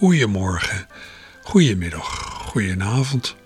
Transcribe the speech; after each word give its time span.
Goedemorgen, 0.00 0.86
goedemiddag, 1.42 2.06
goedenavond. 2.46 3.36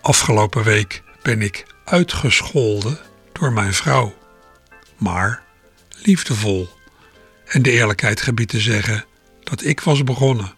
Afgelopen 0.00 0.64
week 0.64 1.02
ben 1.22 1.42
ik 1.42 1.64
uitgescholden 1.84 2.98
door 3.32 3.52
mijn 3.52 3.74
vrouw. 3.74 4.14
Maar 4.96 5.42
liefdevol. 6.02 6.68
En 7.44 7.62
de 7.62 7.70
eerlijkheid 7.70 8.20
gebiedt 8.20 8.50
te 8.50 8.60
zeggen 8.60 9.04
dat 9.40 9.64
ik 9.64 9.80
was 9.80 10.04
begonnen. 10.04 10.54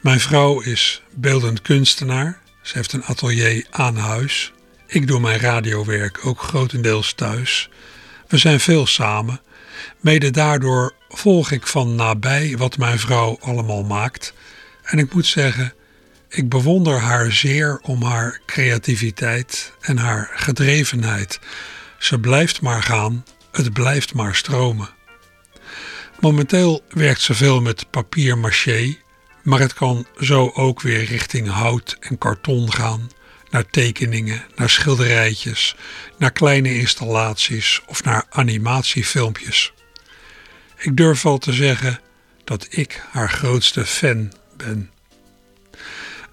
Mijn 0.00 0.20
vrouw 0.20 0.60
is 0.60 1.02
beeldend 1.14 1.62
kunstenaar. 1.62 2.40
Ze 2.62 2.76
heeft 2.76 2.92
een 2.92 3.04
atelier 3.04 3.66
aan 3.70 3.96
huis. 3.96 4.52
Ik 4.86 5.06
doe 5.06 5.20
mijn 5.20 5.40
radiowerk 5.40 6.26
ook 6.26 6.40
grotendeels 6.40 7.12
thuis. 7.12 7.70
We 8.28 8.38
zijn 8.38 8.60
veel 8.60 8.86
samen. 8.86 9.40
Mede 10.00 10.30
daardoor 10.30 10.94
volg 11.08 11.50
ik 11.50 11.66
van 11.66 11.94
nabij 11.94 12.56
wat 12.56 12.78
mijn 12.78 12.98
vrouw 12.98 13.38
allemaal 13.40 13.84
maakt. 13.84 14.32
En 14.82 14.98
ik 14.98 15.14
moet 15.14 15.26
zeggen, 15.26 15.74
ik 16.28 16.48
bewonder 16.48 16.98
haar 16.98 17.32
zeer 17.32 17.78
om 17.82 18.02
haar 18.02 18.40
creativiteit 18.46 19.72
en 19.80 19.98
haar 19.98 20.30
gedrevenheid. 20.34 21.40
Ze 21.98 22.18
blijft 22.20 22.60
maar 22.60 22.82
gaan, 22.82 23.24
het 23.50 23.72
blijft 23.72 24.14
maar 24.14 24.34
stromen. 24.34 24.88
Momenteel 26.20 26.82
werkt 26.88 27.20
ze 27.20 27.34
veel 27.34 27.60
met 27.60 27.90
papier 27.90 28.38
maché, 28.38 28.96
maar 29.42 29.60
het 29.60 29.74
kan 29.74 30.06
zo 30.20 30.50
ook 30.54 30.80
weer 30.80 31.04
richting 31.04 31.48
hout 31.48 31.96
en 32.00 32.18
karton 32.18 32.72
gaan, 32.72 33.10
naar 33.50 33.70
tekeningen, 33.70 34.44
naar 34.56 34.70
schilderijtjes, 34.70 35.76
naar 36.18 36.32
kleine 36.32 36.74
installaties 36.74 37.82
of 37.86 38.04
naar 38.04 38.24
animatiefilmpjes. 38.30 39.72
Ik 40.76 40.96
durf 40.96 41.22
wel 41.22 41.38
te 41.38 41.52
zeggen 41.52 42.00
dat 42.44 42.66
ik 42.70 43.02
haar 43.10 43.30
grootste 43.30 43.86
fan 43.86 44.32
ben. 44.56 44.90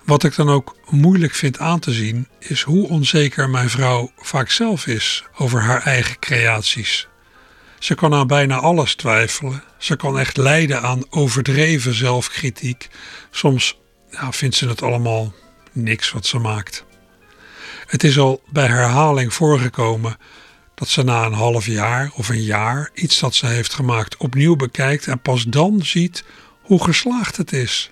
Wat 0.04 0.24
ik 0.24 0.36
dan 0.36 0.50
ook 0.50 0.76
moeilijk 0.90 1.34
vind 1.34 1.60
aan 1.60 1.80
te 1.80 1.92
zien, 1.92 2.28
is 2.40 2.62
hoe 2.62 2.88
onzeker 2.88 3.50
mijn 3.50 3.70
vrouw 3.70 4.12
vaak 4.18 4.50
zelf 4.50 4.88
is 4.88 5.24
over 5.38 5.62
haar 5.62 5.82
eigen 5.82 6.20
creaties. 6.20 7.08
Ze 7.80 7.96
kan 7.96 8.14
aan 8.14 8.28
bijna 8.28 8.56
alles 8.56 8.96
twijfelen. 8.96 9.64
Ze 9.78 9.96
kan 9.96 10.20
echt 10.20 10.38
lijden 10.38 10.82
aan 10.82 11.04
overdreven 11.10 11.94
zelfkritiek. 11.94 12.90
Soms 13.32 13.80
ja, 14.10 14.32
vindt 14.32 14.56
ze 14.56 14.68
het 14.68 14.82
allemaal 14.82 15.34
niks 15.72 16.12
wat 16.12 16.26
ze 16.26 16.38
maakt. 16.38 16.86
Het 17.88 18.04
is 18.04 18.20
al 18.20 18.42
bij 18.50 18.68
herhaling 18.68 19.34
voorgekomen 19.34 20.18
dat 20.76 20.88
ze 20.88 21.04
na 21.04 21.26
een 21.26 21.34
half 21.34 21.66
jaar 21.66 22.12
of 22.16 22.30
een 22.30 22.44
jaar 22.44 22.90
iets 22.94 23.20
dat 23.20 23.36
ze 23.36 23.46
heeft 23.46 23.74
gemaakt 23.74 24.18
opnieuw 24.18 24.56
bekijkt 24.56 25.08
en 25.08 25.22
pas 25.22 25.44
dan 25.44 25.86
ziet 25.86 26.24
hoe 26.62 26.84
geslaagd 26.84 27.38
het 27.38 27.52
is. 27.54 27.92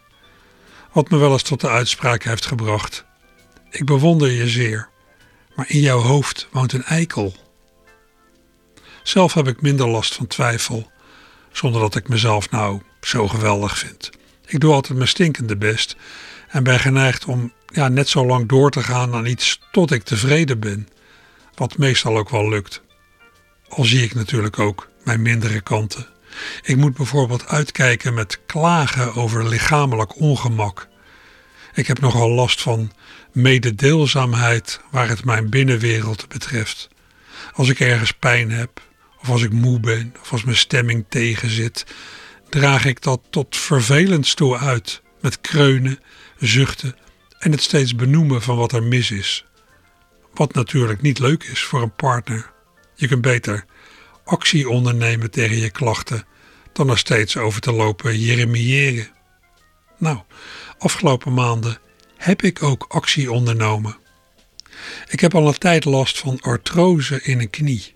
Wat 0.91 1.09
me 1.09 1.17
wel 1.17 1.31
eens 1.31 1.43
tot 1.43 1.61
de 1.61 1.69
uitspraak 1.69 2.23
heeft 2.23 2.45
gebracht. 2.45 3.05
Ik 3.69 3.85
bewonder 3.85 4.31
je 4.31 4.47
zeer, 4.47 4.89
maar 5.55 5.69
in 5.69 5.79
jouw 5.79 5.99
hoofd 5.99 6.47
woont 6.51 6.73
een 6.73 6.83
eikel. 6.83 7.35
Zelf 9.03 9.33
heb 9.33 9.47
ik 9.47 9.61
minder 9.61 9.87
last 9.87 10.15
van 10.15 10.27
twijfel, 10.27 10.91
zonder 11.51 11.81
dat 11.81 11.95
ik 11.95 12.07
mezelf 12.07 12.49
nou 12.49 12.81
zo 13.01 13.27
geweldig 13.27 13.77
vind. 13.77 14.09
Ik 14.45 14.59
doe 14.59 14.73
altijd 14.73 14.97
mijn 14.97 15.09
stinkende 15.09 15.57
best 15.57 15.95
en 16.47 16.63
ben 16.63 16.79
geneigd 16.79 17.25
om 17.25 17.53
ja, 17.67 17.87
net 17.87 18.09
zo 18.09 18.25
lang 18.25 18.47
door 18.47 18.71
te 18.71 18.83
gaan 18.83 19.13
aan 19.13 19.25
iets 19.25 19.59
tot 19.71 19.91
ik 19.91 20.03
tevreden 20.03 20.59
ben, 20.59 20.87
wat 21.55 21.77
meestal 21.77 22.17
ook 22.17 22.29
wel 22.29 22.49
lukt. 22.49 22.81
Al 23.67 23.83
zie 23.83 24.03
ik 24.03 24.13
natuurlijk 24.13 24.59
ook 24.59 24.89
mijn 25.03 25.21
mindere 25.21 25.61
kanten. 25.61 26.07
Ik 26.63 26.77
moet 26.77 26.95
bijvoorbeeld 26.95 27.47
uitkijken 27.47 28.13
met 28.13 28.39
klagen 28.45 29.15
over 29.15 29.47
lichamelijk 29.47 30.19
ongemak. 30.19 30.87
Ik 31.73 31.87
heb 31.87 31.99
nogal 31.99 32.29
last 32.29 32.61
van 32.61 32.91
mededeelzaamheid 33.31 34.81
waar 34.91 35.07
het 35.07 35.25
mijn 35.25 35.49
binnenwereld 35.49 36.27
betreft. 36.27 36.89
Als 37.53 37.69
ik 37.69 37.79
ergens 37.79 38.11
pijn 38.11 38.51
heb, 38.51 38.81
of 39.21 39.29
als 39.29 39.43
ik 39.43 39.51
moe 39.51 39.79
ben, 39.79 40.13
of 40.21 40.31
als 40.31 40.43
mijn 40.43 40.57
stemming 40.57 41.05
tegenzit, 41.09 41.85
draag 42.49 42.85
ik 42.85 43.01
dat 43.01 43.21
tot 43.29 43.57
vervelend 43.57 44.35
toe 44.35 44.57
uit, 44.57 45.01
met 45.21 45.41
kreunen, 45.41 45.99
zuchten 46.39 46.95
en 47.39 47.51
het 47.51 47.61
steeds 47.61 47.95
benoemen 47.95 48.41
van 48.41 48.57
wat 48.57 48.71
er 48.71 48.83
mis 48.83 49.11
is. 49.11 49.45
Wat 50.33 50.53
natuurlijk 50.53 51.01
niet 51.01 51.19
leuk 51.19 51.43
is 51.43 51.63
voor 51.63 51.81
een 51.81 51.95
partner. 51.95 52.51
Je 52.95 53.07
kunt 53.07 53.21
beter 53.21 53.65
actie 54.23 54.69
ondernemen 54.69 55.31
tegen 55.31 55.57
je 55.57 55.69
klachten 55.69 56.25
dan 56.73 56.89
er 56.89 56.97
steeds 56.97 57.37
over 57.37 57.61
te 57.61 57.71
lopen 57.71 58.19
jeremiëren. 58.19 59.11
Nou, 59.97 60.19
afgelopen 60.77 61.33
maanden 61.33 61.77
heb 62.17 62.41
ik 62.41 62.63
ook 62.63 62.85
actie 62.87 63.31
ondernomen. 63.31 63.97
Ik 65.09 65.19
heb 65.19 65.35
al 65.35 65.47
een 65.47 65.57
tijd 65.57 65.85
last 65.85 66.19
van 66.19 66.39
artrose 66.39 67.21
in 67.21 67.39
een 67.39 67.49
knie. 67.49 67.95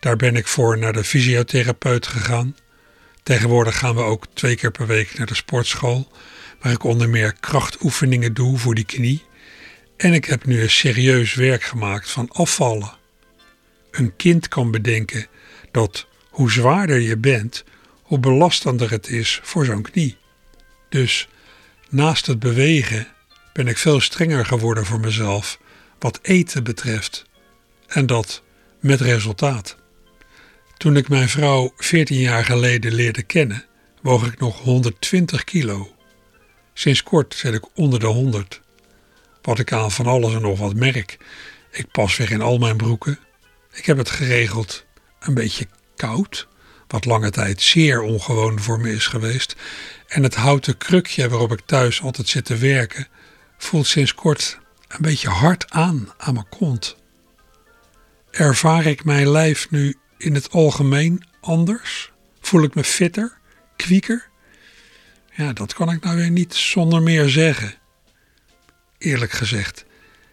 Daar 0.00 0.16
ben 0.16 0.36
ik 0.36 0.46
voor 0.46 0.78
naar 0.78 0.92
de 0.92 1.04
fysiotherapeut 1.04 2.06
gegaan. 2.06 2.56
Tegenwoordig 3.22 3.78
gaan 3.78 3.94
we 3.94 4.02
ook 4.02 4.26
twee 4.34 4.56
keer 4.56 4.70
per 4.70 4.86
week 4.86 5.18
naar 5.18 5.26
de 5.26 5.34
sportschool, 5.34 6.12
waar 6.60 6.72
ik 6.72 6.84
onder 6.84 7.08
meer 7.08 7.32
krachtoefeningen 7.32 8.34
doe 8.34 8.58
voor 8.58 8.74
die 8.74 8.84
knie. 8.84 9.22
En 9.98 10.12
ik 10.12 10.24
heb 10.24 10.44
nu 10.44 10.68
serieus 10.68 11.34
werk 11.34 11.62
gemaakt 11.62 12.10
van 12.10 12.28
afvallen. 12.32 12.96
Een 13.90 14.16
kind 14.16 14.48
kan 14.48 14.70
bedenken 14.70 15.26
dat 15.70 16.06
hoe 16.30 16.50
zwaarder 16.50 17.00
je 17.00 17.16
bent, 17.16 17.64
hoe 18.02 18.18
belastender 18.18 18.90
het 18.90 19.08
is 19.08 19.40
voor 19.42 19.64
zo'n 19.64 19.82
knie. 19.82 20.16
Dus 20.88 21.28
naast 21.88 22.26
het 22.26 22.38
bewegen 22.38 23.06
ben 23.52 23.66
ik 23.66 23.78
veel 23.78 24.00
strenger 24.00 24.46
geworden 24.46 24.84
voor 24.84 25.00
mezelf 25.00 25.58
wat 25.98 26.18
eten 26.22 26.64
betreft. 26.64 27.24
En 27.86 28.06
dat 28.06 28.42
met 28.80 29.00
resultaat. 29.00 29.76
Toen 30.76 30.96
ik 30.96 31.08
mijn 31.08 31.28
vrouw 31.28 31.72
14 31.76 32.18
jaar 32.18 32.44
geleden 32.44 32.94
leerde 32.94 33.22
kennen, 33.22 33.64
woog 34.02 34.26
ik 34.26 34.38
nog 34.38 34.60
120 34.60 35.44
kilo. 35.44 35.94
Sinds 36.72 37.02
kort 37.02 37.34
zit 37.34 37.54
ik 37.54 37.64
onder 37.74 38.00
de 38.00 38.06
100. 38.06 38.60
Wat 39.48 39.58
ik 39.58 39.72
aan 39.72 39.90
van 39.90 40.06
alles 40.06 40.34
en 40.34 40.42
nog 40.42 40.58
wat 40.58 40.74
merk. 40.74 41.18
Ik 41.70 41.90
pas 41.90 42.16
weer 42.16 42.30
in 42.30 42.40
al 42.40 42.58
mijn 42.58 42.76
broeken. 42.76 43.18
Ik 43.72 43.86
heb 43.86 43.96
het 43.96 44.10
geregeld 44.10 44.84
een 45.20 45.34
beetje 45.34 45.66
koud, 45.96 46.48
wat 46.86 47.04
lange 47.04 47.30
tijd 47.30 47.62
zeer 47.62 48.00
ongewoon 48.00 48.60
voor 48.60 48.80
me 48.80 48.92
is 48.92 49.06
geweest. 49.06 49.56
En 50.06 50.22
het 50.22 50.34
houten 50.34 50.76
krukje 50.76 51.28
waarop 51.28 51.52
ik 51.52 51.60
thuis 51.66 52.02
altijd 52.02 52.28
zit 52.28 52.44
te 52.44 52.56
werken, 52.56 53.08
voelt 53.58 53.86
sinds 53.86 54.14
kort 54.14 54.58
een 54.88 55.02
beetje 55.02 55.28
hard 55.28 55.70
aan 55.70 56.12
aan 56.16 56.34
mijn 56.34 56.48
kont. 56.48 56.96
Ervaar 58.30 58.86
ik 58.86 59.04
mijn 59.04 59.30
lijf 59.30 59.70
nu 59.70 59.96
in 60.18 60.34
het 60.34 60.50
algemeen 60.50 61.24
anders? 61.40 62.12
Voel 62.40 62.62
ik 62.62 62.74
me 62.74 62.84
fitter, 62.84 63.38
kwieker? 63.76 64.28
Ja, 65.34 65.52
dat 65.52 65.74
kan 65.74 65.90
ik 65.90 66.04
nou 66.04 66.16
weer 66.16 66.30
niet 66.30 66.54
zonder 66.54 67.02
meer 67.02 67.28
zeggen. 67.28 67.77
Eerlijk 68.98 69.32
gezegd 69.32 69.84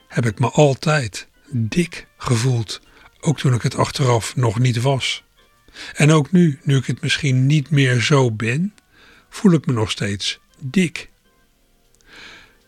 heb 0.07 0.25
ik 0.25 0.39
me 0.39 0.49
altijd 0.49 1.27
dik 1.49 2.07
gevoeld, 2.17 2.81
ook 3.19 3.39
toen 3.39 3.53
ik 3.53 3.61
het 3.61 3.75
achteraf 3.75 4.35
nog 4.35 4.59
niet 4.59 4.81
was. 4.81 5.23
En 5.93 6.11
ook 6.11 6.31
nu, 6.31 6.59
nu 6.63 6.77
ik 6.77 6.85
het 6.85 7.01
misschien 7.01 7.45
niet 7.45 7.69
meer 7.69 8.01
zo 8.01 8.31
ben, 8.31 8.75
voel 9.29 9.51
ik 9.51 9.65
me 9.65 9.73
nog 9.73 9.91
steeds 9.91 10.39
dik. 10.59 11.09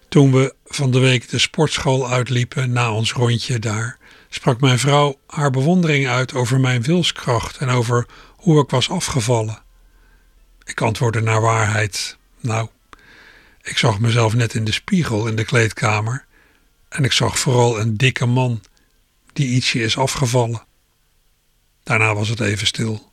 Toen 0.10 0.32
we 0.32 0.56
van 0.66 0.92
de 0.92 1.00
week 1.00 1.30
de 1.30 1.40
sportschool 1.40 2.10
uitliepen 2.10 2.72
na 2.72 2.94
ons 2.94 3.14
rondje 3.14 3.60
daar, 3.60 3.98
sprak 4.30 4.62
mijn 4.62 4.80
vrouw 4.80 5.20
haar 5.28 5.52
bewondering 5.52 6.08
uit 6.08 6.34
over 6.34 6.60
mijn 6.60 6.82
wilskracht 6.82 7.58
en 7.58 7.70
over 7.70 8.08
hoe 8.36 8.62
ik 8.62 8.70
was 8.70 8.90
afgevallen. 8.90 9.62
Ik 10.64 10.82
antwoordde 10.82 11.22
naar 11.22 11.42
waarheid. 11.42 12.18
Nou, 12.40 12.68
ik 13.68 13.78
zag 13.78 14.00
mezelf 14.00 14.34
net 14.34 14.54
in 14.54 14.64
de 14.64 14.72
spiegel 14.72 15.28
in 15.28 15.36
de 15.36 15.46
kleedkamer 15.46 16.26
en 16.90 17.04
ik 17.04 17.12
zag 17.12 17.40
vooral 17.40 17.80
een 17.80 17.98
dikke 17.98 18.26
man 18.26 18.62
die 19.34 19.48
ietsje 19.48 19.80
is 19.80 19.98
afgevallen. 19.98 20.66
Daarna 21.84 22.16
was 22.16 22.30
het 22.30 22.40
even 22.40 22.68
stil. 22.68 23.12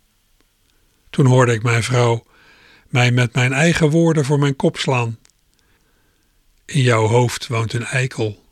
Toen 1.11 1.27
hoorde 1.27 1.53
ik 1.53 1.63
mijn 1.63 1.83
vrouw 1.83 2.27
mij 2.89 3.11
met 3.11 3.35
mijn 3.35 3.53
eigen 3.53 3.91
woorden 3.91 4.25
voor 4.25 4.39
mijn 4.39 4.57
kop 4.57 4.77
slaan. 4.79 5.19
In 6.65 6.81
jouw 6.81 7.07
hoofd 7.07 7.47
woont 7.47 7.73
een 7.73 7.85
eikel. 7.85 8.44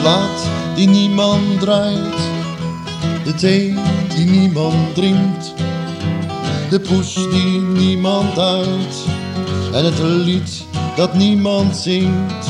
Plaat 0.00 0.48
die 0.74 0.88
niemand 0.88 1.60
draait, 1.60 2.20
de 3.24 3.34
thee 3.34 3.74
die 4.16 4.24
niemand 4.24 4.94
drinkt, 4.94 5.54
de 6.70 6.80
poes 6.80 7.14
die 7.14 7.60
niemand 7.60 8.38
uit. 8.38 9.04
En 9.72 9.84
het 9.84 9.98
lied 9.98 10.64
dat 10.96 11.14
niemand 11.14 11.76
zingt, 11.76 12.46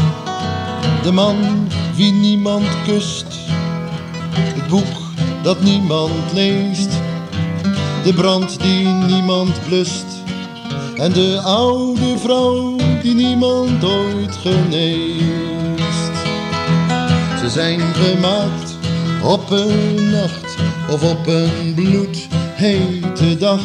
de 1.02 1.12
man 1.12 1.36
wie 1.96 2.12
niemand 2.12 2.66
kust, 2.86 3.26
het 4.30 4.68
boek 4.68 4.96
dat 5.42 5.62
niemand 5.62 6.32
leest, 6.32 6.90
de 8.04 8.12
brand 8.14 8.60
die 8.60 8.86
niemand 8.86 9.60
blust. 9.68 10.06
En 10.96 11.12
de 11.12 11.40
oude 11.44 12.18
vrouw 12.18 12.76
die 13.02 13.14
niemand 13.14 13.84
ooit 13.84 14.36
geneest. 14.36 15.59
Zijn 17.52 17.80
gemaakt 17.80 18.76
op 19.22 19.50
een 19.50 20.10
nacht 20.10 20.56
of 20.90 21.10
op 21.10 21.26
een 21.26 21.74
bloedhete 21.74 23.36
dag. 23.38 23.60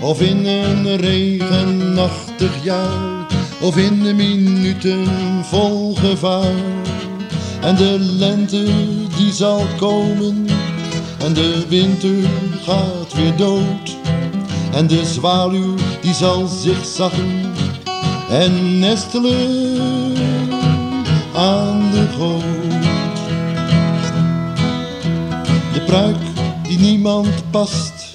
Of 0.00 0.20
in 0.20 0.46
een 0.46 0.96
regenachtig 0.96 2.64
jaar, 2.64 3.26
of 3.60 3.76
in 3.76 4.02
de 4.02 4.14
minuten 4.14 5.06
vol 5.44 5.94
gevaar. 5.94 6.54
En 7.60 7.76
de 7.76 7.96
lente 7.98 8.64
die 9.16 9.32
zal 9.32 9.66
komen, 9.76 10.46
en 11.18 11.32
de 11.32 11.64
winter 11.68 12.30
gaat 12.62 13.14
weer 13.14 13.36
dood. 13.36 13.96
En 14.72 14.86
de 14.86 15.04
zwaluw 15.04 15.74
die 16.00 16.14
zal 16.14 16.46
zich 16.46 16.84
zakken 16.84 17.52
en 18.30 18.78
nestelen 18.78 20.16
aan 21.34 21.90
de 21.90 22.06
goot. 22.16 22.57
Pruik 25.88 26.16
die 26.62 26.78
niemand 26.78 27.50
past. 27.50 28.12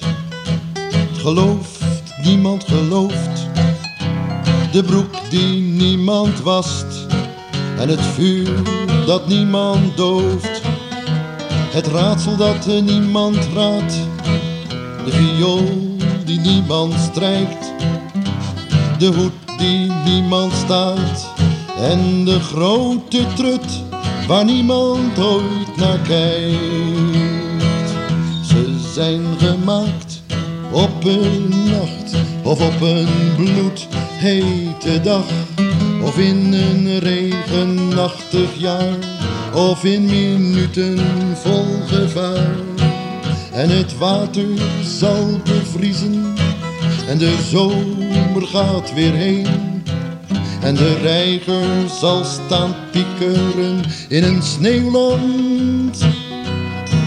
Gelooft, 1.16 1.84
niemand 2.22 2.64
gelooft. 2.64 3.48
De 4.72 4.82
broek 4.82 5.30
die 5.30 5.60
niemand 5.60 6.40
wast. 6.40 7.06
En 7.78 7.88
het 7.88 8.00
vuur 8.00 8.62
dat 9.06 9.28
niemand 9.28 9.96
dooft. 9.96 10.62
Het 11.70 11.86
raadsel 11.86 12.36
dat 12.36 12.66
niemand 12.66 13.38
raadt. 13.54 13.94
De 15.04 15.10
viool 15.10 15.96
die 16.24 16.40
niemand 16.40 16.94
strijkt. 17.10 17.72
De 18.98 19.06
hoed 19.06 19.58
die 19.58 19.92
niemand 20.04 20.52
staat. 20.52 21.32
En 21.78 22.24
de 22.24 22.40
grote 22.40 23.26
trut 23.34 23.82
waar 24.26 24.44
niemand 24.44 25.18
ooit 25.18 25.76
naar 25.76 25.98
kijkt 25.98 27.13
zijn 28.94 29.22
gemaakt 29.38 30.22
op 30.72 31.04
een 31.04 31.48
nacht 31.48 32.14
of 32.42 32.60
op 32.60 32.80
een 32.80 33.06
bloedhete 33.36 35.00
dag 35.02 35.24
of 36.02 36.18
in 36.18 36.52
een 36.52 36.98
regenachtig 36.98 38.54
jaar 38.56 38.96
of 39.54 39.84
in 39.84 40.04
minuten 40.04 40.98
vol 41.34 41.66
gevaar. 41.86 42.54
En 43.52 43.68
het 43.68 43.98
water 43.98 44.48
zal 44.82 45.40
bevriezen 45.44 46.34
en 47.08 47.18
de 47.18 47.36
zomer 47.50 48.46
gaat 48.46 48.94
weer 48.94 49.12
heen. 49.12 49.82
En 50.62 50.74
de 50.74 50.98
reiger 51.02 51.88
zal 52.00 52.24
staan 52.24 52.74
piekeren 52.90 53.82
in 54.08 54.24
een 54.24 54.42
sneeuwland 54.42 56.04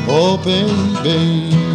op 0.07 0.45
een 0.45 1.01
been. 1.03 1.66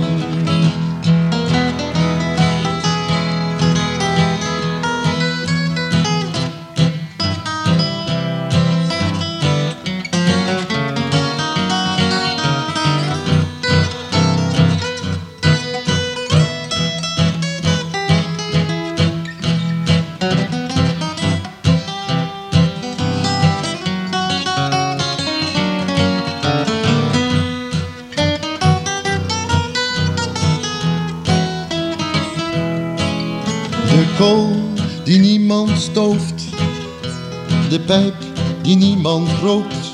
De 37.72 37.80
pijp 37.80 38.14
die 38.62 38.76
niemand 38.76 39.28
rookt. 39.42 39.92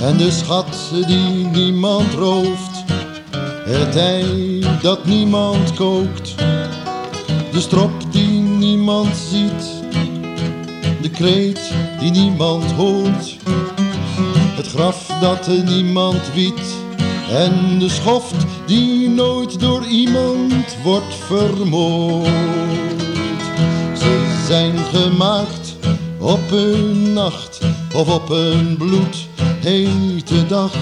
En 0.00 0.16
de 0.16 0.30
schat 0.30 0.92
die 1.06 1.46
niemand 1.46 2.14
rooft, 2.14 2.84
het 3.64 3.96
ei 3.96 4.64
dat 4.82 5.04
niemand 5.04 5.74
kookt, 5.74 6.34
de 7.52 7.60
strop 7.60 7.90
die 8.10 8.40
niemand 8.40 9.16
ziet, 9.16 9.64
de 11.02 11.10
kreet 11.10 11.72
die 12.00 12.10
niemand 12.10 12.72
hoort, 12.72 13.36
het 14.56 14.66
graf 14.66 15.06
dat 15.20 15.48
niemand 15.64 16.32
wiet 16.34 16.76
en 17.30 17.78
de 17.78 17.88
schoft 17.88 18.46
die 18.66 19.08
nooit 19.08 19.60
door 19.60 19.84
iemand 19.84 20.76
wordt 20.82 21.14
vermoord. 21.14 22.28
Zijn 24.46 24.78
gemaakt 24.78 25.61
op 26.22 26.50
een 26.50 27.12
nacht 27.12 27.60
of 27.94 28.14
op 28.14 28.30
een 28.30 28.76
bloedhete 28.76 30.46
dag. 30.46 30.74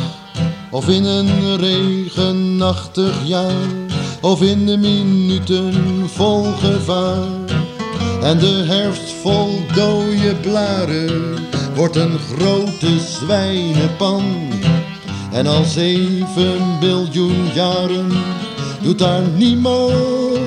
Of 0.71 0.89
in 0.89 1.05
een 1.05 1.57
regenachtig 1.57 3.15
jaar, 3.25 3.69
of 4.21 4.43
in 4.43 4.67
de 4.67 4.77
minuten 4.77 5.73
vol 6.09 6.43
gevaar. 6.43 7.49
En 8.23 8.39
de 8.39 8.65
herfst 8.67 9.13
vol 9.23 9.49
dode 9.75 10.35
blaren 10.41 11.35
wordt 11.75 11.97
een 11.97 12.19
grote 12.19 12.99
zwijnenpan. 12.99 14.23
En 15.33 15.47
al 15.47 15.65
zeven 15.65 16.79
biljoen 16.81 17.49
jaren 17.55 18.09
doet 18.83 18.99
daar 18.99 19.23
niemand 19.37 20.39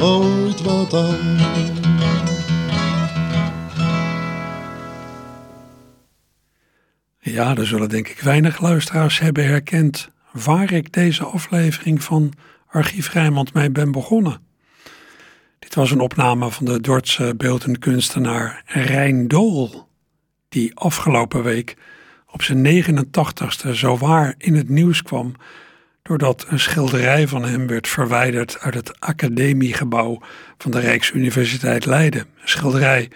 ooit 0.00 0.62
wat 0.62 0.94
aan. 0.94 1.77
Ja, 7.38 7.56
er 7.56 7.66
zullen 7.66 7.88
denk 7.88 8.08
ik 8.08 8.20
weinig 8.20 8.60
luisteraars 8.60 9.18
hebben 9.18 9.46
herkend 9.46 10.10
waar 10.32 10.72
ik 10.72 10.92
deze 10.92 11.24
aflevering 11.24 12.02
van 12.02 12.32
Archief 12.66 13.12
Rijnmond 13.12 13.52
mee 13.54 13.70
ben 13.70 13.92
begonnen. 13.92 14.40
Dit 15.58 15.74
was 15.74 15.90
een 15.90 16.00
opname 16.00 16.50
van 16.50 16.64
de 16.64 16.80
Dordtse 16.80 17.34
beeldend 17.36 17.78
Rijn 18.64 19.28
Dool, 19.28 19.88
die 20.48 20.74
afgelopen 20.74 21.42
week 21.42 21.76
op 22.26 22.42
zijn 22.42 22.84
89ste 22.84 23.70
zowaar 23.70 24.34
in 24.38 24.54
het 24.54 24.68
nieuws 24.68 25.02
kwam 25.02 25.34
doordat 26.02 26.46
een 26.48 26.60
schilderij 26.60 27.28
van 27.28 27.44
hem 27.44 27.66
werd 27.66 27.88
verwijderd 27.88 28.58
uit 28.60 28.74
het 28.74 29.00
academiegebouw 29.00 30.20
van 30.58 30.70
de 30.70 30.80
Rijksuniversiteit 30.80 31.86
Leiden. 31.86 32.20
Een 32.20 32.48
schilderij 32.48 33.10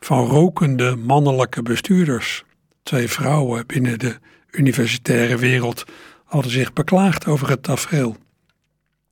van 0.00 0.26
rokende 0.26 0.96
mannelijke 0.96 1.62
bestuurders. 1.62 2.45
Twee 2.86 3.08
vrouwen 3.08 3.66
binnen 3.66 3.98
de 3.98 4.16
universitaire 4.50 5.36
wereld 5.36 5.84
hadden 6.24 6.50
zich 6.50 6.72
beklaagd 6.72 7.26
over 7.26 7.48
het 7.48 7.62
tafereel. 7.62 8.16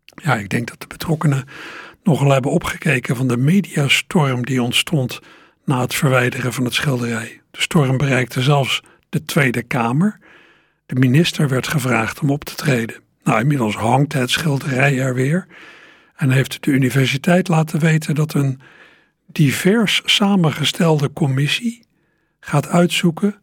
Ja, 0.05 0.35
ik 0.35 0.49
denk 0.49 0.69
dat 0.69 0.81
de 0.81 0.87
betrokkenen 0.87 1.45
nogal 2.03 2.31
hebben 2.31 2.51
opgekeken 2.51 3.17
van 3.17 3.29
de 3.29 3.37
mediastorm 3.37 4.45
die 4.45 4.63
ontstond 4.63 5.21
na 5.65 5.81
het 5.81 5.95
verwijderen 5.95 6.53
van 6.53 6.65
het 6.65 6.75
schilderij. 6.75 7.41
De 7.51 7.61
storm 7.61 7.97
bereikte 7.97 8.43
zelfs 8.43 8.83
de 9.09 9.25
Tweede 9.25 9.63
Kamer. 9.63 10.19
De 10.87 10.95
minister 10.95 11.49
werd 11.49 11.69
gevraagd 11.69 12.21
om 12.21 12.31
op 12.31 12.45
te 12.45 12.55
treden. 12.55 12.97
Nou, 13.23 13.41
inmiddels 13.41 13.77
hangt 13.77 14.13
het 14.13 14.31
schilderij 14.31 14.99
er 14.99 15.15
weer 15.15 15.47
en 16.17 16.31
heeft 16.31 16.65
de 16.65 16.71
universiteit 16.71 17.49
laten 17.49 17.81
weten 17.81 18.15
dat 18.15 18.35
een 18.35 18.61
divers 19.27 20.03
samengestelde 20.05 21.13
commissie 21.13 21.87
gaat 22.41 22.69
uitzoeken 22.69 23.43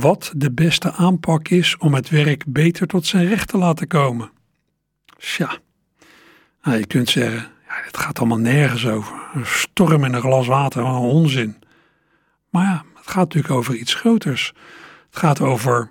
wat 0.00 0.32
de 0.36 0.52
beste 0.52 0.92
aanpak 0.92 1.48
is 1.48 1.76
om 1.76 1.94
het 1.94 2.08
werk 2.08 2.44
beter 2.46 2.86
tot 2.86 3.06
zijn 3.06 3.28
recht 3.28 3.48
te 3.48 3.58
laten 3.58 3.86
komen. 3.86 4.30
Tja, 5.18 5.58
nou, 6.62 6.78
je 6.78 6.86
kunt 6.86 7.08
zeggen, 7.08 7.50
ja, 7.68 7.74
gaat 7.92 8.18
allemaal 8.18 8.38
nergens 8.38 8.86
over. 8.86 9.14
Een 9.34 9.46
storm 9.46 10.04
in 10.04 10.14
een 10.14 10.20
glas 10.20 10.46
water, 10.46 10.82
wat 10.82 10.94
een 10.94 10.98
onzin. 11.00 11.56
Maar 12.50 12.64
ja, 12.64 12.84
het 12.94 13.06
gaat 13.06 13.24
natuurlijk 13.24 13.54
over 13.54 13.74
iets 13.74 13.94
groters. 13.94 14.52
Het 15.10 15.18
gaat 15.18 15.40
over 15.40 15.90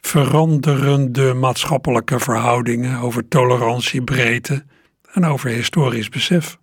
veranderende 0.00 1.34
maatschappelijke 1.34 2.18
verhoudingen, 2.18 2.98
over 2.98 3.28
tolerantie, 3.28 4.02
breedte 4.02 4.64
en 5.12 5.24
over 5.24 5.50
historisch 5.50 6.08
besef. 6.08 6.58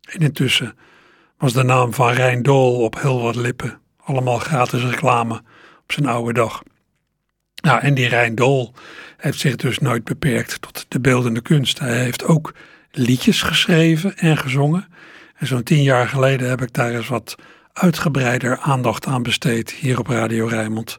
En 0.00 0.20
intussen 0.20 0.76
was 1.38 1.52
de 1.52 1.62
naam 1.62 1.92
van 1.92 2.12
Rijn 2.12 2.42
Dool 2.42 2.80
op 2.80 3.00
heel 3.00 3.22
wat 3.22 3.36
lippen. 3.36 3.80
Allemaal 3.96 4.38
gratis 4.38 4.82
reclame 4.82 5.42
op 5.84 5.92
zijn 5.92 6.06
oude 6.06 6.32
dag. 6.32 6.62
Nou, 7.62 7.80
en 7.80 7.94
die 7.94 8.08
Rijn 8.08 8.34
Dool 8.34 8.74
heeft 9.16 9.38
zich 9.38 9.56
dus 9.56 9.78
nooit 9.78 10.04
beperkt 10.04 10.62
tot 10.62 10.86
de 10.88 11.00
beeldende 11.00 11.40
kunst. 11.40 11.78
Hij 11.78 11.98
heeft 11.98 12.24
ook 12.24 12.54
liedjes 12.90 13.42
geschreven 13.42 14.16
en 14.16 14.36
gezongen. 14.36 14.88
En 15.34 15.46
zo'n 15.46 15.62
tien 15.62 15.82
jaar 15.82 16.08
geleden 16.08 16.48
heb 16.48 16.62
ik 16.62 16.72
daar 16.72 16.94
eens 16.94 17.08
wat 17.08 17.34
uitgebreider 17.72 18.58
aandacht 18.58 19.06
aan 19.06 19.22
besteed 19.22 19.70
hier 19.70 19.98
op 19.98 20.06
Radio 20.06 20.46
Rijnmond. 20.46 20.96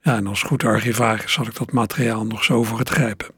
Ja, 0.00 0.16
en 0.16 0.26
als 0.26 0.42
goed 0.42 0.64
archivaris 0.64 1.36
had 1.36 1.46
ik 1.46 1.56
dat 1.56 1.72
materiaal 1.72 2.26
nog 2.26 2.44
zo 2.44 2.62
voor 2.62 2.78
het 2.78 2.88
grijpen. 2.88 3.28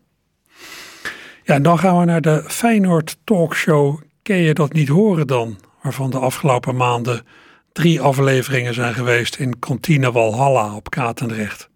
Ja, 1.43 1.55
en 1.55 1.62
dan 1.62 1.79
gaan 1.79 1.99
we 1.99 2.05
naar 2.05 2.21
de 2.21 2.45
Feyenoord 2.47 3.17
Talkshow. 3.25 4.00
Ken 4.23 4.37
je 4.37 4.55
dat 4.55 4.73
niet 4.73 4.88
horen 4.88 5.26
dan? 5.26 5.59
Waarvan 5.83 6.11
de 6.11 6.19
afgelopen 6.19 6.76
maanden 6.76 7.26
drie 7.75 8.00
afleveringen 8.00 8.75
zijn 8.75 8.95
geweest 8.95 9.37
in 9.37 9.59
Kantine 9.59 10.12
Walhalla 10.12 10.75
op 10.75 10.90
Katendrecht. 10.90 11.69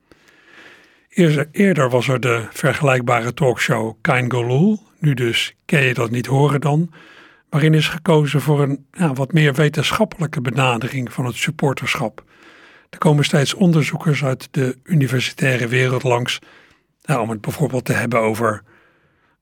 Eerder 1.53 1.91
was 1.91 2.09
er 2.09 2.21
de 2.21 2.47
vergelijkbare 2.51 3.35
talkshow 3.35 3.95
Kein 4.01 4.31
Golul, 4.33 4.83
nu 4.99 5.15
dus 5.15 5.55
Ken 5.65 5.83
je 5.83 5.95
dat 5.95 6.11
niet 6.11 6.27
horen 6.27 6.61
dan, 6.61 6.93
waarin 7.49 7.75
is 7.75 7.89
gekozen 7.89 8.41
voor 8.41 8.63
een 8.63 8.87
ja, 8.93 9.13
wat 9.13 9.33
meer 9.33 9.55
wetenschappelijke 9.55 10.41
benadering 10.41 11.13
van 11.13 11.25
het 11.25 11.37
supporterschap. 11.37 12.25
Er 12.91 12.99
komen 12.99 13.25
steeds 13.25 13.55
onderzoekers 13.55 14.25
uit 14.25 14.49
de 14.51 14.79
universitaire 14.83 15.69
wereld 15.69 16.03
langs 16.03 16.39
om 17.07 17.31
het 17.31 17.41
bijvoorbeeld 17.41 17.85
te 17.85 17.93
hebben 17.93 18.21
over 18.21 18.63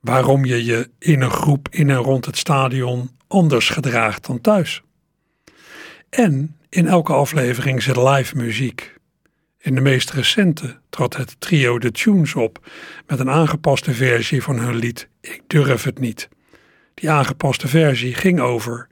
waarom 0.01 0.45
je 0.45 0.65
je 0.65 0.91
in 0.99 1.21
een 1.21 1.31
groep 1.31 1.69
in 1.71 1.91
en 1.91 1.97
rond 1.97 2.25
het 2.25 2.39
stadion 2.39 3.11
anders 3.27 3.69
gedraagt 3.69 4.27
dan 4.27 4.41
thuis. 4.41 4.83
En 6.17 6.57
in 6.69 6.87
elke 6.87 7.13
aflevering 7.13 7.83
zit 7.83 7.97
live 7.97 8.37
muziek. 8.37 8.95
In 9.59 9.75
de 9.75 9.81
meest 9.81 10.11
recente 10.11 10.79
trad 10.91 11.17
het 11.17 11.41
trio 11.41 11.79
The 11.79 11.91
Tunes 11.91 12.35
op 12.35 12.71
met 13.07 13.19
een 13.19 13.31
aangepaste 13.31 13.95
versie 13.95 14.43
van 14.43 14.59
hun 14.59 14.75
lied 14.75 15.09
Ik 15.21 15.43
durf 15.47 15.83
het 15.83 15.99
niet. 15.99 16.29
Die 16.95 17.11
aangepaste 17.11 17.69
versie 17.69 18.15
ging 18.15 18.41
over 18.41 18.89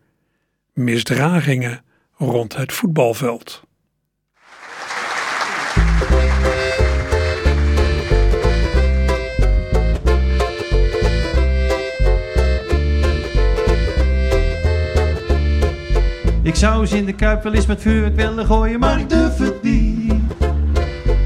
misdragingen 0.73 1.85
rond 2.16 2.57
het 2.57 2.73
voetbalveld. 2.73 3.63
Ik 16.44 16.54
zou 16.54 16.86
ze 16.86 16.96
in 16.96 17.04
de 17.04 17.12
kuip 17.12 17.42
wel 17.42 17.52
eens 17.52 17.66
met 17.66 17.80
vuurwerk 17.80 18.16
willen 18.16 18.46
gooien, 18.46 18.80
maar 18.80 18.98
ik 19.00 19.08
durf 19.08 19.38
het 19.38 19.62
niet. 19.62 20.12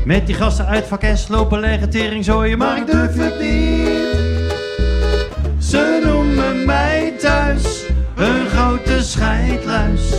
Met 0.04 0.26
die 0.26 0.34
gasten 0.34 0.66
uit 0.66 0.87
vak 0.87 1.04
S 1.14 1.28
lopen 1.28 1.60
leggen 1.60 1.90
tering 1.90 2.25
maar 2.58 2.76
ik 2.76 2.87
durf 2.87 3.16
het 3.16 3.40
niet. 3.40 4.54
Ze 5.58 6.00
noemen 6.04 6.66
mij 6.66 7.14
thuis 7.18 7.87
een 8.16 8.46
grote 8.46 9.02
scheidluis. 9.02 10.12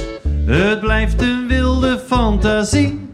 Het 0.45 0.79
blijft 0.79 1.21
een 1.21 1.47
wilde 1.47 1.99
fantasie. 2.07 3.07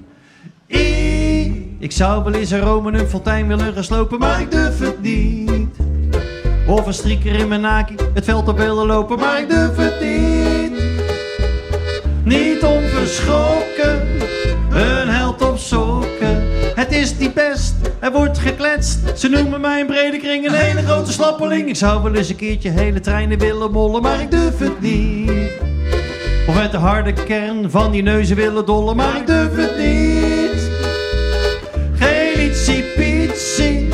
Ik 1.79 1.91
zou 1.91 2.23
wel 2.23 2.33
eens 2.33 2.51
een 2.51 2.63
een 2.93 3.07
fontein 3.07 3.47
willen 3.47 3.73
geslopen, 3.73 4.19
maar 4.19 4.41
ik 4.41 4.51
durf 4.51 4.79
het 4.79 5.01
niet. 5.01 5.77
Of 6.67 6.85
een 6.85 6.93
strieker 6.93 7.35
in 7.35 7.47
mijn 7.47 7.61
naki 7.61 7.95
het 8.13 8.25
veld 8.25 8.47
op 8.47 8.57
willen 8.57 8.85
lopen, 8.85 9.19
maar 9.19 9.39
ik 9.39 9.49
durf 9.49 9.75
het 9.75 10.01
niet. 10.01 10.84
Niet 12.25 12.63
onverschrokken, 12.63 14.01
een 14.69 15.07
held 15.07 15.41
op 15.41 15.57
sokken. 15.57 16.43
Het 16.75 16.91
is 16.91 17.17
niet 17.17 17.33
best, 17.33 17.73
er 17.99 18.11
wordt 18.11 18.37
gekletst. 18.37 18.99
Ze 19.15 19.29
noemen 19.29 19.61
mij 19.61 19.79
een 19.79 19.87
brede 19.87 20.17
kring 20.17 20.47
een 20.47 20.53
hele 20.53 20.81
grote 20.81 21.11
slappeling. 21.11 21.69
Ik 21.69 21.75
zou 21.75 22.03
wel 22.03 22.13
eens 22.13 22.29
een 22.29 22.35
keertje 22.35 22.69
hele 22.69 22.99
treinen 22.99 23.39
willen 23.39 23.71
mollen, 23.71 24.01
maar 24.01 24.21
ik 24.21 24.31
durf 24.31 24.59
het 24.59 24.81
niet. 24.81 25.51
Of 26.47 26.55
met 26.55 26.71
de 26.71 26.77
harde 26.77 27.13
kern 27.13 27.71
van 27.71 27.91
die 27.91 28.03
neuzen 28.03 28.35
willen 28.35 28.65
dollen, 28.65 28.95
maar 28.95 29.15
ik 29.15 29.27
durf 29.27 29.55
het 29.55 29.77
niet. 29.77 30.69
Geen 31.93 32.39
ietsie 32.39 32.83
pietsie, 32.83 33.89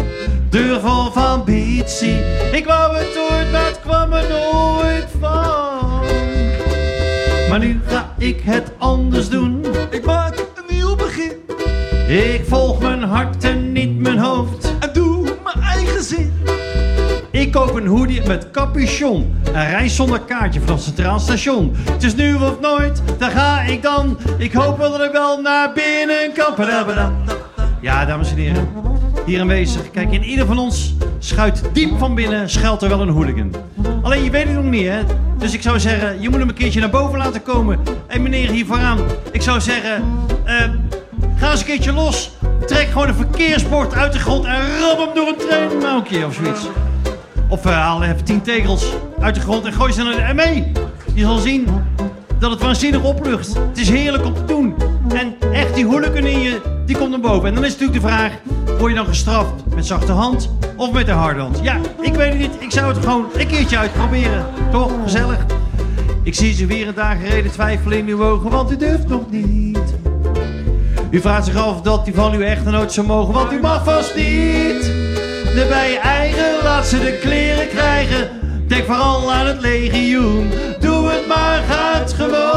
deur 0.50 0.80
vol 0.80 1.12
van 1.12 1.26
ambitie. 1.26 2.20
Ik 2.52 2.66
wou 2.66 2.96
het 2.96 3.18
ooit, 3.32 3.52
maar 3.52 3.66
het 3.66 3.80
kwam 3.80 4.14
er 4.14 4.26
nooit. 4.30 5.21
Maar 7.52 7.60
nu 7.60 7.80
ga 7.88 8.14
ik 8.18 8.42
het 8.42 8.72
anders 8.78 9.30
doen. 9.30 9.66
Ik 9.90 10.06
maak 10.06 10.38
een 10.38 10.76
nieuw 10.76 10.96
begin. 10.96 11.32
Ik 12.08 12.42
volg 12.48 12.80
mijn 12.80 13.04
hart 13.04 13.44
en 13.44 13.72
niet 13.72 14.00
mijn 14.00 14.18
hoofd. 14.18 14.74
En 14.80 14.90
doe 14.94 15.24
mijn 15.24 15.66
eigen 15.66 16.04
zin. 16.04 16.34
Ik 17.32 17.52
koop 17.52 17.76
een 17.76 17.88
hoodie 17.88 18.28
met 18.28 18.52
capuchon. 18.52 19.36
En 19.54 19.70
reis 19.70 19.96
zonder 19.96 20.20
kaartje 20.20 20.60
vanaf 20.60 20.76
het 20.76 20.84
Centraal 20.84 21.20
Station. 21.20 21.76
Het 21.92 22.04
is 22.04 22.16
nu 22.16 22.34
of 22.34 22.60
nooit, 22.60 23.02
daar 23.18 23.32
ga 23.32 23.62
ik 23.62 23.82
dan. 23.82 24.18
Ik 24.38 24.54
hoop 24.54 24.80
dat 24.80 25.02
ik 25.02 25.12
wel 25.12 25.42
naar 25.42 25.74
binnen 25.74 26.32
kan. 26.34 26.66
Ja, 27.82 28.06
dames 28.06 28.32
en 28.32 28.38
heren. 28.38 28.70
Hier 29.26 29.42
aanwezig. 29.42 29.92
Kijk, 29.92 30.12
in 30.12 30.24
ieder 30.24 30.46
van 30.46 30.60
ons 30.60 30.94
schuilt 31.20 31.62
diep 31.74 31.98
van 31.98 32.16
binnen 32.16 32.50
schuilt 32.50 32.82
er 32.82 32.90
wel 32.90 33.02
een 33.02 33.10
hooligan. 33.10 33.54
Alleen 34.02 34.24
je 34.24 34.30
weet 34.30 34.46
het 34.46 34.56
nog 34.56 34.64
niet, 34.64 34.88
hè? 34.88 35.00
Dus 35.42 35.54
ik 35.54 35.62
zou 35.62 35.80
zeggen, 35.80 36.22
je 36.22 36.30
moet 36.30 36.40
hem 36.40 36.50
een 36.50 36.56
keertje 36.56 36.80
naar 36.80 36.90
boven 36.90 37.18
laten 37.18 37.44
komen. 37.44 37.80
En 38.08 38.22
meneer 38.22 38.50
hier 38.50 38.66
vooraan, 38.66 39.00
ik 39.32 39.42
zou 39.42 39.62
zeggen, 39.62 40.04
uh, 40.46 40.54
ga 41.36 41.52
eens 41.52 41.60
een 41.60 41.66
keertje 41.66 41.94
los. 41.94 42.32
Trek 42.66 42.88
gewoon 42.88 43.08
een 43.08 43.16
verkeersbord 43.16 43.94
uit 43.94 44.14
de 44.14 44.20
grond 44.20 44.46
en 44.46 44.80
rab 44.80 44.98
hem 44.98 45.16
door 45.16 45.28
een 45.28 45.38
treinmouwtje 45.38 46.26
of 46.26 46.34
zoiets. 46.34 46.68
Of 47.48 47.66
uh, 47.66 47.72
haal 47.72 48.04
even 48.04 48.24
tien 48.24 48.42
tegels 48.42 48.94
uit 49.20 49.36
de 49.36 49.42
grond 49.42 49.66
en 49.66 49.74
gooi 49.74 49.94
ze 49.94 50.04
naar 50.04 50.28
de 50.28 50.34
ME. 50.34 50.72
Je 51.14 51.22
zal 51.22 51.38
zien 51.38 51.68
dat 52.40 52.52
het 52.52 52.62
waanzinnig 52.62 53.04
oplucht. 53.04 53.54
Het 53.54 53.78
is 53.78 53.90
heerlijk 53.90 54.26
om 54.26 54.34
te 54.34 54.46
doen. 54.46 54.76
En 55.14 55.36
echt 55.54 55.76
die 55.76 55.86
hooligan 55.86 56.26
in 56.26 56.40
je, 56.42 56.62
die 56.86 56.98
komt 56.98 57.10
naar 57.10 57.20
boven. 57.20 57.48
En 57.48 57.54
dan 57.54 57.66
is 57.66 57.72
natuurlijk 57.72 58.02
de 58.02 58.08
vraag, 58.08 58.32
word 58.78 58.92
je 58.92 58.98
dan 58.98 59.08
gestraft 59.08 59.54
met 59.76 59.86
zachte 59.86 60.12
hand 60.12 60.50
of 60.76 60.92
met 60.92 61.06
de 61.06 61.12
harde 61.12 61.40
hand? 61.40 61.60
Ja, 61.62 61.78
ik 62.02 62.16
weet 62.16 62.30
het 62.30 62.40
niet. 62.40 62.56
Ik 62.60 62.72
zou 62.72 62.94
het 62.94 62.98
gewoon 62.98 63.26
een 63.38 63.48
keertje 63.48 63.78
uitproberen. 63.78 64.46
Toch? 64.72 64.92
Gezellig. 65.04 65.46
Ik 66.24 66.36
zie 66.36 66.54
ze 66.54 66.66
weer 66.66 66.88
een 66.88 66.96
dag 66.96 67.18
gereden 67.24 67.52
twijfelen 67.52 67.98
in 67.98 68.08
uw 68.08 68.24
ogen, 68.24 68.50
want 68.50 68.72
u 68.72 68.78
durft 68.78 69.08
nog 69.08 69.30
niet. 69.30 69.80
U 71.10 71.22
vraagt 71.22 71.46
zich 71.46 71.56
af 71.56 71.82
dat 71.82 72.08
u 72.08 72.14
van 72.14 72.34
uw 72.34 72.42
echtgenoot 72.42 72.94
zou 72.94 73.08
mogen, 73.08 73.34
want 73.34 73.52
u 73.52 73.60
mag 73.60 73.84
vast 73.84 74.16
niet. 74.16 74.84
De 75.54 75.66
bij 75.70 75.92
je 75.92 76.00
eigen 76.00 76.64
laat 76.64 76.88
ze 76.88 77.00
de 77.00 77.20
kleren 77.22 77.68
krijgen. 77.68 78.30
Denk 78.68 78.86
vooral 78.86 79.34
aan 79.34 79.46
het 79.46 79.62
legioen. 79.62 80.52
Doe 80.80 81.10
het 81.10 81.28
maar, 81.28 81.62
ga 81.70 82.00
het 82.00 82.14
gewoon 82.14 82.51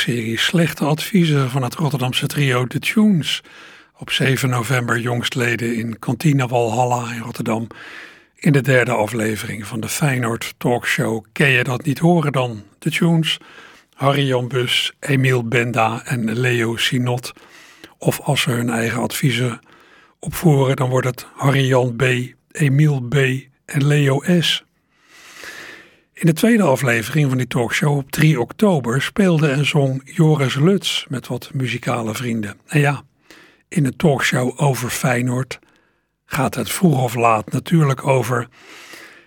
serie 0.00 0.38
slechte 0.38 0.84
adviezen 0.84 1.50
van 1.50 1.62
het 1.62 1.74
Rotterdamse 1.74 2.26
trio 2.26 2.66
The 2.66 2.78
Tunes 2.78 3.42
op 3.96 4.10
7 4.10 4.48
november 4.48 5.00
jongstleden 5.00 5.76
in 5.76 5.98
Kantine 5.98 6.46
Walhalla 6.46 7.12
in 7.12 7.20
Rotterdam. 7.20 7.66
In 8.34 8.52
de 8.52 8.60
derde 8.60 8.92
aflevering 8.92 9.66
van 9.66 9.80
de 9.80 9.88
Feyenoord 9.88 10.54
Talkshow 10.58 11.24
Ken 11.32 11.48
je 11.48 11.64
dat 11.64 11.84
niet 11.84 11.98
horen 11.98 12.32
dan? 12.32 12.62
De 12.78 12.90
Tunes 12.90 13.38
Harry 13.94 14.26
Jan 14.26 14.48
Bus, 14.48 14.92
Emiel 15.00 15.48
Benda 15.48 16.02
en 16.04 16.32
Leo 16.32 16.76
Sinot. 16.76 17.32
Of 17.98 18.20
als 18.20 18.40
ze 18.40 18.50
hun 18.50 18.70
eigen 18.70 19.00
adviezen 19.00 19.60
opvoeren, 20.18 20.76
dan 20.76 20.90
wordt 20.90 21.06
het 21.06 21.26
Harry 21.34 21.66
Jan 21.66 21.96
B, 21.96 22.02
Emiel 22.50 23.00
B 23.00 23.14
en 23.64 23.86
Leo 23.86 24.22
S. 24.40 24.64
In 26.20 26.26
de 26.26 26.32
tweede 26.32 26.62
aflevering 26.62 27.28
van 27.28 27.38
die 27.38 27.46
talkshow 27.46 27.96
op 27.96 28.10
3 28.10 28.40
oktober 28.40 29.02
speelde 29.02 29.48
en 29.48 29.66
zong 29.66 30.02
Joris 30.04 30.54
Luts 30.54 31.06
met 31.08 31.26
wat 31.26 31.50
muzikale 31.54 32.14
vrienden. 32.14 32.60
En 32.66 32.80
ja, 32.80 33.02
in 33.68 33.84
een 33.84 33.96
talkshow 33.96 34.60
over 34.62 34.90
Feyenoord 34.90 35.58
gaat 36.24 36.54
het 36.54 36.70
vroeg 36.70 37.02
of 37.02 37.14
laat 37.14 37.52
natuurlijk 37.52 38.06
over 38.06 38.48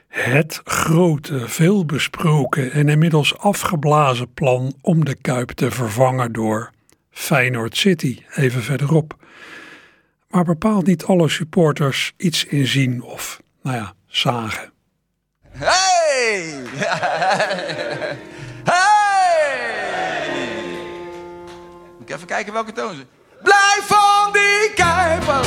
het 0.08 0.62
grote, 0.64 1.48
veelbesproken 1.48 2.72
en 2.72 2.90
inmiddels 2.90 3.38
afgeblazen 3.38 4.34
plan 4.34 4.74
om 4.82 5.06
de 5.06 5.16
Kuip 5.16 5.50
te 5.50 5.72
vervangen 5.72 6.32
door 6.32 6.72
Feyenoord 7.12 7.78
City, 7.78 8.24
even 8.36 8.62
verderop. 8.64 9.18
Maar 10.28 10.44
bepaald 10.44 10.86
niet 10.86 11.04
alle 11.04 11.30
supporters 11.30 12.14
iets 12.18 12.46
in 12.46 12.68
zien 12.68 13.02
of, 13.02 13.42
nou 13.64 13.78
ja, 13.78 13.94
zagen. 14.08 14.72
Hey! 15.50 15.93
Hey! 18.64 19.84
Moet 21.98 22.10
ik 22.10 22.16
even 22.16 22.28
kijken 22.28 22.54
welke 22.54 22.72
toon 22.72 22.96
ze. 22.96 23.06
Blijf 23.42 23.84
van 23.88 24.32
die 24.32 24.74
kuipen! 24.76 25.42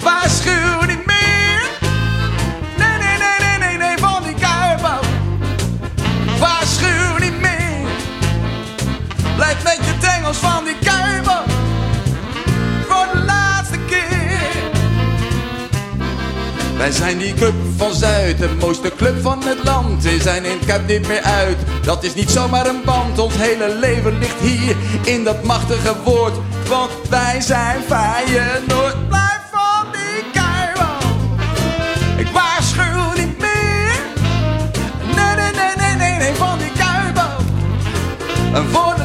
Waarschuw 0.00 0.81
Wij 16.82 16.90
zijn 16.90 17.18
die 17.18 17.34
club 17.34 17.54
van 17.76 17.94
Zuid, 17.94 18.38
de 18.38 18.48
mooiste 18.60 18.92
club 18.96 19.22
van 19.22 19.42
het 19.44 19.64
land. 19.64 20.02
We 20.02 20.18
zijn 20.20 20.44
in 20.44 20.50
het 20.50 20.66
Kuip 20.66 20.86
niet 20.86 21.08
meer 21.08 21.20
uit, 21.20 21.56
dat 21.82 22.04
is 22.04 22.14
niet 22.14 22.30
zomaar 22.30 22.66
een 22.66 22.82
band. 22.84 23.18
Ons 23.18 23.34
hele 23.36 23.74
leven 23.74 24.18
ligt 24.18 24.40
hier 24.40 24.76
in 25.04 25.24
dat 25.24 25.42
machtige 25.42 25.94
woord. 26.04 26.32
Want 26.68 26.90
wij 27.08 27.40
zijn 27.40 27.82
Feyenoord. 27.86 29.08
Blijf 29.08 29.40
van 29.50 29.86
die 29.92 30.24
Kuip 30.32 30.86
Ik 32.16 32.28
waarschuw 32.32 33.12
niet 33.16 33.38
meer. 33.38 34.00
Nee, 35.16 35.34
nee, 35.36 35.52
nee, 35.52 35.76
nee, 35.76 35.96
nee, 35.96 36.18
nee, 36.18 36.34
van 36.34 36.58
die 36.58 36.72
Kuip 36.78 37.26
En 38.54 38.68
voor 38.72 39.01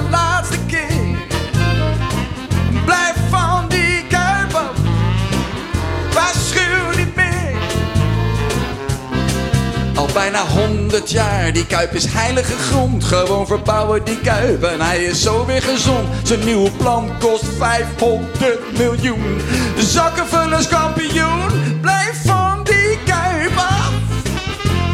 bijna 10.37 10.67
honderd 10.67 11.11
jaar, 11.11 11.53
die 11.53 11.65
kuip 11.65 11.93
is 11.93 12.05
heilige 12.05 12.57
grond. 12.57 13.03
Gewoon 13.03 13.47
verbouwen 13.47 14.03
die 14.03 14.19
kuip 14.19 14.63
en 14.63 14.81
hij 14.81 15.03
is 15.03 15.21
zo 15.21 15.45
weer 15.45 15.61
gezond. 15.61 16.07
Zijn 16.23 16.45
nieuwe 16.45 16.71
plan 16.71 17.11
kost 17.19 17.45
500 17.57 18.77
miljoen. 18.77 19.41
Zakkenvullers 19.77 20.67
kampioen, 20.67 21.79
blijf 21.81 22.21
van 22.25 22.63
die 22.63 22.97
kuip 23.05 23.57
af. 23.57 23.91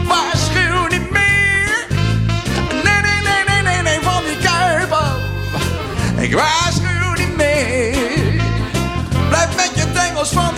Waarschuw 0.08 0.88
niet 0.88 1.12
meer. 1.12 1.88
Nee, 2.84 3.02
nee, 3.02 3.22
nee, 3.24 3.44
nee, 3.48 3.62
nee, 3.62 3.82
nee, 3.82 4.00
van 4.02 4.24
die 4.24 4.50
kuip 4.50 4.92
af. 4.92 5.18
Ik 6.18 6.34
waarschuw 6.34 7.14
niet 7.18 7.38
meer. 7.38 8.42
Blijf 9.30 9.56
met 9.56 9.72
je 9.76 9.92
tengels 9.92 10.30
van 10.30 10.53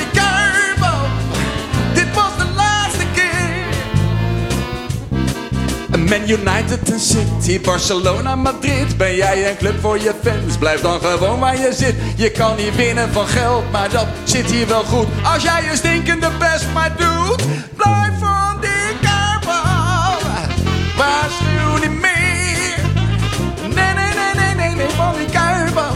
Man 6.20 6.30
United 6.30 6.92
en 6.92 7.00
City, 7.00 7.62
Barcelona, 7.62 8.36
Madrid. 8.36 8.98
Ben 8.98 9.16
jij 9.16 9.50
een 9.50 9.58
club 9.58 9.82
voor 9.82 10.00
je 10.00 10.14
fans? 10.24 10.58
Blijf 10.58 10.82
dan 10.82 11.00
gewoon 11.00 11.40
waar 11.40 11.58
je 11.58 11.74
zit. 11.74 11.96
Je 12.16 12.32
kan 12.32 12.56
niet 12.56 12.76
winnen 12.76 13.14
van 13.14 13.28
geld, 13.28 13.72
maar 13.72 13.90
dat 13.90 14.08
zit 14.24 14.52
hier 14.52 14.68
wel 14.68 14.84
goed. 14.84 15.08
Als 15.34 15.44
jij 15.44 15.64
je 15.64 15.76
stinkende 15.76 16.30
best 16.40 16.66
maar 16.74 16.92
doet, 16.98 17.44
blijf 17.76 18.20
van 18.20 18.62
die 18.62 19.10
af. 19.10 20.24
Waarschuw 20.98 21.90
niet 21.90 22.00
meer. 22.02 22.78
Nee, 23.62 23.94
nee, 23.94 24.14
nee, 24.16 24.34
nee, 24.36 24.56
nee, 24.56 24.76
nee, 24.76 24.90
van 24.90 25.14
die 25.18 25.40
af. 25.40 25.94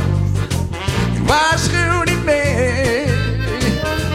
Waarschuw 1.26 2.04
niet 2.04 2.24
meer. 2.24 3.08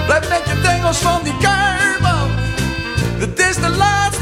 Blijf 0.06 0.28
met 0.28 0.42
je 0.46 0.60
tengels 0.62 0.98
van 0.98 1.20
die 1.22 1.48
af. 1.48 1.82
Het 3.18 3.38
is 3.38 3.54
de 3.56 3.68
laatste 3.70 4.13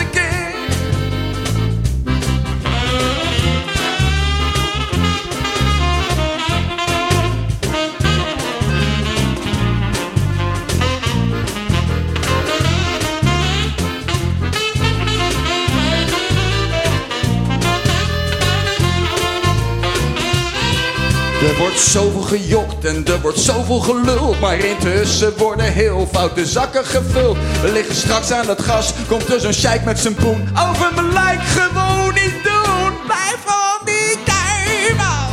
Er 21.43 21.57
wordt 21.59 21.81
zoveel 21.81 22.21
gejokt 22.21 22.85
en 22.85 23.07
er 23.07 23.21
wordt 23.21 23.39
zoveel 23.39 23.81
geluld. 23.81 24.41
Maar 24.41 24.59
intussen 24.59 25.37
worden 25.37 25.73
heel 25.73 26.09
foute 26.13 26.47
zakken 26.47 26.85
gevuld. 26.85 27.37
We 27.63 27.73
liggen 27.73 27.95
straks 27.95 28.31
aan 28.31 28.49
het 28.49 28.63
gas, 28.63 28.93
komt 29.09 29.33
er 29.33 29.41
zo'n 29.41 29.53
sheik 29.53 29.85
met 29.85 29.99
zijn 29.99 30.15
poen. 30.15 30.49
Over 30.69 30.95
mijn 30.95 31.13
lijk 31.13 31.43
gewoon 31.43 32.15
niet 32.15 32.45
doen. 32.45 32.93
Blijf 33.07 33.39
van 33.45 33.85
die 33.85 34.19
kuimen. 34.25 35.27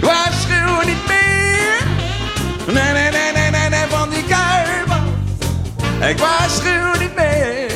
Waarschuw 0.00 0.86
niet 0.86 1.06
meer. 1.06 1.86
Nee, 2.74 2.92
nee, 2.92 3.10
nee, 3.10 3.50
nee, 3.50 3.68
nee, 3.68 3.84
van 3.88 4.10
die 4.10 4.24
kuimen. 4.24 5.04
Ik 6.10 6.18
waarschuw 6.18 7.00
niet 7.00 7.14
meer. 7.16 7.72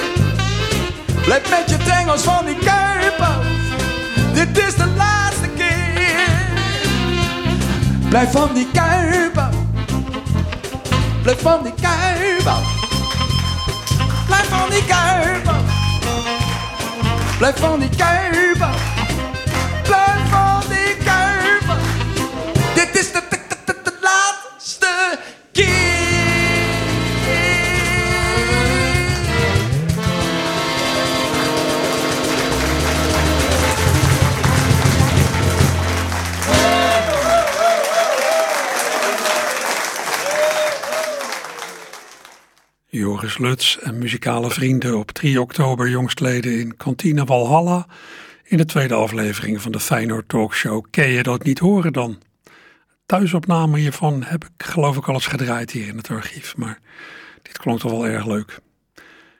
Blijf 1.24 1.50
met 1.50 1.70
je 1.70 1.76
tengels 1.76 2.22
van 2.22 2.44
die 2.44 2.58
kuipen. 2.64 3.38
Dit 4.32 4.58
is 4.58 4.74
de 4.74 4.86
laatste. 4.96 5.29
Blijf 8.10 8.30
van 8.30 8.54
die 8.54 8.68
kuipen. 8.72 9.50
Blijf 11.22 11.40
van 11.40 11.62
die 11.62 11.72
kuipen. 11.80 12.56
Blijf 17.38 17.58
van 17.58 17.78
die 17.78 17.88
kuipen. 17.96 18.89
Luts 43.38 43.78
en 43.78 43.98
muzikale 43.98 44.50
vrienden 44.50 44.98
op 44.98 45.10
3 45.10 45.40
oktober 45.40 45.88
jongstleden 45.88 46.58
in 46.58 46.76
Kantine 46.76 47.24
Walhalla 47.24 47.86
in 48.44 48.56
de 48.56 48.64
tweede 48.64 48.94
aflevering 48.94 49.62
van 49.62 49.72
de 49.72 49.80
Feyenoord 49.80 50.28
Talkshow. 50.28 50.84
Ken 50.90 51.08
je 51.08 51.22
dat 51.22 51.42
niet 51.42 51.58
horen 51.58 51.92
dan? 51.92 52.18
Thuisopname 53.06 53.78
hiervan 53.78 54.22
heb 54.22 54.44
ik 54.44 54.50
geloof 54.66 54.96
ik 54.96 55.08
al 55.08 55.14
eens 55.14 55.26
gedraaid 55.26 55.70
hier 55.70 55.86
in 55.86 55.96
het 55.96 56.10
archief, 56.10 56.56
maar 56.56 56.78
dit 57.42 57.58
klonk 57.58 57.80
toch 57.80 57.90
wel 57.90 58.06
erg 58.06 58.26
leuk. 58.26 58.58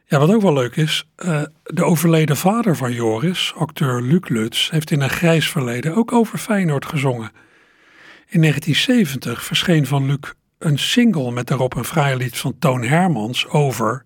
Ja, 0.06 0.18
wat 0.18 0.34
ook 0.34 0.42
wel 0.42 0.52
leuk 0.52 0.76
is, 0.76 1.08
eh, 1.16 1.42
de 1.62 1.84
overleden 1.84 2.36
vader 2.36 2.76
van 2.76 2.92
Joris, 2.92 3.52
acteur 3.56 4.02
Luc 4.02 4.28
Lutz, 4.28 4.70
heeft 4.70 4.90
in 4.90 5.00
een 5.00 5.10
grijs 5.10 5.50
verleden 5.50 5.94
ook 5.94 6.12
over 6.12 6.38
Feyenoord 6.38 6.86
gezongen. 6.86 7.30
In 8.26 8.40
1970 8.40 9.44
verscheen 9.44 9.86
van 9.86 10.06
Luc 10.06 10.32
een 10.60 10.78
single 10.78 11.30
met 11.30 11.46
daarop 11.46 11.74
een 11.76 11.84
fraai 11.84 12.16
lied 12.16 12.38
van 12.38 12.58
Toon 12.58 12.82
Hermans 12.82 13.48
over 13.48 14.04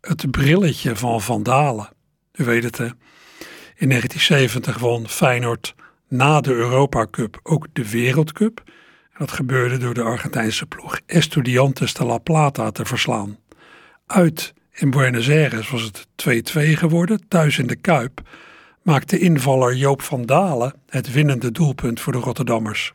het 0.00 0.30
brilletje 0.30 0.96
van 0.96 1.20
Van 1.20 1.42
Dalen. 1.42 1.88
U 2.32 2.44
weet 2.44 2.62
het 2.62 2.78
hè. 2.78 2.84
In 3.74 3.88
1970 3.88 4.78
won 4.78 5.08
Feyenoord 5.08 5.74
na 6.08 6.40
de 6.40 6.52
Europa 6.52 7.06
Cup 7.10 7.40
ook 7.42 7.66
de 7.72 7.90
Wereldcup. 7.90 8.62
Dat 9.18 9.32
gebeurde 9.32 9.76
door 9.76 9.94
de 9.94 10.02
Argentijnse 10.02 10.66
ploeg 10.66 11.00
Estudiantes 11.06 11.94
de 11.94 12.04
La 12.04 12.18
Plata 12.18 12.70
te 12.70 12.84
verslaan. 12.84 13.38
Uit 14.06 14.54
in 14.72 14.90
Buenos 14.90 15.28
Aires 15.28 15.70
was 15.70 15.82
het 15.82 16.06
2-2 16.16 16.78
geworden, 16.78 17.28
thuis 17.28 17.58
in 17.58 17.66
de 17.66 17.76
Kuip 17.76 18.20
maakte 18.82 19.18
invaller 19.18 19.74
Joop 19.74 20.02
van 20.02 20.26
Dalen 20.26 20.74
het 20.88 21.12
winnende 21.12 21.52
doelpunt 21.52 22.00
voor 22.00 22.12
de 22.12 22.18
Rotterdammers. 22.18 22.94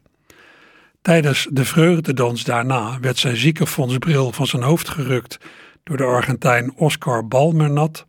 Tijdens 1.03 1.47
de 1.51 1.65
vreugdedans 1.65 2.43
daarna 2.43 2.99
werd 2.99 3.17
zijn 3.17 3.35
ziekenfondsbril 3.35 4.31
van 4.31 4.47
zijn 4.47 4.61
hoofd 4.61 4.89
gerukt 4.89 5.37
door 5.83 5.97
de 5.97 6.03
Argentijn 6.03 6.73
Oscar 6.75 7.27
Balmernat, 7.27 8.05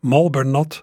Malbernat, 0.00 0.82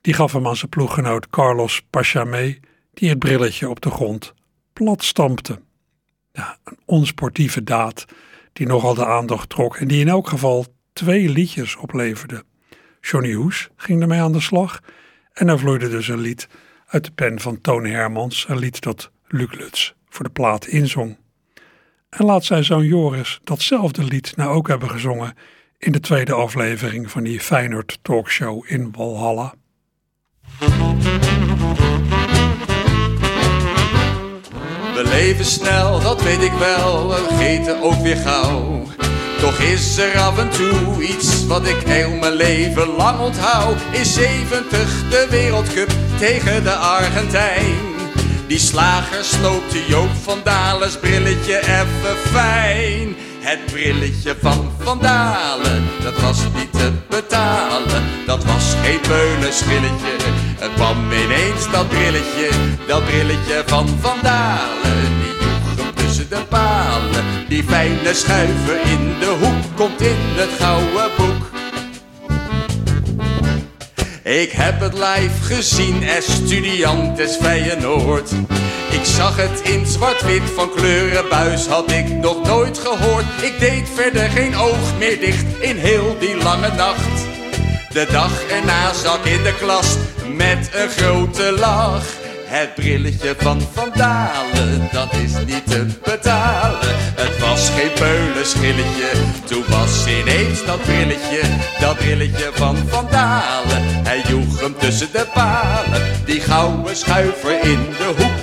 die 0.00 0.14
gaf 0.14 0.32
hem 0.32 0.46
aan 0.46 0.56
zijn 0.56 0.70
ploeggenoot 0.70 1.28
Carlos 1.28 1.82
Pacha 1.90 2.24
mee, 2.24 2.60
die 2.94 3.08
het 3.08 3.18
brilletje 3.18 3.68
op 3.68 3.80
de 3.80 3.90
grond 3.90 4.34
plat 4.72 5.04
stampte. 5.04 5.60
Ja, 6.32 6.58
een 6.64 6.78
onsportieve 6.84 7.62
daad 7.62 8.04
die 8.52 8.66
nogal 8.66 8.94
de 8.94 9.06
aandacht 9.06 9.48
trok 9.48 9.76
en 9.76 9.88
die 9.88 10.00
in 10.00 10.08
elk 10.08 10.28
geval 10.28 10.66
twee 10.92 11.28
liedjes 11.28 11.76
opleverde. 11.76 12.44
Johnny 13.00 13.32
Hoes 13.32 13.68
ging 13.76 14.00
ermee 14.00 14.20
aan 14.20 14.32
de 14.32 14.40
slag 14.40 14.80
en 15.32 15.48
er 15.48 15.58
vloeide 15.58 15.88
dus 15.88 16.08
een 16.08 16.20
lied 16.20 16.48
uit 16.86 17.04
de 17.04 17.10
pen 17.10 17.40
van 17.40 17.60
Toon 17.60 17.84
Hermans, 17.84 18.44
een 18.48 18.58
lied 18.58 18.80
dat 18.80 19.10
Luc 19.26 19.52
Lutz 19.52 19.92
voor 20.10 20.24
de 20.24 20.30
plaat 20.30 20.66
inzong. 20.66 21.16
En 22.10 22.24
laat 22.24 22.44
zijn 22.44 22.64
zoon 22.64 22.84
Joris 22.84 23.40
datzelfde 23.44 24.04
lied 24.04 24.36
nou 24.36 24.54
ook 24.54 24.68
hebben 24.68 24.90
gezongen 24.90 25.34
in 25.78 25.92
de 25.92 26.00
tweede 26.00 26.32
aflevering 26.32 27.10
van 27.10 27.22
die 27.22 27.40
Feyenoord 27.40 27.98
talkshow 28.02 28.64
in 28.66 28.92
Walhalla. 28.96 29.54
We 34.94 35.08
leven 35.08 35.44
snel, 35.44 36.00
dat 36.00 36.22
weet 36.22 36.42
ik 36.42 36.52
wel, 36.52 37.08
we 37.08 37.26
vergeten 37.28 37.82
ook 37.82 38.00
weer 38.02 38.16
gauw. 38.16 38.86
Toch 39.40 39.58
is 39.58 39.98
er 39.98 40.18
af 40.18 40.38
en 40.38 40.50
toe 40.50 41.02
iets 41.02 41.46
wat 41.46 41.66
ik 41.66 41.76
heel 41.76 42.16
mijn 42.16 42.32
leven 42.32 42.86
lang 42.86 43.20
onthoud. 43.20 43.76
In 43.92 44.04
70 44.04 45.08
de 45.08 45.26
wereldcup 45.30 45.90
tegen 46.18 46.62
de 46.62 46.74
Argentijn. 46.74 47.89
Die 48.50 48.58
slager 48.58 49.24
sloopte 49.24 49.86
Joop 49.86 50.10
van 50.22 50.40
Dalens 50.44 50.98
brilletje 50.98 51.58
even 51.58 52.16
fijn. 52.32 53.16
Het 53.40 53.66
brilletje 53.66 54.36
van 54.42 54.72
Van 54.78 54.98
Dalen, 54.98 55.88
dat 56.02 56.20
was 56.20 56.38
niet 56.54 56.72
te 56.72 56.90
betalen. 57.08 58.02
Dat 58.26 58.44
was 58.44 58.74
geen 58.82 59.00
peulenschilletje. 59.00 60.14
Het 60.58 60.72
kwam 60.74 61.12
ineens 61.12 61.70
dat 61.70 61.88
brilletje, 61.88 62.48
dat 62.86 63.04
brilletje 63.04 63.62
van 63.66 63.88
Van 64.00 64.18
Dalen. 64.22 65.10
Die 65.22 65.34
joeg 65.40 65.84
hem 65.84 65.94
tussen 65.94 66.28
de 66.28 66.42
palen. 66.48 67.24
Die 67.48 67.64
fijne 67.64 68.14
schuiver 68.14 68.80
in 68.84 69.14
de 69.20 69.36
hoek 69.40 69.76
komt 69.76 70.00
in 70.00 70.18
het 70.36 70.50
gouden 70.58 71.10
boek. 71.16 71.49
Ik 74.22 74.52
heb 74.52 74.80
het 74.80 74.92
live 74.92 75.42
gezien, 75.54 76.02
Estudiantes 76.02 77.36
Feyenoord. 77.36 78.30
Ik 78.90 79.04
zag 79.04 79.36
het 79.36 79.60
in 79.60 79.86
zwart-wit, 79.86 80.42
van 80.54 80.70
kleurenbuis 80.70 81.66
had 81.66 81.90
ik 81.90 82.08
nog 82.08 82.42
nooit 82.42 82.78
gehoord. 82.78 83.24
Ik 83.42 83.58
deed 83.58 83.88
verder 83.94 84.30
geen 84.30 84.56
oog 84.56 84.98
meer 84.98 85.20
dicht 85.20 85.44
in 85.60 85.76
heel 85.76 86.16
die 86.18 86.36
lange 86.36 86.72
nacht. 86.72 87.26
De 87.92 88.06
dag 88.12 88.48
erna 88.50 88.92
zat 88.92 89.26
in 89.26 89.42
de 89.42 89.54
klas 89.58 89.96
met 90.36 90.70
een 90.72 90.88
grote 90.88 91.52
lach. 91.58 92.19
Het 92.52 92.74
brilletje 92.74 93.34
van 93.38 93.60
Van 93.72 93.90
Dalen, 93.94 94.88
dat 94.92 95.12
is 95.12 95.32
niet 95.46 95.66
te 95.66 95.86
betalen. 96.04 96.94
Het 96.94 97.38
was 97.38 97.68
geen 97.68 97.92
peulenschilletje, 97.92 99.10
toen 99.44 99.64
was 99.68 100.06
ineens 100.06 100.64
dat 100.64 100.82
brilletje, 100.82 101.40
dat 101.80 101.96
brilletje 101.96 102.50
van 102.54 102.76
Van 102.76 103.06
Dalen. 103.10 103.82
Hij 103.82 104.22
joeg 104.28 104.60
hem 104.60 104.74
tussen 104.78 105.08
de 105.12 105.26
palen, 105.34 106.02
die 106.24 106.40
gouden 106.40 106.96
schuiver 106.96 107.62
in 107.62 107.86
de 107.98 108.12
hoek 108.16 108.39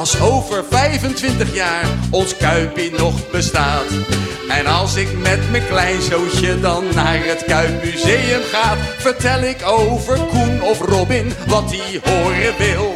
Als 0.00 0.20
over 0.20 0.64
25 0.70 1.54
jaar 1.54 1.84
ons 2.10 2.36
Kuipie 2.36 2.90
nog 2.90 3.30
bestaat. 3.30 3.84
En 4.48 4.66
als 4.66 4.96
ik 4.96 5.18
met 5.18 5.50
mijn 5.50 5.66
kleinzootje 5.66 6.60
dan 6.60 6.84
naar 6.94 7.24
het 7.24 7.44
Kuipmuseum 7.44 8.42
ga, 8.42 8.76
vertel 8.98 9.42
ik 9.42 9.66
over 9.66 10.18
Koen 10.18 10.62
of 10.62 10.80
Robin 10.80 11.32
wat 11.46 11.70
hij 11.70 12.00
horen 12.04 12.56
wil. 12.58 12.94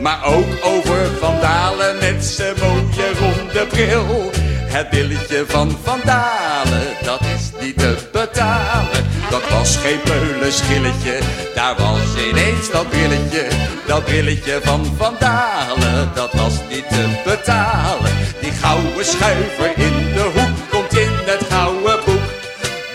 Maar 0.00 0.24
ook 0.24 0.64
over 0.64 1.06
Van 1.20 1.40
Dalen 1.40 1.98
met 1.98 2.24
zijn 2.24 2.54
mooie 2.60 3.12
ronde 3.18 3.66
bril. 3.66 4.30
Het 4.72 4.90
billetje 4.90 5.44
van 5.46 5.78
Van 5.82 6.00
Dalen, 6.04 6.86
dat 7.02 7.20
is 7.20 7.50
niet 7.60 7.78
te 7.78 7.96
betalen. 8.12 9.04
Dat 9.30 9.48
was 9.50 9.76
geen 9.76 10.00
peulenschilletje, 10.00 11.18
daar 11.54 11.74
was 11.76 12.00
ineens 12.28 12.70
dat 12.70 12.88
brilletje. 12.88 13.46
Dat 13.86 14.04
brilletje 14.04 14.60
van 14.62 14.84
Van 14.96 15.14
Dalen, 15.18 16.10
dat 16.14 16.32
was 16.32 16.54
niet 16.70 16.88
te 16.88 17.20
betalen. 17.24 18.12
Die 18.40 18.52
gouden 18.52 19.04
schuiver 19.04 19.72
in 19.76 20.12
de 20.14 20.30
hoek 20.34 20.70
komt 20.70 20.96
in 20.96 21.10
het 21.24 21.44
gouden 21.50 22.04
boek. 22.04 22.22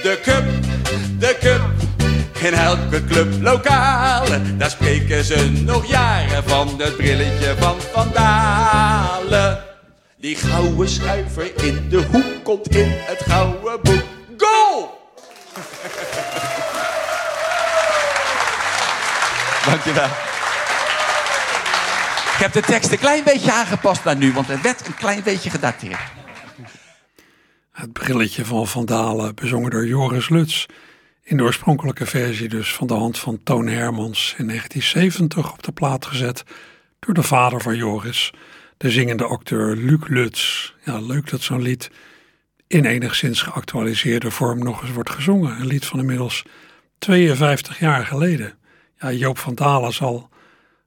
De 0.03 0.19
cup, 0.23 0.45
de 1.19 1.37
cup, 1.39 1.61
in 2.39 2.53
elke 2.53 3.05
club 3.05 3.27
lokaal. 3.41 4.25
Daar 4.57 4.69
spreken 4.69 5.23
ze 5.23 5.51
nog 5.51 5.85
jaren 5.85 6.43
van 6.45 6.73
het 6.77 6.97
brilletje 6.97 7.55
van 7.59 7.75
Van 7.93 8.09
Dalen. 8.13 9.66
Die 10.19 10.35
gouden 10.35 10.89
schuiver 10.89 11.63
in 11.63 11.89
de 11.89 12.03
hoek 12.03 12.43
komt 12.43 12.75
in 12.75 12.89
het 12.89 13.19
gouden 13.19 13.81
boek. 13.81 14.03
Goal! 14.37 14.99
Dankjewel. 19.65 20.09
Ik 22.33 22.43
heb 22.43 22.51
de 22.51 22.61
tekst 22.61 22.91
een 22.91 22.97
klein 22.99 23.23
beetje 23.23 23.51
aangepast 23.51 24.03
naar 24.03 24.15
nu, 24.15 24.33
want 24.33 24.49
er 24.49 24.61
werd 24.61 24.87
een 24.87 24.95
klein 24.95 25.23
beetje 25.23 25.49
gedateerd. 25.49 25.99
Het 27.71 27.93
brilletje 27.93 28.45
van 28.45 28.67
Van 28.67 28.85
Dalen, 28.85 29.35
bezongen 29.35 29.71
door 29.71 29.87
Joris 29.87 30.29
Lutz. 30.29 30.65
In 31.23 31.37
de 31.37 31.43
oorspronkelijke 31.43 32.05
versie 32.05 32.49
dus 32.49 32.73
van 32.73 32.87
de 32.87 32.93
hand 32.93 33.19
van 33.19 33.43
Toon 33.43 33.67
Hermans 33.67 34.35
in 34.37 34.47
1970 34.47 35.51
op 35.51 35.63
de 35.63 35.71
plaat 35.71 36.05
gezet 36.05 36.43
door 36.99 37.13
de 37.13 37.23
vader 37.23 37.61
van 37.61 37.75
Joris, 37.75 38.31
de 38.77 38.91
zingende 38.91 39.25
acteur 39.25 39.75
Luc 39.75 40.07
Lutz. 40.07 40.73
Ja, 40.83 40.99
leuk 40.99 41.29
dat 41.29 41.41
zo'n 41.41 41.61
lied 41.61 41.91
in 42.67 42.85
enigszins 42.85 43.41
geactualiseerde 43.41 44.31
vorm 44.31 44.63
nog 44.63 44.81
eens 44.81 44.91
wordt 44.91 45.09
gezongen. 45.09 45.59
Een 45.59 45.67
lied 45.67 45.85
van 45.85 45.99
inmiddels 45.99 46.43
52 46.97 47.79
jaar 47.79 48.05
geleden. 48.05 48.53
Ja, 48.99 49.11
Joop 49.11 49.37
van 49.37 49.55
Dalen 49.55 49.93
zal 49.93 50.29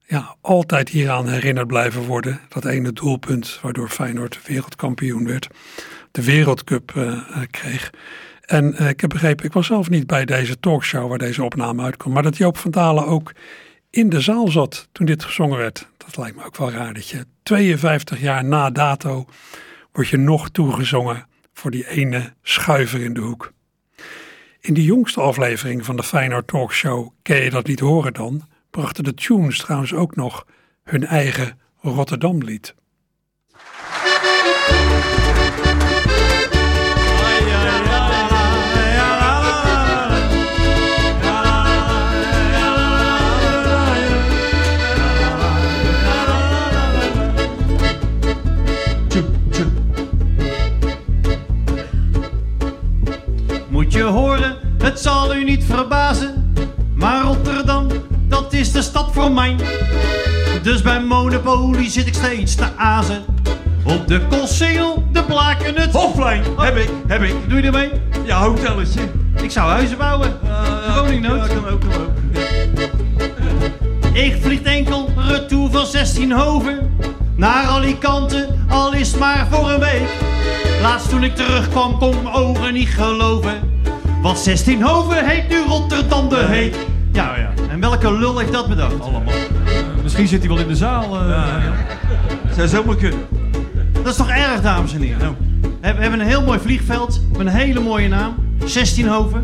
ja, 0.07 0.37
altijd 0.40 0.88
hieraan 0.88 1.29
herinnerd 1.29 1.66
blijven 1.66 2.03
worden. 2.03 2.40
Dat 2.48 2.64
ene 2.64 2.92
doelpunt 2.92 3.59
waardoor 3.62 3.88
Feyenoord 3.88 4.46
wereldkampioen 4.46 5.26
werd. 5.26 5.48
De 6.11 6.24
wereldcup 6.24 6.96
eh, 6.96 7.07
eh, 7.07 7.42
kreeg. 7.50 7.90
En 8.44 8.74
eh, 8.74 8.88
ik 8.88 9.00
heb 9.00 9.11
begrepen, 9.11 9.44
ik 9.44 9.53
was 9.53 9.66
zelf 9.66 9.90
niet 9.90 10.07
bij 10.07 10.24
deze 10.24 10.61
talkshow 10.61 11.09
waar 11.09 11.18
deze 11.18 11.44
opname 11.44 11.83
uitkwam. 11.83 12.12
Maar 12.12 12.22
dat 12.22 12.37
Joop 12.37 12.57
van 12.57 12.70
Dalen 12.70 13.07
ook 13.07 13.33
in 13.90 14.09
de 14.09 14.20
zaal 14.20 14.48
zat 14.48 14.88
toen 14.92 15.07
dit 15.07 15.24
gezongen 15.24 15.59
werd. 15.59 15.88
Dat 15.96 16.16
lijkt 16.16 16.37
me 16.37 16.44
ook 16.44 16.57
wel 16.57 16.70
raar 16.70 16.94
dat 16.94 17.09
je 17.09 17.26
52 17.42 18.20
jaar 18.20 18.44
na 18.44 18.70
dato 18.70 19.26
wordt 19.92 20.11
je 20.11 20.16
nog 20.16 20.50
toegezongen 20.50 21.26
voor 21.53 21.70
die 21.70 21.88
ene 21.88 22.35
schuiver 22.42 23.00
in 23.00 23.14
de 23.14 23.20
hoek. 23.20 23.53
In 24.61 24.74
die 24.74 24.85
jongste 24.85 25.20
aflevering 25.20 25.85
van 25.85 25.96
de 25.96 26.03
Feyenoord 26.03 26.46
Talkshow 26.46 27.09
Ken 27.22 27.42
je 27.42 27.50
dat 27.50 27.66
niet 27.66 27.81
horen 27.81 28.12
dan? 28.12 28.48
brachten 28.70 29.05
de 29.05 29.14
tunes 29.14 29.59
trouwens 29.59 29.94
ook 29.94 30.16
nog 30.16 30.46
hun 30.85 31.07
eigen 31.07 31.59
Rotterdam 31.81 32.42
lied. 32.42 32.74
Je 54.01 54.07
horen, 54.07 54.57
het 54.79 55.01
zal 55.01 55.35
u 55.35 55.45
niet 55.45 55.65
verbazen, 55.65 56.55
maar 56.95 57.23
Rotterdam, 57.23 57.87
dat 58.29 58.53
is 58.53 58.73
de 58.73 58.83
stad 58.83 59.09
voor 59.13 59.33
mij. 59.33 59.57
Dus 60.63 60.83
bij 60.83 61.01
Monopoly 61.01 61.91
zit 61.91 62.07
ik 62.07 62.15
steeds 62.15 62.55
te 62.55 62.67
azen. 62.77 63.25
Op 63.85 64.09
de 64.09 64.21
Kossingel, 64.29 65.05
de 65.13 65.23
Blaken, 65.23 65.75
het 65.75 65.93
Hofplein, 65.93 66.43
heb 66.57 66.77
ik, 66.77 66.91
heb 67.07 67.23
ik. 67.23 67.35
Doe 67.49 67.61
je 67.61 67.67
ermee? 67.67 67.91
Ja, 68.25 68.43
hotelletje. 68.43 69.01
Ik 69.43 69.51
zou 69.51 69.71
huizen 69.71 69.99
bouwen. 69.99 70.39
Woningnood. 70.95 71.47
Ja, 71.47 71.55
kan 71.55 71.69
ook, 71.69 71.81
kan 71.81 71.93
ook. 71.93 72.11
Ik 74.13 74.37
vlieg 74.41 74.63
enkel 74.63 75.11
retour 75.17 75.71
van 75.71 75.87
16 75.87 76.33
hoven 76.33 76.97
naar 77.37 77.67
Alicante, 77.67 78.49
al 78.69 78.93
is 78.93 79.17
maar 79.17 79.47
voor 79.51 79.71
een 79.71 79.81
week. 79.81 80.09
Laatst 80.83 81.09
toen 81.09 81.25
ik 81.25 81.37
terugkwam, 81.37 81.99
kon 81.99 82.23
mijn 82.23 82.35
ogen 82.35 82.73
niet 82.73 82.89
geloven. 82.89 83.71
Want 84.22 84.38
16 84.38 84.83
Hoven 84.83 85.28
heet 85.28 85.48
nu 85.48 85.56
Rotterdam 85.68 86.28
de 86.28 86.37
Heet. 86.37 86.76
Ja, 87.12 87.37
ja. 87.37 87.50
en 87.70 87.80
welke 87.80 88.12
lul 88.18 88.38
heeft 88.38 88.52
dat 88.52 88.68
bedacht? 88.68 89.00
Allemaal. 89.00 89.33
Misschien 90.02 90.28
zit 90.28 90.38
hij 90.40 90.48
wel 90.48 90.59
in 90.59 90.68
de 90.68 90.76
zaal. 90.76 91.16
eh. 91.20 91.44
Zou 92.56 92.68
zomaar 92.68 92.96
kunnen. 92.96 93.18
Dat 93.92 94.06
is 94.06 94.16
toch 94.16 94.28
erg, 94.30 94.61
dames 94.62 94.94
en 94.94 95.00
heren? 95.02 95.37
We 95.80 95.87
hebben 95.87 96.20
een 96.20 96.26
heel 96.26 96.42
mooi 96.42 96.59
vliegveld 96.59 97.20
met 97.30 97.40
een 97.40 97.48
hele 97.52 97.80
mooie 97.80 98.09
naam. 98.09 98.35
16 98.64 99.06
Hoven. 99.09 99.42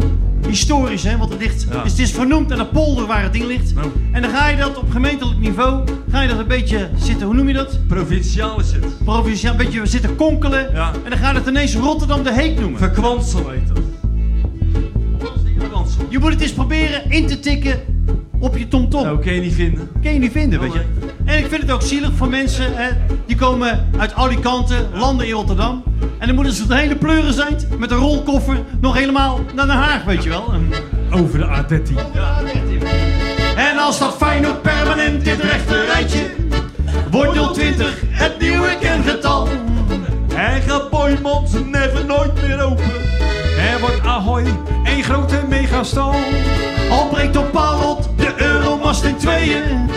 Historisch, 0.48 1.02
hè? 1.02 1.16
Want 1.16 1.30
het, 1.30 1.40
ligt, 1.40 1.66
Ja. 1.72 1.82
dus 1.82 1.90
het 1.90 2.00
is 2.00 2.10
vernoemd 2.12 2.52
aan 2.52 2.58
de 2.58 2.66
polder 2.66 3.06
waar 3.06 3.22
het 3.22 3.32
ding 3.32 3.44
ligt. 3.46 3.74
Nou. 3.74 3.86
En 4.12 4.22
dan 4.22 4.30
ga 4.30 4.48
je 4.48 4.56
dat 4.56 4.78
op 4.78 4.90
gemeentelijk 4.90 5.38
niveau, 5.38 5.84
ga 6.10 6.20
je 6.22 6.28
dat 6.28 6.38
een 6.38 6.46
beetje 6.46 6.88
zitten, 6.98 7.26
hoe 7.26 7.34
noem 7.36 7.48
je 7.48 7.54
dat? 7.54 7.78
Provinciaal 7.88 8.60
is 8.60 8.72
het. 8.72 9.04
Provinciaal, 9.04 9.52
een 9.52 9.58
beetje 9.58 9.86
zitten 9.86 10.16
konkelen. 10.16 10.70
Ja. 10.72 10.90
En 11.04 11.10
dan 11.10 11.18
gaat 11.18 11.34
het 11.34 11.46
ineens 11.46 11.74
Rotterdam 11.74 12.22
de 12.22 12.32
Heek 12.32 12.60
noemen. 12.60 12.78
Verkwansel 12.78 13.48
heet 13.48 13.68
dat. 13.68 13.78
Je 16.08 16.18
moet 16.18 16.32
het 16.32 16.40
eens 16.40 16.52
proberen 16.52 17.10
in 17.10 17.26
te 17.26 17.40
tikken 17.40 17.80
op 18.38 18.56
je 18.56 18.68
tomtom. 18.68 19.02
Nou, 19.02 19.18
kun 19.18 19.32
je 19.32 19.40
niet 19.40 19.54
vinden. 19.54 19.88
Kun 20.02 20.12
je 20.12 20.18
niet 20.18 20.32
vinden, 20.32 20.60
weet 20.60 20.72
je. 20.72 20.84
En 21.24 21.38
ik 21.38 21.46
vind 21.46 21.62
het 21.62 21.70
ook 21.70 21.82
zielig 21.82 22.10
voor 22.16 22.28
mensen, 22.28 22.76
hè, 22.76 22.88
die 23.26 23.36
komen 23.36 23.88
uit 23.98 24.14
Alicante, 24.14 24.74
landen 24.94 25.26
in 25.26 25.32
Rotterdam. 25.32 25.82
En 26.18 26.26
dan 26.26 26.34
moeten 26.34 26.54
ze 26.54 26.62
het 26.62 26.72
hele 26.72 26.96
pleuren 26.96 27.32
zijn 27.32 27.56
met 27.78 27.90
een 27.90 27.96
rolkoffer 27.96 28.64
nog 28.80 28.94
helemaal 28.94 29.40
naar 29.54 29.66
Den 29.66 29.76
Haag, 29.76 30.04
weet 30.04 30.22
je 30.22 30.28
wel. 30.28 30.52
En, 30.52 30.68
Over 31.10 31.38
de 31.38 31.44
A13. 31.46 31.94
en 33.56 33.78
als 33.78 33.98
dat 33.98 34.16
Feyenoord 34.16 34.62
permanent 34.62 35.26
in 35.26 35.30
het 35.30 35.42
rechte 35.42 35.84
rijtje 35.84 36.26
wordt 37.10 37.54
020 37.54 38.02
het 38.08 38.40
nieuwe 38.40 38.76
kengetal. 38.80 39.48
En 40.34 40.62
gaat 40.62 40.90
Boymans 40.90 41.52
never 41.64 42.04
nooit 42.04 42.34
meer 42.34 42.60
open. 42.62 43.15
Er 43.66 43.80
wordt 43.80 44.00
Ahoy 44.06 44.44
één 44.84 45.02
grote 45.02 45.44
megastal. 45.48 46.14
Al 46.90 47.08
breekt 47.08 47.36
op 47.36 47.52
Parrot 47.52 48.08
de 48.16 48.34
Euromast 48.36 49.04
in 49.04 49.16
tweeën. 49.16 49.90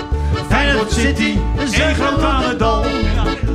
Feyenoord 0.49 0.91
City, 0.91 1.37
een 1.57 1.95
groot 1.95 2.23
aan 2.23 2.43
het 2.43 2.59
dal. 2.59 2.85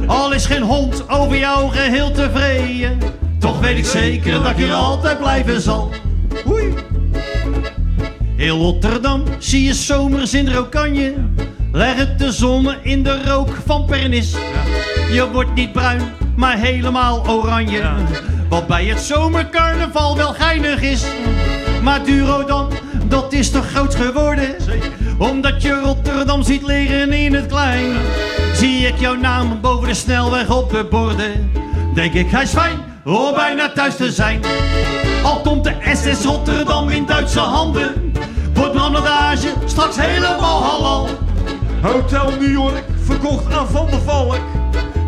Al 0.07 0.33
is 0.33 0.47
geen 0.47 0.63
hond 0.63 1.09
over 1.09 1.39
jou 1.39 1.71
geheel 1.71 2.11
tevreden. 2.11 2.99
Toch 3.39 3.61
weet 3.61 3.79
ik 3.79 3.85
zeker 3.85 4.33
dat 4.33 4.51
ik 4.51 4.57
hier 4.57 4.73
altijd 4.73 5.19
blijven 5.19 5.61
zal. 5.61 5.91
Oei. 6.49 6.75
Heel 8.37 8.59
Rotterdam 8.59 9.23
zie 9.39 9.65
je 9.65 9.75
zomers 9.75 10.35
in 10.35 10.53
Rokanje. 10.53 11.15
Leg 11.73 11.97
het 11.97 12.19
de 12.19 12.33
zon 12.33 12.75
in 12.83 13.03
de 13.03 13.23
rook 13.25 13.49
van 13.67 13.85
Pernis. 13.85 14.35
Je 15.13 15.29
wordt 15.33 15.55
niet 15.55 15.73
bruin, 15.73 16.01
maar 16.37 16.59
helemaal 16.59 17.29
oranje. 17.29 17.83
Wat 18.49 18.67
bij 18.67 18.85
het 18.85 19.01
zomercarnaval 19.01 20.17
wel 20.17 20.33
geinig 20.33 20.81
is. 20.83 21.05
Maar 21.83 22.05
Duro 22.05 22.45
dan, 22.45 22.71
dat 23.05 23.33
is 23.33 23.51
toch 23.51 23.71
groot 23.71 23.95
geworden? 23.95 24.57
Omdat 25.19 25.63
je 25.63 25.81
Rotterdam 25.81 26.43
ziet 26.43 26.63
liggen 26.63 27.13
in 27.13 27.35
het 27.35 27.47
klein. 27.47 27.93
Zie 28.55 28.87
ik 28.87 28.99
jouw 28.99 29.15
naam 29.15 29.61
boven 29.61 29.89
de 29.89 29.95
snelweg 29.95 30.51
op 30.51 30.71
de 30.71 30.87
borden. 30.91 31.53
Denk 31.95 32.13
ik, 32.13 32.31
hij 32.31 32.43
is 32.43 32.51
fijn, 32.51 32.79
hoor 33.05 33.35
bijna 33.35 33.73
thuis 33.73 33.97
te 33.97 34.13
zijn. 34.13 34.41
Al 35.23 35.41
komt 35.41 35.65
de 35.65 35.75
SS 35.93 36.25
Rotterdam 36.25 36.89
in 36.89 37.07
Duitse 37.07 37.41
handen. 37.41 38.13
Wordt 38.55 38.73
brandage 38.73 39.49
straks 39.65 39.97
helemaal 39.97 40.63
halal. 40.63 41.09
Hotel 41.83 42.31
New 42.31 42.53
York 42.53 42.85
verkocht 43.05 43.53
aan 43.53 43.69
Van 43.69 43.87
der 43.91 44.01
Valk. 44.01 44.41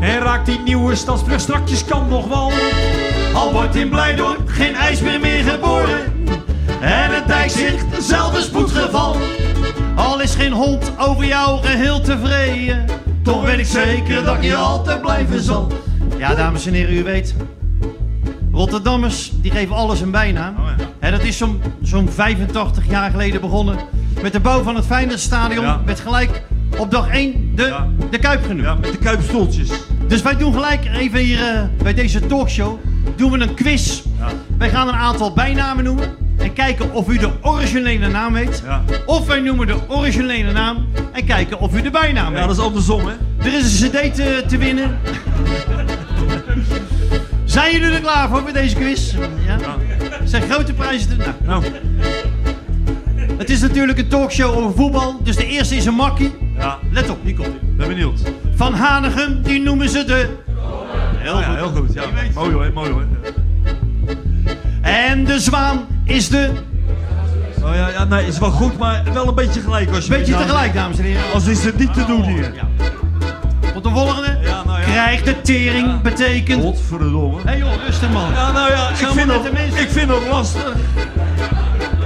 En 0.00 0.18
raakt 0.18 0.46
die 0.46 0.58
nieuwe 0.58 0.94
stadsbrug 0.94 1.40
strakjes 1.40 1.84
kan 1.84 2.08
nog 2.08 2.26
wel. 2.28 2.52
Al 3.36 3.52
wordt 3.52 3.74
in 3.76 3.88
Blijdorp 3.88 4.48
geen 4.48 4.74
ijsbeer 4.74 5.20
meer 5.20 5.44
geboren. 5.44 6.12
En 6.80 7.14
het 7.14 7.26
dijkzicht 7.26 7.84
zelf 7.98 8.34
een 8.36 8.42
spoedgeval. 8.42 9.16
Al 9.94 10.20
is 10.20 10.34
geen 10.34 10.52
hond 10.52 10.92
over 10.98 11.24
jou 11.24 11.62
geheel 11.62 12.00
tevreden. 12.00 12.84
Toch 13.22 13.44
weet 13.44 13.58
ik 13.58 13.66
zeker 13.66 14.24
dat 14.24 14.36
ik 14.36 14.42
je 14.42 14.54
altijd 14.54 15.00
blijven 15.00 15.40
zal. 15.40 15.72
Ja, 16.18 16.34
dames 16.34 16.66
en 16.66 16.72
heren, 16.72 16.94
u 16.94 17.02
weet. 17.02 17.34
Rotterdammers, 18.52 19.32
die 19.34 19.50
geven 19.50 19.76
alles 19.76 20.00
een 20.00 20.10
bijnaam. 20.10 20.54
Hè, 20.98 21.10
dat 21.10 21.22
is 21.22 21.36
zo'n 21.36 21.62
zo'n 21.82 22.08
85 22.08 22.88
jaar 22.88 23.10
geleden 23.10 23.40
begonnen. 23.40 23.78
Met 24.22 24.32
de 24.32 24.40
bouw 24.40 24.62
van 24.62 24.76
het 24.76 24.86
Feyenoordstadion. 24.86 25.64
Ja. 25.64 25.80
Met 25.84 26.00
gelijk 26.00 26.42
op 26.78 26.90
dag 26.90 27.08
1 27.08 27.52
de, 27.54 27.62
Ja. 27.62 27.88
de 28.10 28.18
Kuip 28.18 28.42
genoemd. 28.44 28.64
Ja, 28.64 28.74
met 28.74 28.92
de 28.92 28.98
kuipstoeltjes. 28.98 29.68
Dus 30.06 30.22
wij 30.22 30.36
doen 30.36 30.52
gelijk 30.52 30.84
even 30.94 31.18
hier 31.18 31.38
eh, 31.38 31.62
bij 31.82 31.94
deze 31.94 32.26
talkshow 32.26 32.78
doen 33.16 33.30
we 33.30 33.38
een 33.40 33.54
quiz. 33.54 34.02
Ja. 34.18 34.28
Wij 34.58 34.68
gaan 34.70 34.88
een 34.88 34.94
aantal 34.94 35.32
bijnamen 35.32 35.84
noemen 35.84 36.08
en 36.38 36.52
kijken 36.52 36.92
of 36.92 37.08
u 37.08 37.18
de 37.18 37.30
originele 37.42 38.08
naam 38.08 38.32
weet. 38.32 38.62
Ja. 38.64 38.82
Of 39.06 39.26
wij 39.26 39.40
noemen 39.40 39.66
de 39.66 39.76
originele 39.88 40.52
naam 40.52 40.86
en 41.12 41.24
kijken 41.24 41.58
of 41.58 41.74
u 41.76 41.82
de 41.82 41.90
bijnaam 41.90 42.32
Ja, 42.32 42.38
weet. 42.38 42.48
dat 42.48 42.56
is 42.58 42.62
andersom, 42.62 43.00
hè? 43.06 43.12
Er 43.38 43.54
is 43.54 43.80
een 43.80 43.88
cd 43.90 44.14
te, 44.14 44.44
te 44.48 44.56
winnen. 44.58 44.98
Zijn 47.44 47.72
jullie 47.72 47.90
er 47.94 48.00
klaar 48.00 48.28
voor 48.28 48.42
met 48.42 48.54
deze 48.54 48.74
quiz? 48.76 49.12
Ja. 49.46 49.58
Zijn 50.24 50.42
grote 50.50 50.72
prijzen 50.72 51.08
te... 51.08 51.14
Nou, 51.16 51.30
Nou, 51.44 51.64
het 53.38 53.50
is 53.50 53.60
natuurlijk 53.60 53.98
een 53.98 54.08
talkshow 54.08 54.56
over 54.56 54.72
voetbal, 54.76 55.20
dus 55.22 55.36
de 55.36 55.46
eerste 55.46 55.76
is 55.76 55.84
een 55.84 55.94
makkie. 55.94 56.32
ja, 56.58 56.78
Let 56.90 57.10
op, 57.10 57.24
die 57.24 57.34
komt 57.34 57.48
ie. 57.48 57.68
ben 57.76 57.88
benieuwd. 57.88 58.20
Van 58.54 58.74
Hanegem, 58.74 59.42
die 59.42 59.60
noemen 59.60 59.88
ze 59.88 60.04
de... 60.04 60.36
Heel 61.26 61.34
Oh 61.34 61.40
ja, 61.40 61.46
goed. 61.46 61.56
heel 61.56 61.70
goed. 61.70 61.92
Ja. 61.92 62.02
Het. 62.14 62.34
Mooi 62.34 62.52
hoor, 62.52 62.70
mooi 62.74 62.90
hoor. 62.90 63.04
En 64.80 65.24
de 65.24 65.40
zwaan 65.40 65.86
is 66.04 66.28
de... 66.28 66.50
Oh 67.62 67.74
ja, 67.74 67.88
ja, 67.88 68.04
nee, 68.04 68.26
is 68.26 68.38
wel 68.38 68.50
goed, 68.50 68.78
maar 68.78 69.02
wel 69.12 69.28
een 69.28 69.34
beetje 69.34 69.60
gelijk 69.60 69.90
als 69.90 70.04
je 70.04 70.10
Beetje 70.10 70.32
Nou, 70.32 70.44
tegelijk, 70.44 70.74
dames 70.74 70.98
en 70.98 71.04
heren. 71.04 71.32
Als 71.32 71.46
is 71.46 71.64
het 71.64 71.78
niet 71.78 71.94
te 71.94 72.04
doen 72.04 72.22
hier. 72.22 72.52
Ja. 72.54 72.68
Tot 73.72 73.82
de 73.84 73.90
volgende. 73.90 74.38
Ja, 74.42 74.64
nou 74.64 74.78
ja. 74.80 74.84
Krijg 74.84 75.22
de 75.22 75.40
tering 75.40 75.86
Ja. 75.86 76.00
betekent... 76.02 76.62
Godverdomme. 76.62 77.40
Hé 77.44 77.52
joh, 77.54 77.72
rustig 77.86 78.10
man. 78.10 78.32
Ja, 78.32 78.52
nou 78.52 78.70
ja, 78.70 78.88
ik 78.88 78.96
vind, 78.96 79.16
de 79.16 79.50
mensen. 79.52 79.80
ik 79.80 79.88
vind 79.90 80.08
dat 80.08 80.26
lastig. 80.30 80.74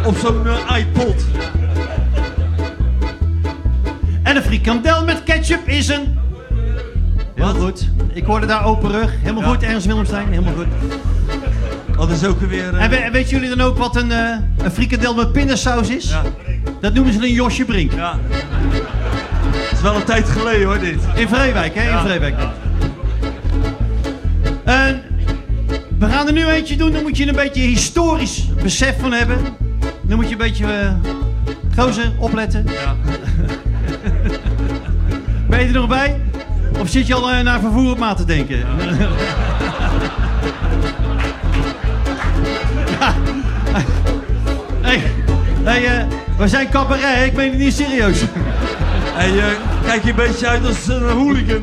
Op 0.05 0.17
zo'n 0.17 0.47
eh, 0.47 0.77
iPod. 0.79 1.25
En 4.23 4.37
een 4.37 4.43
frikandel 4.43 5.05
met 5.05 5.23
ketchup 5.23 5.69
is 5.69 5.89
een... 5.89 6.19
Heel 7.41 7.53
Wat? 7.53 7.63
goed. 7.63 7.89
Ik 8.13 8.25
hoorde 8.25 8.47
daar 8.47 8.65
open 8.65 8.91
rug. 8.91 9.13
Helemaal 9.21 9.43
Ja. 9.43 9.49
goed, 9.49 9.63
Ernst 9.63 9.87
Willemstein. 9.87 10.29
Helemaal 10.29 10.53
goed. 10.55 10.67
Dat 11.97 12.11
is 12.11 12.25
ook 12.25 12.41
weer... 12.41 12.75
eh, 12.77 12.85
En 12.85 12.91
we- 12.91 13.09
weten 13.13 13.31
jullie 13.31 13.57
dan 13.57 13.61
ook 13.67 13.79
wat 13.79 13.97
een, 13.97 14.13
eh, 14.13 14.37
een 14.65 14.71
frikandel 14.71 15.15
met 15.15 15.33
pindasaus 15.33 15.89
is? 15.89 16.09
Ja, 16.11 16.23
Dat 16.81 16.95
noemen 16.95 17.13
ze 17.13 17.23
een 17.23 17.33
Josje 17.33 17.65
Brink. 17.65 17.93
ja. 17.93 18.19
Het 19.53 19.73
is 19.73 19.81
wel 19.81 19.95
een 19.95 20.05
tijd 20.05 20.29
geleden 20.29 20.67
hoor, 20.67 20.79
dit. 20.79 20.99
In 21.15 21.29
Vreewijk, 21.29 21.75
hè? 21.75 21.91
In. 21.93 21.99
Vreewijk. 21.99 22.35
En 24.65 25.03
we 25.99 26.07
gaan 26.09 26.27
er 26.27 26.33
nu 26.33 26.47
eentje 26.47 26.77
doen. 26.77 26.93
Dan 26.93 27.03
moet 27.03 27.17
je 27.17 27.29
een 27.29 27.35
beetje 27.35 27.61
historisch 27.63 28.49
besef 28.63 29.01
van 29.01 29.13
hebben. 29.13 29.39
Dan 30.03 30.17
moet 30.17 30.27
je 30.27 30.33
een 30.33 30.39
beetje... 30.39 30.65
eh 30.67 30.93
gozer, 31.77 32.13
opletten. 32.19 32.65
Ja. 32.67 32.97
Ben 35.49 35.61
je 35.61 35.67
er 35.67 35.73
nog 35.73 35.89
bij? 35.89 36.21
Of 36.81 36.89
zit 36.89 37.07
je 37.07 37.15
al 37.15 37.31
eh, 37.31 37.41
naar 37.41 37.61
vervoer 37.61 37.91
op 37.91 37.99
maat 37.99 38.17
te 38.17 38.25
denken? 38.25 38.59
Ja. 43.01 43.15
Hey, 44.81 45.03
hey, 45.63 45.87
eh, 45.87 46.07
we 46.39 46.49
zijn 46.49 46.69
cabaret, 46.69 47.27
ik 47.27 47.33
meen 47.33 47.51
het 47.51 47.59
niet 47.59 47.75
serieus. 47.75 48.21
Hey, 49.15 49.39
eh, 49.39 49.45
kijk 49.87 50.03
je 50.03 50.11
een 50.11 50.17
beetje 50.17 50.49
uit 50.49 50.67
als 50.67 50.89
een 50.89 51.09
hooligan. 51.09 51.63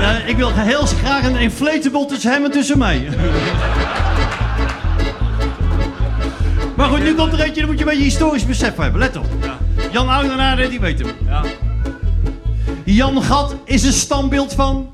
Ja, 0.00 0.16
ik 0.26 0.36
wil 0.36 0.52
heel 0.54 0.86
graag 0.86 1.24
een 1.24 1.36
inflatable 1.36 2.06
tussen 2.06 2.32
hem 2.32 2.44
en 2.44 2.50
tussen 2.50 2.78
mij. 2.78 3.08
Maar 6.76 6.88
goed, 6.88 7.02
nu 7.02 7.14
komt 7.14 7.32
er 7.32 7.40
eentje, 7.40 7.60
dan 7.60 7.70
moet 7.70 7.78
je 7.78 7.84
een 7.84 7.90
beetje 7.90 8.04
historisch 8.04 8.46
besef 8.46 8.76
hebben. 8.76 9.00
Let 9.00 9.16
op. 9.16 9.26
Ja. 9.42 9.56
Jan 9.90 10.08
Oudenaarde, 10.08 10.68
die 10.68 10.80
weet 10.80 10.98
hem. 10.98 11.08
Ja. 11.26 11.42
Jan 12.86 13.22
Gat 13.22 13.54
is 13.64 13.82
een 13.84 13.92
standbeeld 13.92 14.52
van... 14.54 14.90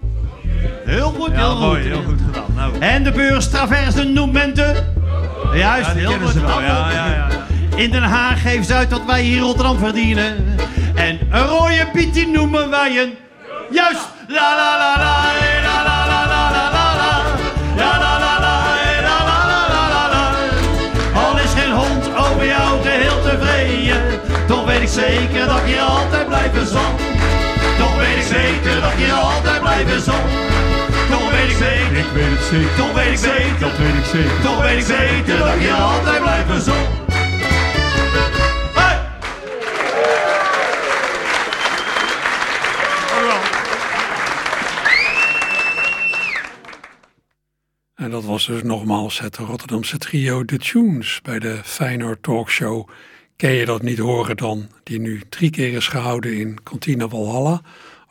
Heel 0.84 1.14
goed, 1.18 1.30
Ja, 1.32 1.36
heel 1.36 1.58
mooi, 1.58 1.80
goed. 1.82 1.90
heel 1.90 2.02
goed 2.02 2.18
gedaan. 2.26 2.44
Nou, 2.54 2.72
En 2.78 3.04
de 3.04 3.10
beurs 3.12 3.48
Traverse 3.50 4.02
noemt 4.04 4.32
men 4.32 4.54
de... 4.54 4.82
Juist, 5.54 5.86
ja, 5.86 5.94
heel 5.94 6.10
goed. 6.22 6.32
ze 6.32 6.40
wel. 6.40 6.60
Ja, 6.60 6.90
ja, 6.90 7.06
ja. 7.06 7.28
In 7.76 7.90
Den 7.90 8.02
Haag 8.02 8.42
geeft 8.42 8.66
ze 8.66 8.74
uit 8.74 8.90
wat 8.90 9.04
wij 9.06 9.22
hier 9.22 9.36
in 9.36 9.42
Rotterdam 9.42 9.78
verdienen. 9.78 10.56
En 10.94 11.18
een 11.30 11.46
rode 11.46 11.88
piet 11.92 12.14
die 12.14 12.26
noemen 12.28 12.70
wij 12.70 12.98
een... 13.02 13.12
Juist! 13.70 14.08
La 14.28 14.54
la 14.56 14.76
la 14.78 14.96
la, 15.02 15.24
eh, 15.24 15.64
la 15.64 15.82
la 15.84 16.06
la 16.06 16.26
la 16.26 16.50
la 16.50 16.70
la 16.70 16.94
la. 16.96 17.22
La 17.76 17.98
la 17.98 18.18
la 18.18 18.38
la, 18.40 18.64
eh, 18.82 19.02
la 19.02 19.18
la 19.24 19.46
la 19.46 19.68
la 19.68 19.88
la 19.94 20.08
la. 20.12 21.20
Al 21.20 21.38
is 21.38 21.52
geen 21.62 21.72
hond 21.72 22.06
over 22.16 22.46
jou 22.46 22.82
geheel 22.82 23.22
tevreden. 23.22 24.02
Toch 24.46 24.64
weet 24.64 24.80
ik 24.80 24.88
zeker 24.88 25.46
dat 25.46 25.60
je 25.66 25.80
altijd 25.80 26.26
blijven 26.26 26.66
zal. 26.66 27.01
Zeker 28.32 28.80
dat 28.80 28.98
je 28.98 29.12
altijd 29.12 29.60
blijven 29.60 30.00
zal. 30.00 30.24
Toch 31.10 31.30
weet 31.30 31.50
ik 31.50 31.56
zeker 31.56 31.96
Ik 31.96 32.10
weet 32.14 32.30
het 32.30 32.44
zeker, 32.44 32.76
toch 32.76 32.92
weet 32.92 33.12
ik 33.12 33.18
zeker, 33.18 33.58
dat 33.58 33.76
weet 33.78 33.94
ik 33.94 34.04
zeker, 34.04 34.42
toch 34.42 34.62
weet 34.62 34.78
ik 34.78 34.84
zeker 34.84 35.38
dat 35.38 35.60
je 35.60 35.72
altijd 35.72 36.22
blijft 36.22 36.64
zon. 36.64 36.86
Hey! 38.74 38.98
En 47.94 48.10
dat 48.10 48.24
was 48.24 48.46
dus 48.46 48.62
nogmaals 48.62 49.18
het 49.20 49.36
Rotterdamse 49.36 49.98
trio 49.98 50.44
The 50.44 50.58
Tunes 50.58 51.20
bij 51.22 51.38
de 51.38 51.60
Feyenoord 51.64 52.22
Talkshow. 52.22 52.88
Ken 53.36 53.52
je 53.52 53.64
dat 53.64 53.82
niet 53.82 53.98
horen 53.98 54.36
dan? 54.36 54.68
Die 54.82 55.00
nu 55.00 55.22
drie 55.28 55.50
keer 55.50 55.72
is 55.72 55.88
gehouden 55.88 56.36
in 56.36 56.58
Cantina 56.62 57.08
Walhalla 57.08 57.62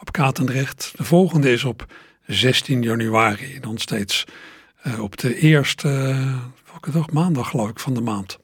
op 0.02 0.12
Katendrecht. 0.12 0.94
De 0.96 1.04
volgende 1.04 1.52
is 1.52 1.64
op 1.64 1.86
16 2.26 2.82
januari, 2.82 3.60
dan 3.60 3.78
steeds 3.78 4.26
uh, 4.88 5.04
op 5.04 5.18
de 5.18 5.36
eerste, 5.36 5.88
uh, 5.88 6.38
welke 6.72 6.92
dag? 6.92 7.12
Maandag 7.12 7.50
geloof 7.50 7.70
ik 7.70 7.80
van 7.80 7.94
de 7.94 8.02
maand. 8.02 8.40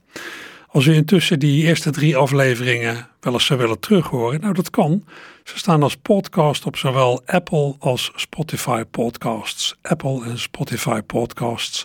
Als 0.68 0.86
u 0.86 0.94
intussen 0.94 1.40
die 1.40 1.64
eerste 1.64 1.90
drie 1.90 2.18
afleveringen 2.18 3.08
wel 3.20 3.34
eens 3.34 3.46
zou 3.46 3.60
willen 3.60 3.80
terughoren, 3.80 4.42
nou 4.42 4.54
dat 4.54 4.70
kan. 4.70 5.06
Ze 5.44 5.58
staan 5.58 5.84
als 5.84 5.96
podcast 5.96 6.66
op 6.66 6.78
zowel 6.78 7.22
Apple 7.26 7.76
als 7.80 8.12
Spotify 8.16 8.84
podcasts. 8.84 9.76
Apple 9.82 10.26
en 10.26 10.40
Spotify 10.40 11.02
podcasts. 11.02 11.84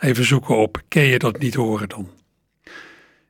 Even 0.00 0.24
zoeken 0.24 0.56
op, 0.56 0.82
ken 0.88 1.04
je 1.04 1.18
dat 1.18 1.38
niet 1.38 1.54
horen 1.54 1.88
dan? 1.88 2.10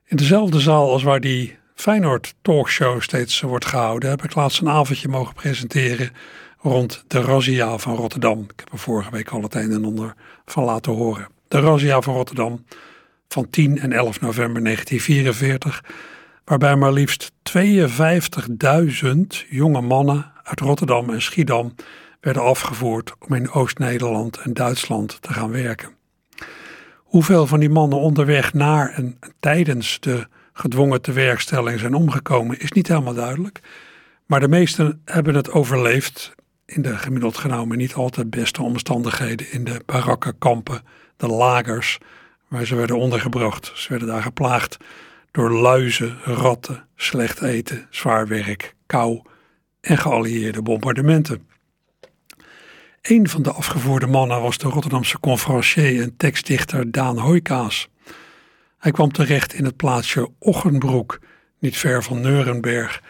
In 0.05 0.17
dezelfde 0.17 0.61
zaal 0.61 0.91
als 0.91 1.03
waar 1.03 1.21
die 1.21 1.57
Feyenoord 1.77 2.35
talkshow 2.43 3.01
steeds 3.01 3.41
wordt 3.41 3.65
gehouden, 3.65 4.11
heb 4.11 4.25
ik 4.25 4.35
laatst 4.35 4.61
een 4.61 4.69
avondje 4.69 5.09
mogen 5.09 5.35
presenteren 5.35 6.11
rond 6.59 7.05
de 7.07 7.21
Razzia 7.21 7.79
van 7.79 7.97
Rotterdam. 7.97 8.41
Ik 8.41 8.53
heb 8.57 8.73
er 8.73 8.79
vorige 8.79 9.11
week 9.11 9.29
al 9.29 9.43
het 9.43 9.55
een 9.55 9.73
en 9.73 9.85
ander 9.85 10.15
van 10.45 10.65
laten 10.65 10.93
horen. 10.93 11.29
De 11.49 11.61
Razzia 11.61 12.01
van 12.01 12.15
Rotterdam 12.15 12.65
van 13.29 13.51
10 13.51 13.79
en 13.79 13.93
11 13.93 14.21
november 14.21 14.63
1944, 14.63 15.85
waarbij 16.45 16.77
maar 16.77 16.93
liefst 16.93 17.33
52.000 17.57 19.17
jonge 19.49 19.81
mannen 19.81 20.33
uit 20.43 20.61
Rotterdam 20.61 21.11
en 21.11 21.23
Schiedam 21.23 21.75
werden 22.21 22.43
afgevoerd 22.43 23.15
om 23.19 23.35
in 23.35 23.51
Oost-Nederland 23.51 24.37
en 24.39 24.53
Duitsland 24.53 25.23
te 25.23 25.33
gaan 25.33 25.51
werken. 25.51 25.89
Hoeveel 26.97 27.47
van 27.47 27.61
die 27.61 27.71
mannen 27.71 27.99
onderweg 27.99 28.53
naar 28.53 28.91
en 28.91 29.19
tijdens 29.41 30.01
de 30.01 30.27
gedwongen 30.59 31.03
tewerkstelling 31.03 31.79
zijn 31.81 31.95
omgekomen, 31.95 32.61
is 32.61 32.73
niet 32.73 32.89
helemaal 32.89 33.15
duidelijk. 33.15 33.61
Maar 34.27 34.41
de 34.41 34.49
meesten 34.49 35.03
hebben 35.05 35.35
het 35.35 35.51
overleefd 35.51 36.35
in 36.65 36.83
de 36.83 36.97
gemiddeld 36.97 37.37
genomen 37.37 37.77
niet 37.77 37.95
altijd 37.95 38.31
beste 38.31 38.63
omstandigheden 38.63 39.53
in 39.53 39.65
de 39.65 39.81
barakkenkampen, 39.87 40.83
de 41.17 41.27
lagers, 41.27 41.99
waar 42.49 42.65
ze 42.65 42.75
werden 42.75 42.99
ondergebracht. 42.99 43.73
Ze 43.75 43.89
werden 43.89 44.09
daar 44.09 44.23
geplaagd 44.23 44.77
door 45.31 45.51
luizen, 45.51 46.19
ratten, 46.25 46.85
slecht 46.97 47.43
eten, 47.43 47.87
zwaar 47.91 48.27
werk, 48.29 48.75
kou 48.87 49.23
en 49.81 49.99
geallieerde 49.99 50.63
bombardementen. 50.63 51.49
Een 53.03 53.29
van 53.29 53.43
de 53.43 53.53
afgevoerde 53.53 54.07
mannen 54.07 54.41
was 54.41 54.59
de 54.59 54.69
Rotterdamse 54.69 55.21
conferencier 55.21 56.03
en 56.03 56.17
tekstdichter 56.17 56.91
Daan 56.91 57.19
Hoijkaas. 57.19 57.89
Hij 58.87 58.95
kwam 58.95 59.13
terecht 59.13 59.55
in 59.55 59.65
het 59.65 59.77
plaatsje 59.77 60.31
Ochenbroek, 60.39 61.19
niet 61.59 61.77
ver 61.77 62.03
van 62.03 62.21
Neurenberg. 62.21 63.03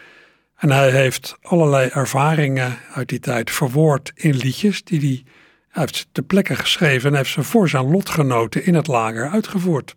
En 0.55 0.71
hij 0.71 0.91
heeft 0.91 1.37
allerlei 1.41 1.89
ervaringen 1.89 2.77
uit 2.93 3.09
die 3.09 3.19
tijd 3.19 3.51
verwoord 3.51 4.11
in 4.15 4.35
liedjes 4.35 4.83
die 4.83 4.99
hij, 4.99 5.23
heeft 5.81 6.07
te 6.11 6.21
plekke 6.21 6.55
geschreven 6.55 7.09
en 7.09 7.15
heeft 7.15 7.31
ze 7.31 7.43
voor 7.43 7.69
zijn 7.69 7.91
lotgenoten 7.91 8.65
in 8.65 8.75
het 8.75 8.87
lager 8.87 9.29
uitgevoerd. 9.29 9.95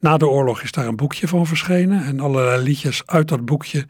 Na 0.00 0.16
de 0.16 0.28
oorlog 0.28 0.62
is 0.62 0.72
daar 0.72 0.86
een 0.86 0.96
boekje 0.96 1.28
van 1.28 1.46
verschenen 1.46 2.04
en 2.04 2.20
allerlei 2.20 2.62
liedjes 2.62 3.02
uit 3.06 3.28
dat 3.28 3.44
boekje 3.44 3.86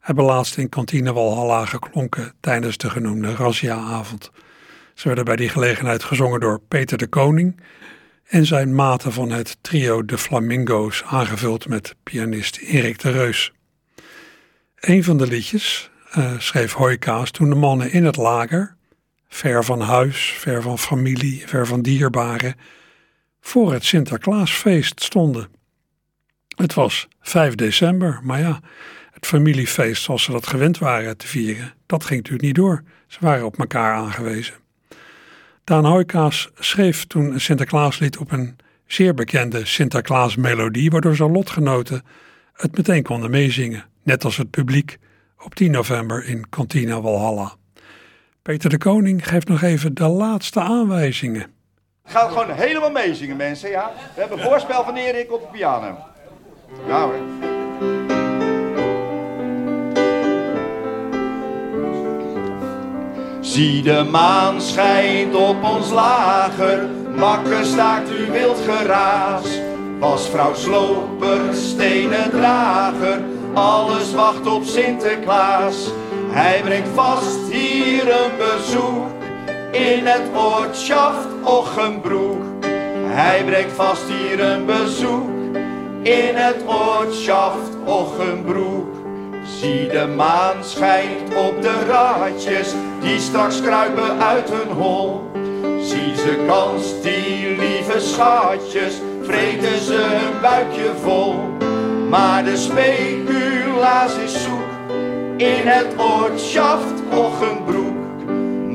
hebben 0.00 0.24
laatst 0.24 0.56
in 0.56 0.68
kantine 0.68 1.12
Walhalla 1.12 1.64
geklonken 1.64 2.32
tijdens 2.40 2.76
de 2.76 2.90
genoemde 2.90 3.34
Razzia-avond. 3.34 4.30
Ze 4.94 5.06
werden 5.06 5.24
bij 5.24 5.36
die 5.36 5.48
gelegenheid 5.48 6.04
gezongen 6.04 6.40
door 6.40 6.60
Peter 6.68 6.98
de 6.98 7.06
Koning 7.06 7.60
en 8.24 8.46
zijn 8.46 8.74
maten 8.74 9.12
van 9.12 9.30
het 9.30 9.56
trio 9.60 10.04
De 10.04 10.18
Flamingo's, 10.18 11.02
aangevuld 11.06 11.68
met 11.68 11.94
pianist 12.02 12.56
Erik 12.56 12.98
de 12.98 13.10
Reus. 13.10 13.52
Een 14.74 15.04
van 15.04 15.16
de 15.16 15.26
liedjes 15.26 15.90
uh, 16.18 16.38
schreef 16.38 16.72
Hoijkaas 16.72 17.30
toen 17.30 17.48
de 17.48 17.54
mannen 17.54 17.92
in 17.92 18.04
het 18.04 18.16
lager, 18.16 18.76
ver 19.28 19.64
van 19.64 19.80
huis, 19.80 20.34
ver 20.38 20.62
van 20.62 20.78
familie, 20.78 21.42
ver 21.46 21.66
van 21.66 21.82
dierbaren, 21.82 22.54
voor 23.40 23.72
het 23.72 23.84
Sinterklaasfeest 23.84 25.02
stonden. 25.02 25.48
Het 26.56 26.74
was 26.74 27.08
5 27.20 27.54
december, 27.54 28.20
maar 28.22 28.40
ja, 28.40 28.60
het 29.10 29.26
familiefeest 29.26 30.02
zoals 30.02 30.22
ze 30.22 30.30
dat 30.30 30.46
gewend 30.46 30.78
waren 30.78 31.16
te 31.16 31.26
vieren, 31.26 31.74
dat 31.86 32.04
ging 32.04 32.16
natuurlijk 32.16 32.46
niet 32.46 32.54
door. 32.54 32.82
Ze 33.06 33.18
waren 33.20 33.46
op 33.46 33.58
elkaar 33.58 33.94
aangewezen. 33.94 34.63
Daan 35.64 35.84
Hoijkaas 35.84 36.50
schreef 36.54 37.06
toen 37.06 37.32
een 37.32 37.40
Sinterklaaslied 37.40 38.18
op 38.18 38.32
een 38.32 38.56
zeer 38.86 39.14
bekende 39.14 39.66
Sinterklaasmelodie, 39.66 40.90
waardoor 40.90 41.16
zijn 41.16 41.32
lotgenoten 41.32 42.02
het 42.52 42.76
meteen 42.76 43.02
konden 43.02 43.30
meezingen, 43.30 43.84
net 44.02 44.24
als 44.24 44.36
het 44.36 44.50
publiek 44.50 44.98
op 45.44 45.54
10 45.54 45.70
november 45.70 46.24
in 46.24 46.48
Cantina 46.48 47.00
Walhalla. 47.00 47.54
Peter 48.42 48.70
de 48.70 48.78
Koning 48.78 49.28
geeft 49.28 49.48
nog 49.48 49.62
even 49.62 49.94
de 49.94 50.06
laatste 50.06 50.60
aanwijzingen. 50.60 51.46
Gaat 52.04 52.28
gewoon 52.28 52.50
helemaal 52.50 52.90
meezingen, 52.90 53.36
mensen, 53.36 53.70
ja? 53.70 53.92
We 54.14 54.20
hebben 54.20 54.38
een 54.38 54.44
voorspel 54.44 54.84
van 54.84 54.96
Erik 54.96 55.32
op 55.32 55.40
de 55.40 55.48
piano. 55.58 55.98
Ja 56.86 57.04
hoor. 57.04 57.53
Zie 63.54 63.82
de 63.82 64.04
maan 64.10 64.60
schijnt 64.60 65.34
op 65.34 65.64
ons 65.64 65.90
lager, 65.90 66.88
makker 67.16 67.64
staakt 67.64 68.10
u 68.10 68.30
wild 68.30 68.58
geraas. 68.66 69.46
Was 69.98 70.28
vrouw 70.28 70.54
sloper, 70.54 71.40
stenen 71.52 72.30
drager, 72.30 73.20
alles 73.52 74.12
wacht 74.14 74.46
op 74.46 74.64
Sinterklaas. 74.64 75.90
Hij 76.28 76.60
brengt 76.64 76.88
vast 76.94 77.52
hier 77.52 78.08
een 78.08 78.30
bezoek, 78.38 79.10
in 79.72 80.06
het 80.06 80.22
oortschaft 80.36 81.28
Ochenbroek. 81.42 82.42
Hij 83.06 83.44
brengt 83.44 83.72
vast 83.72 84.04
hier 84.08 84.40
een 84.40 84.66
bezoek, 84.66 85.30
in 86.02 86.34
het 86.34 86.62
oortschaft 86.66 87.70
Ochenbroek. 87.84 88.93
Zie 89.60 89.88
de 89.88 90.06
maan 90.06 90.64
schijnt 90.64 91.34
op 91.34 91.62
de 91.62 91.84
raadjes 91.88 92.74
die 93.00 93.18
straks 93.18 93.60
kruipen 93.60 94.22
uit 94.22 94.50
hun 94.50 94.76
hol. 94.76 95.20
Zie 95.80 96.16
ze 96.16 96.44
kans, 96.46 97.02
die 97.02 97.56
lieve 97.58 98.00
schatjes, 98.00 98.94
vreten 99.22 99.78
ze 99.78 99.94
hun 99.94 100.40
buikje 100.40 100.90
vol. 101.02 101.34
Maar 102.08 102.44
de 102.44 102.56
speculaas 102.56 104.16
is 104.16 104.42
zoek 104.42 104.74
in 105.36 105.66
het 105.66 105.86
oortschaft 105.98 107.02
Ochenbroek. 107.10 107.96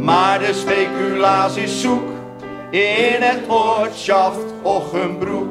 Maar 0.03 0.39
de 0.39 0.53
speculaas 0.53 1.55
is 1.55 1.81
zoek 1.81 2.09
in 2.69 3.21
het 3.21 3.39
oortschaft 3.47 4.45
Ochenbroek. 4.61 5.48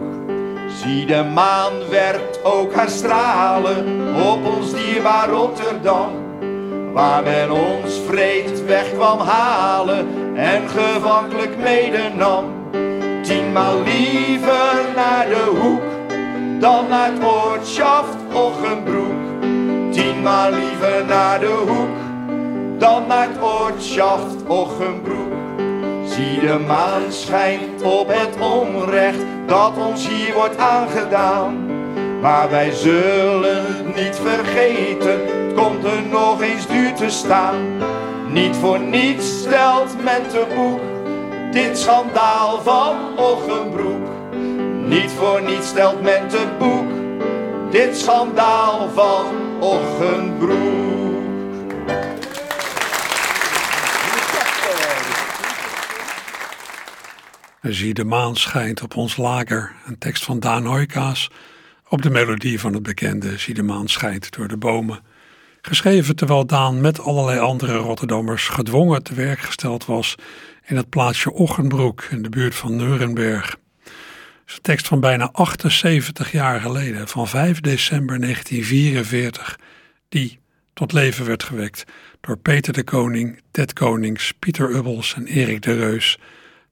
Zie 0.88 1.06
de 1.06 1.24
maan 1.34 1.72
werpt 1.90 2.44
ook 2.44 2.74
haar 2.74 2.88
stralen 2.88 3.86
op 4.30 4.46
ons 4.56 4.72
dierbaar 4.72 5.28
Rotterdam. 5.28 6.10
Waar 6.92 7.22
men 7.22 7.50
ons 7.50 8.00
vreed 8.06 8.64
weg 8.64 8.92
kwam 8.92 9.18
halen 9.18 10.06
en 10.36 10.68
gevankelijk 10.68 11.56
medenam. 11.56 12.44
Tienmaal 13.22 13.82
liever 13.82 14.92
naar 14.96 15.26
de 15.28 15.50
hoek 15.60 15.82
dan 16.60 16.88
naar 16.88 17.12
het 17.12 17.24
oortschaft 17.24 18.16
Ochenbroek. 18.32 19.42
Tienmaal 19.92 20.50
liever 20.50 21.04
naar 21.06 21.40
de 21.40 21.64
hoek 21.66 21.96
dan 22.78 23.06
naar 23.06 23.28
het 23.28 23.42
oortschaft 23.42 24.46
Ochenbroek. 24.46 25.37
Zie 26.18 26.40
de 26.40 26.58
maan 26.66 27.12
schijnt 27.12 27.82
op 27.82 28.08
het 28.08 28.36
onrecht 28.40 29.18
dat 29.46 29.72
ons 29.76 30.08
hier 30.08 30.34
wordt 30.34 30.56
aangedaan. 30.56 31.66
Maar 32.20 32.50
wij 32.50 32.70
zullen 32.70 33.64
het 33.66 33.96
niet 33.96 34.20
vergeten, 34.22 35.20
het 35.26 35.54
komt 35.54 35.84
er 35.84 36.02
nog 36.10 36.42
eens 36.42 36.66
duur 36.66 36.94
te 36.94 37.10
staan. 37.10 37.56
Niet 38.28 38.56
voor 38.56 38.80
niets 38.80 39.38
stelt 39.38 40.04
men 40.04 40.28
te 40.28 40.46
boek 40.54 40.80
dit 41.52 41.78
schandaal 41.78 42.60
van 42.62 42.96
Ochenbroek. 43.16 44.06
Niet 44.86 45.10
voor 45.10 45.42
niets 45.42 45.68
stelt 45.68 46.02
men 46.02 46.28
te 46.28 46.46
boek 46.58 46.90
dit 47.70 47.96
schandaal 47.96 48.88
van 48.94 49.24
Ochenbroek. 49.60 50.77
Zie 57.62 57.94
de 57.94 58.04
maan 58.04 58.36
schijnt 58.36 58.82
op 58.82 58.96
ons 58.96 59.16
lager, 59.16 59.72
een 59.86 59.98
tekst 59.98 60.24
van 60.24 60.40
Daan 60.40 60.66
Hoijkaas, 60.66 61.30
op 61.88 62.02
de 62.02 62.10
melodie 62.10 62.60
van 62.60 62.72
het 62.72 62.82
bekende 62.82 63.38
Zie 63.38 63.54
de 63.54 63.62
maan 63.62 63.88
schijnt 63.88 64.30
door 64.30 64.48
de 64.48 64.56
bomen. 64.56 65.00
Geschreven 65.62 66.16
terwijl 66.16 66.46
Daan 66.46 66.80
met 66.80 67.00
allerlei 67.00 67.38
andere 67.38 67.76
Rotterdammers 67.76 68.48
gedwongen 68.48 69.02
te 69.02 69.14
werk 69.14 69.38
gesteld 69.38 69.86
was 69.86 70.14
in 70.66 70.76
het 70.76 70.88
plaatsje 70.88 71.32
Ochenbroek 71.32 72.02
in 72.02 72.22
de 72.22 72.28
buurt 72.28 72.54
van 72.54 72.76
Nuremberg. 72.76 73.56
Het 73.82 73.92
is 74.46 74.54
een 74.54 74.62
tekst 74.62 74.86
van 74.86 75.00
bijna 75.00 75.28
78 75.32 76.32
jaar 76.32 76.60
geleden, 76.60 77.08
van 77.08 77.28
5 77.28 77.60
december 77.60 78.20
1944, 78.20 79.58
die 80.08 80.38
tot 80.72 80.92
leven 80.92 81.24
werd 81.24 81.42
gewekt 81.42 81.84
door 82.20 82.38
Peter 82.38 82.72
de 82.72 82.84
Koning, 82.84 83.42
Ted 83.50 83.72
Konings, 83.72 84.32
Pieter 84.32 84.70
Ubbels 84.74 85.14
en 85.14 85.26
Erik 85.26 85.62
de 85.62 85.74
Reus 85.74 86.18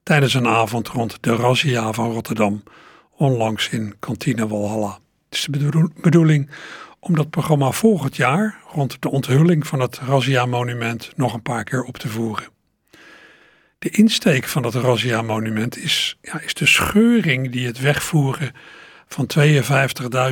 tijdens 0.07 0.33
een 0.33 0.47
avond 0.47 0.87
rond 0.87 1.17
de 1.21 1.35
Razzia 1.35 1.93
van 1.93 2.11
Rotterdam, 2.11 2.63
onlangs 3.11 3.69
in 3.69 3.95
Kantine 3.99 4.47
Walhalla. 4.47 4.99
Het 5.29 5.37
is 5.37 5.47
de 5.49 5.89
bedoeling 6.01 6.49
om 6.99 7.15
dat 7.15 7.29
programma 7.29 7.71
volgend 7.71 8.15
jaar, 8.15 8.59
rond 8.71 9.01
de 9.01 9.09
onthulling 9.09 9.67
van 9.67 9.79
het 9.79 9.97
Razzia-monument, 9.97 11.11
nog 11.15 11.33
een 11.33 11.41
paar 11.41 11.63
keer 11.63 11.83
op 11.83 11.97
te 11.97 12.07
voeren. 12.07 12.47
De 13.79 13.89
insteek 13.89 14.45
van 14.45 14.63
het 14.63 14.73
Razzia-monument 14.73 15.77
is, 15.77 16.17
ja, 16.21 16.39
is 16.39 16.53
de 16.53 16.65
scheuring 16.65 17.51
die 17.51 17.65
het 17.65 17.79
wegvoeren 17.79 18.51
van 19.07 19.27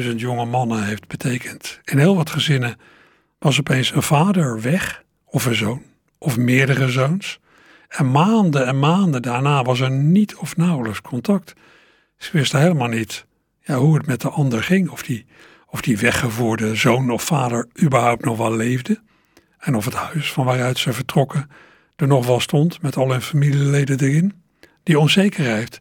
52.000 0.01 0.15
jonge 0.15 0.45
mannen 0.45 0.85
heeft 0.85 1.07
betekend. 1.07 1.79
In 1.83 1.97
heel 1.97 2.15
wat 2.15 2.29
gezinnen 2.29 2.77
was 3.39 3.59
opeens 3.59 3.91
een 3.91 4.03
vader 4.03 4.61
weg, 4.61 5.03
of 5.25 5.45
een 5.45 5.55
zoon, 5.55 5.83
of 6.17 6.37
meerdere 6.37 6.89
zoons. 6.89 7.39
En 7.97 8.11
maanden 8.11 8.67
en 8.67 8.79
maanden 8.79 9.21
daarna 9.21 9.63
was 9.63 9.79
er 9.79 9.91
niet 9.91 10.35
of 10.35 10.57
nauwelijks 10.57 11.01
contact. 11.01 11.53
Ze 12.17 12.29
wisten 12.31 12.59
helemaal 12.59 12.87
niet 12.87 13.25
ja, 13.61 13.77
hoe 13.77 13.97
het 13.97 14.05
met 14.05 14.21
de 14.21 14.29
ander 14.29 14.63
ging, 14.63 14.89
of 14.89 15.03
die, 15.03 15.25
of 15.67 15.81
die 15.81 15.97
weggevoerde 15.97 16.75
zoon 16.75 17.09
of 17.09 17.23
vader 17.23 17.67
überhaupt 17.81 18.25
nog 18.25 18.37
wel 18.37 18.55
leefde. 18.55 19.01
En 19.59 19.75
of 19.75 19.85
het 19.85 19.93
huis 19.93 20.31
van 20.31 20.45
waaruit 20.45 20.77
ze 20.77 20.93
vertrokken 20.93 21.49
er 21.95 22.07
nog 22.07 22.25
wel 22.25 22.39
stond 22.39 22.81
met 22.81 22.97
al 22.97 23.11
hun 23.11 23.21
familieleden 23.21 23.99
erin. 23.99 24.43
Die 24.83 24.99
onzekerheid, 24.99 25.79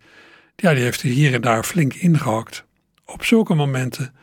ja, 0.57 0.75
die 0.75 0.83
heeft 0.83 1.03
er 1.03 1.09
hier 1.09 1.35
en 1.35 1.41
daar 1.41 1.65
flink 1.65 1.95
ingehakt. 1.95 2.65
Op 3.05 3.25
zulke 3.25 3.55
momenten, 3.55 4.15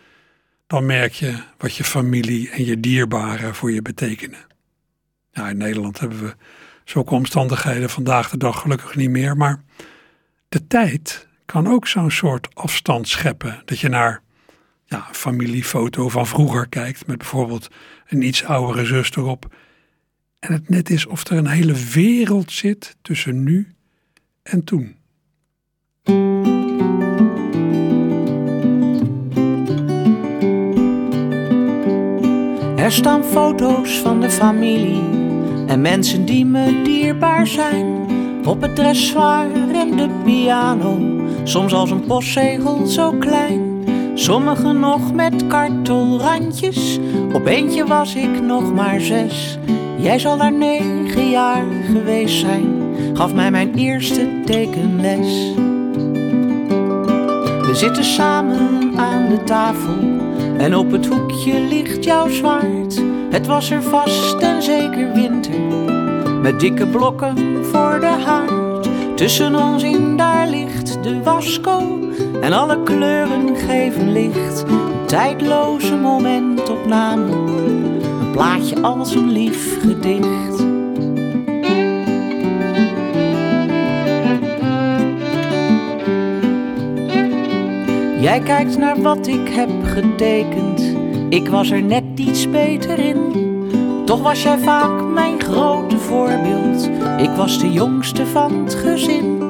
dan 0.67 0.85
merk 0.85 1.13
je 1.13 1.43
wat 1.57 1.75
je 1.75 1.83
familie 1.83 2.49
en 2.49 2.65
je 2.65 2.79
dierbaren 2.79 3.55
voor 3.55 3.71
je 3.71 3.81
betekenen. 3.81 4.39
Ja, 5.31 5.49
in 5.49 5.57
Nederland 5.57 5.99
hebben 5.99 6.19
we 6.19 6.35
zulke 6.91 7.13
omstandigheden 7.13 7.89
vandaag 7.89 8.29
de 8.29 8.37
dag 8.37 8.61
gelukkig 8.61 8.95
niet 8.95 9.09
meer, 9.09 9.37
maar 9.37 9.63
de 10.49 10.67
tijd 10.67 11.27
kan 11.45 11.67
ook 11.67 11.87
zo'n 11.87 12.11
soort 12.11 12.55
afstand 12.55 13.07
scheppen. 13.07 13.61
Dat 13.65 13.79
je 13.79 13.89
naar 13.89 14.21
ja, 14.85 15.05
een 15.07 15.15
familiefoto 15.15 16.09
van 16.09 16.27
vroeger 16.27 16.69
kijkt 16.69 17.07
met 17.07 17.17
bijvoorbeeld 17.17 17.67
een 18.07 18.21
iets 18.21 18.43
oudere 18.43 18.85
zus 18.85 19.15
erop. 19.15 19.55
En 20.39 20.53
het 20.53 20.69
net 20.69 20.89
is 20.89 21.05
of 21.05 21.27
er 21.27 21.37
een 21.37 21.47
hele 21.47 21.75
wereld 21.93 22.51
zit 22.51 22.95
tussen 23.01 23.43
nu 23.43 23.75
en 24.43 24.63
toen. 24.63 24.95
Er 32.75 32.91
staan 32.91 33.23
foto's 33.23 33.99
van 33.99 34.21
de 34.21 34.29
familie 34.29 35.20
en 35.71 35.81
mensen 35.81 36.25
die 36.25 36.45
me 36.45 36.81
dierbaar 36.83 37.47
zijn. 37.47 37.85
Op 38.45 38.61
het 38.61 38.75
dressoir 38.75 39.47
en 39.73 39.97
de 39.97 40.09
piano, 40.23 40.99
soms 41.43 41.73
als 41.73 41.91
een 41.91 42.05
postzegel 42.05 42.85
zo 42.85 43.11
klein. 43.11 43.83
Sommigen 44.13 44.79
nog 44.79 45.13
met 45.13 45.47
kartelrandjes, 45.47 46.99
op 47.33 47.45
eentje 47.45 47.85
was 47.85 48.15
ik 48.15 48.41
nog 48.41 48.73
maar 48.73 49.01
zes. 49.01 49.57
Jij 49.97 50.19
zal 50.19 50.37
daar 50.37 50.53
negen 50.53 51.29
jaar 51.29 51.63
geweest 51.91 52.39
zijn, 52.39 52.65
gaf 53.13 53.33
mij 53.33 53.51
mijn 53.51 53.75
eerste 53.75 54.41
tekenles. 54.45 55.53
We 57.61 57.71
zitten 57.73 58.03
samen 58.03 58.91
aan 58.95 59.29
de 59.29 59.43
tafel 59.43 60.10
en 60.57 60.75
op 60.75 60.91
het 60.91 61.05
hoekje 61.05 61.59
ligt 61.59 62.03
jouw 62.03 62.29
zwaard. 62.29 63.01
Het 63.29 63.47
was 63.47 63.71
er 63.71 63.83
vast 63.83 64.39
en 64.39 64.61
zeker 64.63 65.13
winter, 65.13 65.59
met 66.41 66.59
dikke 66.59 66.87
blokken 66.87 67.65
voor 67.65 67.99
de 67.99 68.05
haard. 68.25 68.89
Tussen 69.15 69.55
ons 69.55 69.83
in 69.83 70.17
daar 70.17 70.47
ligt 70.47 71.03
de 71.03 71.23
wasco 71.23 71.99
en 72.41 72.53
alle 72.53 72.83
kleuren 72.83 73.55
geven 73.55 74.11
licht. 74.11 74.63
Een 74.67 75.05
tijdloze 75.05 75.95
momentopname, 75.95 77.31
een 77.31 78.31
plaatje 78.31 78.81
als 78.81 79.15
een 79.15 79.31
lief 79.31 79.79
gedicht. 79.81 80.70
Jij 88.21 88.39
kijkt 88.39 88.77
naar 88.77 89.01
wat 89.01 89.27
ik 89.27 89.49
heb 89.49 89.69
getekend. 89.83 90.95
Ik 91.29 91.47
was 91.47 91.71
er 91.71 91.81
net 91.81 92.03
iets 92.15 92.49
beter 92.49 92.99
in. 92.99 93.19
Toch 94.05 94.21
was 94.21 94.43
jij 94.43 94.57
vaak 94.57 95.03
mijn 95.13 95.41
grote 95.41 95.97
voorbeeld. 95.97 96.89
Ik 97.17 97.29
was 97.29 97.59
de 97.59 97.71
jongste 97.71 98.25
van 98.25 98.63
het 98.63 98.73
gezin. 98.73 99.41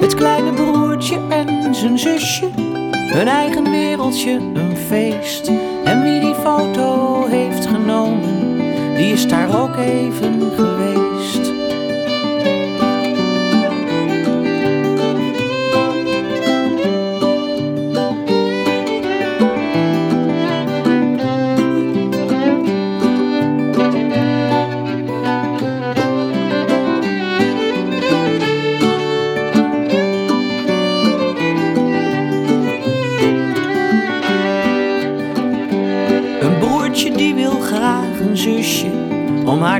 Het 0.00 0.14
kleine 0.14 0.52
broertje 0.52 1.18
en 1.28 1.74
zijn 1.74 1.98
zusje. 1.98 2.48
Hun 2.92 3.28
eigen 3.28 3.70
wereldje, 3.70 4.30
een 4.54 4.76
feest. 4.76 5.50
En 5.84 6.02
wie 6.02 6.20
die 6.20 6.34
foto 6.34 7.26
heeft 7.26 7.66
genomen, 7.66 8.56
die 8.96 9.12
is 9.12 9.28
daar 9.28 9.62
ook 9.62 9.76
even 9.76 10.40
geweest. 10.56 10.79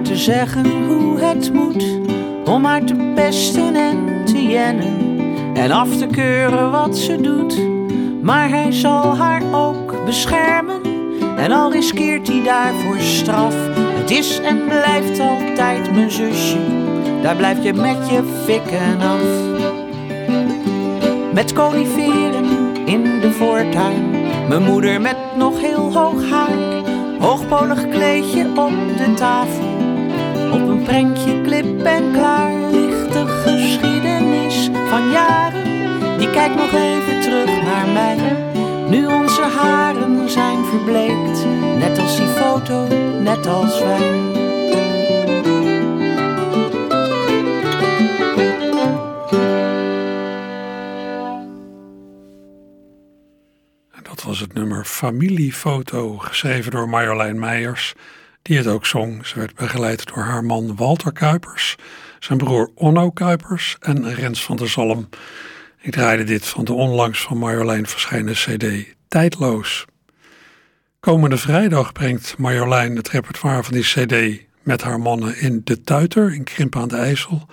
Te 0.02 0.16
zeggen 0.16 0.86
hoe 0.86 1.18
het 1.18 1.52
moet, 1.52 1.84
om 2.44 2.64
haar 2.64 2.84
te 2.84 3.12
pesten 3.14 3.74
en 3.74 4.24
te 4.24 4.42
jennen 4.42 5.18
en 5.54 5.70
af 5.70 5.96
te 5.96 6.06
keuren 6.06 6.70
wat 6.70 6.98
ze 6.98 7.20
doet. 7.20 7.60
Maar 8.22 8.48
hij 8.48 8.72
zal 8.72 9.16
haar 9.16 9.42
ook 9.52 10.04
beschermen 10.04 10.80
en 11.36 11.52
al 11.52 11.72
riskeert 11.72 12.28
hij 12.28 12.42
daarvoor 12.42 12.98
straf. 12.98 13.54
Het 13.74 14.10
is 14.10 14.40
en 14.40 14.64
blijft 14.64 15.20
altijd 15.20 15.94
mijn 15.94 16.10
zusje, 16.10 16.58
daar 17.22 17.36
blijf 17.36 17.62
je 17.62 17.72
met 17.72 18.08
je 18.10 18.22
fikken 18.44 19.00
af. 19.00 19.58
Met 21.32 21.52
coniferen 21.52 22.44
in 22.84 23.20
de 23.20 23.32
voortuin, 23.32 24.10
mijn 24.48 24.62
moeder 24.62 25.00
met 25.00 25.16
nog 25.36 25.60
heel 25.60 25.92
hoog 25.92 26.30
haar 26.30 26.78
hoogpolig 27.20 27.88
kleedje 27.88 28.46
op 28.54 28.72
de 28.96 29.14
tafel. 29.14 29.59
Een 30.90 31.12
prentje 31.12 31.40
klip 31.42 31.84
en 31.84 32.12
klaar 32.12 32.70
ligt 32.70 33.12
de 33.12 33.26
geschiedenis 33.26 34.70
van 34.88 35.10
jaren. 35.10 36.18
Die 36.18 36.30
kijkt 36.30 36.54
nog 36.56 36.72
even 36.72 37.20
terug 37.20 37.62
naar 37.62 37.88
mij. 37.88 38.16
Nu 38.88 39.06
onze 39.06 39.42
haren 39.42 40.30
zijn 40.30 40.64
verbleekt, 40.64 41.46
net 41.78 41.98
als 41.98 42.16
die 42.16 42.26
foto, 42.26 42.86
net 43.22 43.46
als 43.46 43.82
wij. 43.82 44.38
was 54.30 54.40
het 54.40 54.52
nummer 54.52 54.84
Familiefoto, 54.84 56.18
geschreven 56.18 56.70
door 56.70 56.88
Marjolein 56.88 57.38
Meijers, 57.38 57.94
die 58.42 58.56
het 58.56 58.66
ook 58.66 58.86
zong. 58.86 59.26
Ze 59.26 59.38
werd 59.38 59.54
begeleid 59.54 60.06
door 60.06 60.22
haar 60.22 60.44
man 60.44 60.76
Walter 60.76 61.12
Kuipers, 61.12 61.76
zijn 62.18 62.38
broer 62.38 62.70
Onno 62.74 63.10
Kuipers 63.10 63.76
en 63.80 64.14
Rens 64.14 64.44
van 64.44 64.56
der 64.56 64.68
Zalm. 64.68 65.08
Ik 65.80 65.92
draaide 65.92 66.24
dit 66.24 66.46
van 66.46 66.64
de 66.64 66.72
onlangs 66.72 67.20
van 67.20 67.38
Marjolein 67.38 67.86
verschenen 67.86 68.34
cd 68.34 68.94
Tijdloos. 69.08 69.84
Komende 71.00 71.36
vrijdag 71.36 71.92
brengt 71.92 72.38
Marjolein 72.38 72.96
het 72.96 73.08
repertoire 73.08 73.62
van 73.62 73.72
die 73.72 73.82
cd 73.82 74.44
met 74.62 74.82
haar 74.82 75.00
mannen 75.00 75.40
in 75.40 75.60
De 75.64 75.80
Tuiter 75.80 76.34
in 76.34 76.44
Krimp 76.44 76.76
aan 76.76 76.88
de 76.88 76.96
IJssel 76.96 77.48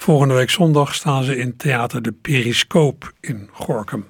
Volgende 0.00 0.34
week 0.34 0.50
zondag 0.50 0.94
staan 0.94 1.24
ze 1.24 1.36
in 1.36 1.56
Theater 1.56 2.02
de 2.02 2.12
Periscoop 2.12 3.12
in 3.20 3.48
Gorkum. 3.52 4.06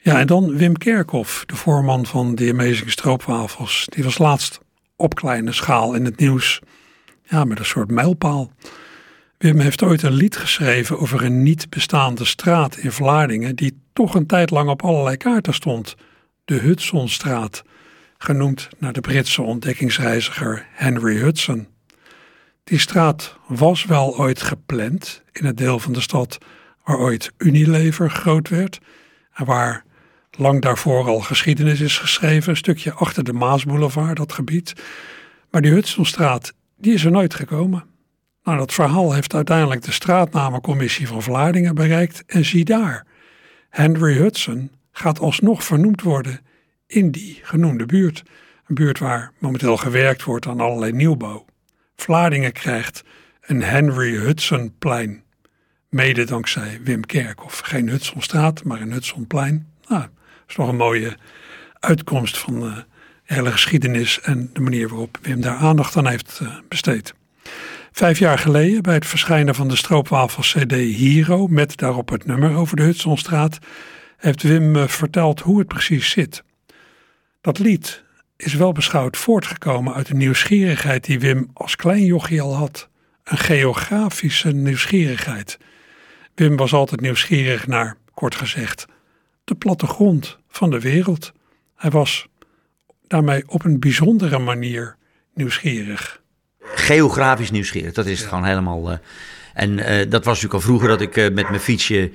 Ja, 0.00 0.18
en 0.18 0.26
dan 0.26 0.56
Wim 0.56 0.78
Kerkhoff, 0.78 1.44
de 1.44 1.56
voorman 1.56 2.06
van 2.06 2.34
The 2.34 2.50
Amazing 2.50 2.90
Stroopwafels. 2.90 3.86
Die 3.88 4.04
was 4.04 4.18
laatst 4.18 4.60
op 4.96 5.14
kleine 5.14 5.52
schaal 5.52 5.94
in 5.94 6.04
het 6.04 6.18
nieuws. 6.18 6.60
Ja, 7.22 7.44
met 7.44 7.58
een 7.58 7.64
soort 7.64 7.90
mijlpaal. 7.90 8.52
Wim 9.38 9.58
heeft 9.58 9.82
ooit 9.82 10.02
een 10.02 10.12
lied 10.12 10.36
geschreven 10.36 10.98
over 10.98 11.24
een 11.24 11.42
niet 11.42 11.70
bestaande 11.70 12.24
straat 12.24 12.76
in 12.76 12.92
Vlaardingen 12.92 13.56
die 13.56 13.82
toch 13.92 14.14
een 14.14 14.26
tijd 14.26 14.50
lang 14.50 14.68
op 14.68 14.82
allerlei 14.82 15.16
kaarten 15.16 15.54
stond. 15.54 15.94
De 16.44 16.54
Hudsonstraat, 16.54 17.62
genoemd 18.18 18.68
naar 18.78 18.92
de 18.92 19.00
Britse 19.00 19.42
ontdekkingsreiziger 19.42 20.66
Henry 20.72 21.16
Hudson. 21.16 21.68
Die 22.64 22.78
straat 22.78 23.36
was 23.46 23.84
wel 23.84 24.18
ooit 24.18 24.42
gepland 24.42 25.22
in 25.32 25.46
het 25.46 25.56
deel 25.56 25.78
van 25.78 25.92
de 25.92 26.00
stad 26.00 26.38
waar 26.84 26.98
ooit 26.98 27.32
Unilever 27.38 28.10
groot 28.10 28.48
werd 28.48 28.78
en 29.32 29.44
waar 29.44 29.84
lang 30.36 30.62
daarvoor 30.62 31.06
al 31.06 31.20
geschiedenis 31.20 31.80
is 31.80 31.98
geschreven, 31.98 32.50
een 32.50 32.56
stukje 32.56 32.92
achter 32.92 33.24
de 33.24 33.32
Maasboulevard, 33.32 34.16
dat 34.16 34.32
gebied. 34.32 34.72
Maar 35.50 35.62
die 35.62 35.72
Hudsonstraat, 35.72 36.52
die 36.76 36.94
is 36.94 37.04
er 37.04 37.10
nooit 37.10 37.34
gekomen. 37.34 37.84
Nou, 38.44 38.58
dat 38.58 38.72
verhaal 38.72 39.12
heeft 39.12 39.34
uiteindelijk 39.34 39.82
de 39.82 39.92
straatnamencommissie 39.92 41.08
van 41.08 41.22
Vlaardingen 41.22 41.74
bereikt 41.74 42.22
en 42.26 42.44
zie 42.44 42.64
daar. 42.64 43.06
Henry 43.70 44.14
Hudson 44.14 44.70
gaat 44.92 45.18
alsnog 45.18 45.64
vernoemd 45.64 46.02
worden 46.02 46.40
in 46.86 47.10
die 47.10 47.38
genoemde 47.42 47.86
buurt. 47.86 48.22
Een 48.66 48.74
buurt 48.74 48.98
waar 48.98 49.32
momenteel 49.38 49.76
gewerkt 49.76 50.24
wordt 50.24 50.46
aan 50.46 50.60
allerlei 50.60 50.92
nieuwbouw. 50.92 51.44
Vlaardingen 51.96 52.52
krijgt 52.52 53.04
een 53.40 53.62
Henry 53.62 54.16
Hudsonplein. 54.16 55.22
Mede 55.88 56.24
dankzij 56.24 56.80
Wim 56.82 57.06
Kerkhoff. 57.06 57.60
Geen 57.60 57.88
Hudsonstraat, 57.88 58.64
maar 58.64 58.80
een 58.80 58.92
Hudsonplein. 58.92 59.72
Nou, 59.88 60.04
is 60.48 60.56
nog 60.56 60.68
een 60.68 60.76
mooie 60.76 61.16
uitkomst 61.80 62.38
van 62.38 62.60
de 62.60 62.84
hele 63.24 63.50
geschiedenis 63.50 64.20
en 64.20 64.50
de 64.52 64.60
manier 64.60 64.88
waarop 64.88 65.18
Wim 65.22 65.40
daar 65.40 65.56
aandacht 65.56 65.96
aan 65.96 66.08
heeft 66.08 66.38
eh, 66.42 66.48
besteed. 66.68 67.14
Vijf 67.92 68.18
jaar 68.18 68.38
geleden, 68.38 68.82
bij 68.82 68.94
het 68.94 69.06
verschijnen 69.06 69.54
van 69.54 69.68
de 69.68 69.76
stroopwafel-CD 69.76 70.72
Hero, 70.72 71.46
met 71.46 71.76
daarop 71.76 72.08
het 72.08 72.26
nummer 72.26 72.54
over 72.54 72.76
de 72.76 72.82
Hudsonstraat, 72.82 73.58
heeft 74.16 74.42
Wim 74.42 74.76
eh, 74.76 74.88
verteld 74.88 75.40
hoe 75.40 75.58
het 75.58 75.68
precies 75.68 76.10
zit. 76.10 76.42
Dat 77.40 77.58
lied 77.58 78.04
is 78.36 78.54
wel 78.54 78.72
beschouwd 78.72 79.16
voortgekomen 79.16 79.94
uit 79.94 80.06
de 80.06 80.14
nieuwsgierigheid 80.14 81.04
die 81.04 81.20
Wim 81.20 81.50
als 81.52 81.76
klein 81.76 82.04
jochie 82.04 82.42
al 82.42 82.54
had. 82.54 82.88
Een 83.24 83.38
geografische 83.38 84.50
nieuwsgierigheid. 84.50 85.58
Wim 86.34 86.56
was 86.56 86.72
altijd 86.72 87.00
nieuwsgierig 87.00 87.66
naar, 87.66 87.96
kort 88.14 88.34
gezegd, 88.34 88.86
de 89.44 89.54
plattegrond 89.54 90.38
van 90.48 90.70
de 90.70 90.80
wereld. 90.80 91.32
Hij 91.74 91.90
was 91.90 92.28
daarmee 93.06 93.42
op 93.46 93.64
een 93.64 93.80
bijzondere 93.80 94.38
manier 94.38 94.96
nieuwsgierig 95.34 96.22
geografisch 96.64 97.50
nieuwsgierig. 97.50 97.92
Dat 97.92 98.06
is 98.06 98.18
het 98.18 98.28
gewoon 98.28 98.44
helemaal. 98.44 98.90
Uh, 98.90 98.96
en 99.54 99.70
uh, 99.70 99.86
dat 99.86 100.24
was 100.24 100.42
natuurlijk 100.42 100.54
al 100.54 100.60
vroeger 100.60 100.88
dat 100.88 101.00
ik 101.00 101.16
uh, 101.16 101.24
met 101.24 101.48
mijn 101.48 101.60
fietsje 101.60 102.10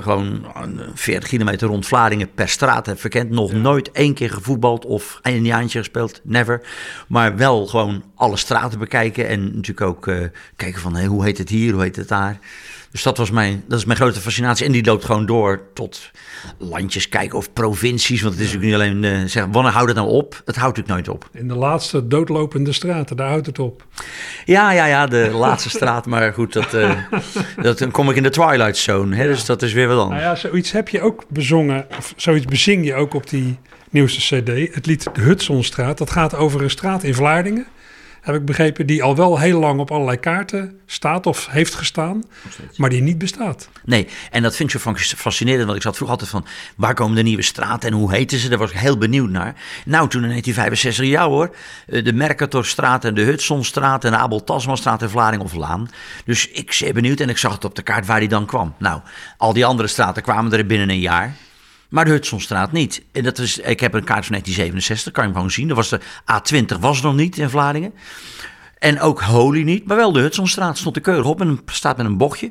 gewoon 0.00 0.46
40 0.94 1.28
kilometer 1.28 1.68
rond 1.68 1.86
Vlaardingen 1.86 2.30
per 2.34 2.48
straat 2.48 2.86
heb 2.86 3.00
verkend. 3.00 3.30
Nog 3.30 3.50
ja. 3.50 3.56
nooit 3.56 3.90
één 3.90 4.14
keer 4.14 4.30
gevoetbald 4.30 4.84
of 4.84 5.18
een 5.22 5.44
jaartje 5.44 5.78
gespeeld, 5.78 6.20
never. 6.24 6.60
Maar 7.08 7.36
wel 7.36 7.66
gewoon 7.66 8.04
alle 8.14 8.36
straten 8.36 8.78
bekijken 8.78 9.28
en 9.28 9.44
natuurlijk 9.44 9.80
ook 9.80 10.02
kijken 10.56 10.80
van 10.80 10.94
hey, 10.94 11.06
hoe 11.06 11.24
heet 11.24 11.38
het 11.38 11.48
hier, 11.48 11.72
hoe 11.72 11.82
heet 11.82 11.96
het 11.96 12.08
daar. 12.08 12.38
Dus 12.94 13.02
dat, 13.02 13.16
was 13.16 13.30
mijn, 13.30 13.64
dat 13.68 13.78
is 13.78 13.84
mijn 13.84 13.98
grote 13.98 14.20
fascinatie. 14.20 14.66
En 14.66 14.72
die 14.72 14.84
loopt 14.84 15.04
gewoon 15.04 15.26
door 15.26 15.60
tot 15.72 16.10
landjes 16.58 17.08
kijken 17.08 17.38
of 17.38 17.52
provincies. 17.52 18.22
Want 18.22 18.34
het 18.34 18.42
is 18.42 18.52
natuurlijk 18.52 18.80
niet 18.80 18.88
alleen 18.90 19.20
uh, 19.20 19.28
zeggen, 19.28 19.52
wanneer 19.52 19.72
houdt 19.72 19.88
het 19.88 19.96
nou 19.96 20.08
op? 20.10 20.42
Het 20.44 20.56
houdt 20.56 20.76
natuurlijk 20.76 21.06
nooit 21.06 21.22
op. 21.22 21.28
In 21.32 21.48
de 21.48 21.54
laatste 21.54 22.06
doodlopende 22.06 22.72
straten, 22.72 23.16
daar 23.16 23.28
houdt 23.28 23.46
het 23.46 23.58
op. 23.58 23.86
Ja, 24.44 24.72
ja, 24.72 24.86
ja, 24.86 25.06
de 25.06 25.30
laatste 25.30 25.68
straat. 25.78 26.06
Maar 26.06 26.32
goed, 26.32 26.52
dat, 26.52 26.74
uh, 26.74 26.98
dat, 27.62 27.78
dan 27.78 27.90
kom 27.90 28.10
ik 28.10 28.16
in 28.16 28.22
de 28.22 28.30
Twilight 28.30 28.76
Zone. 28.76 29.16
Hè, 29.16 29.22
ja. 29.22 29.28
Dus 29.28 29.44
dat 29.44 29.62
is 29.62 29.72
weer 29.72 29.88
wat 29.88 29.98
anders. 29.98 30.20
Nou 30.20 30.34
ja, 30.34 30.40
zoiets 30.40 30.72
heb 30.72 30.88
je 30.88 31.00
ook 31.00 31.24
bezongen. 31.28 31.86
Of 31.98 32.12
zoiets 32.16 32.44
bezing 32.44 32.86
je 32.86 32.94
ook 32.94 33.14
op 33.14 33.30
die 33.30 33.58
nieuwste 33.90 34.40
cd. 34.40 34.74
Het 34.74 34.86
lied 34.86 35.08
De 35.14 35.20
Hudsonstraat. 35.20 35.98
Dat 35.98 36.10
gaat 36.10 36.34
over 36.34 36.62
een 36.62 36.70
straat 36.70 37.02
in 37.02 37.14
Vlaardingen 37.14 37.66
heb 38.24 38.34
ik 38.34 38.44
begrepen, 38.44 38.86
die 38.86 39.02
al 39.02 39.16
wel 39.16 39.38
heel 39.38 39.60
lang 39.60 39.80
op 39.80 39.90
allerlei 39.90 40.18
kaarten 40.18 40.78
staat 40.86 41.26
of 41.26 41.46
heeft 41.50 41.74
gestaan, 41.74 42.22
maar 42.76 42.90
die 42.90 43.02
niet 43.02 43.18
bestaat. 43.18 43.68
Nee, 43.84 44.08
en 44.30 44.42
dat 44.42 44.56
vind 44.56 44.72
je 44.72 44.78
fascinerend, 45.16 45.64
want 45.64 45.76
ik 45.76 45.82
zat 45.82 45.96
vroeg 45.96 46.08
altijd 46.08 46.30
van, 46.30 46.46
waar 46.76 46.94
komen 46.94 47.16
de 47.16 47.22
nieuwe 47.22 47.42
straten 47.42 47.90
en 47.90 47.96
hoe 47.96 48.12
heten 48.12 48.38
ze? 48.38 48.48
Daar 48.48 48.58
was 48.58 48.70
ik 48.70 48.78
heel 48.78 48.98
benieuwd 48.98 49.30
naar. 49.30 49.54
Nou, 49.84 50.08
toen 50.08 50.22
in 50.22 50.28
1965, 50.28 51.06
ja 51.06 51.28
hoor, 51.28 51.56
eh, 51.86 52.04
de 52.04 52.12
Mercatorstraat 52.12 53.04
en 53.04 53.14
de 53.14 53.22
Hudsonstraat 53.22 54.04
en 54.04 54.10
de 54.10 54.16
Abel 54.16 54.44
Tasmanstraat 54.44 55.02
in 55.02 55.08
Vlaarding 55.08 55.42
of 55.42 55.54
Laan. 55.54 55.88
Dus 56.24 56.48
ik 56.48 56.72
zeer 56.72 56.92
benieuwd 56.92 57.20
en 57.20 57.28
ik 57.28 57.38
zag 57.38 57.52
het 57.52 57.64
op 57.64 57.74
de 57.74 57.82
kaart 57.82 58.06
waar 58.06 58.20
die 58.20 58.28
dan 58.28 58.46
kwam. 58.46 58.74
Nou, 58.78 59.00
al 59.36 59.52
die 59.52 59.66
andere 59.66 59.88
straten 59.88 60.22
kwamen 60.22 60.52
er 60.52 60.66
binnen 60.66 60.90
een 60.90 61.00
jaar. 61.00 61.34
Maar 61.94 62.04
de 62.04 62.10
Hudsonstraat 62.10 62.72
niet. 62.72 63.04
En 63.12 63.22
dat 63.22 63.38
is, 63.38 63.58
ik 63.58 63.80
heb 63.80 63.94
een 63.94 64.04
kaart 64.04 64.26
van 64.26 64.30
1967, 64.30 65.12
kan 65.12 65.22
je 65.22 65.28
hem 65.28 65.38
gewoon 65.38 65.54
zien. 65.54 65.68
Dat 65.68 65.76
was 65.76 65.88
de 65.88 66.00
A20 66.00 66.80
was 66.80 67.02
nog 67.02 67.14
niet 67.14 67.38
in 67.38 67.50
Vlaardingen. 67.50 67.94
En 68.78 69.00
ook 69.00 69.20
Holy 69.20 69.62
niet, 69.62 69.86
maar 69.86 69.96
wel 69.96 70.12
de 70.12 70.20
Hudsonstraat 70.20 70.78
stond 70.78 70.94
de 70.94 71.00
keurig 71.00 71.26
op 71.26 71.40
en 71.40 71.60
staat 71.66 71.96
met 71.96 72.06
een 72.06 72.16
bochtje. 72.16 72.48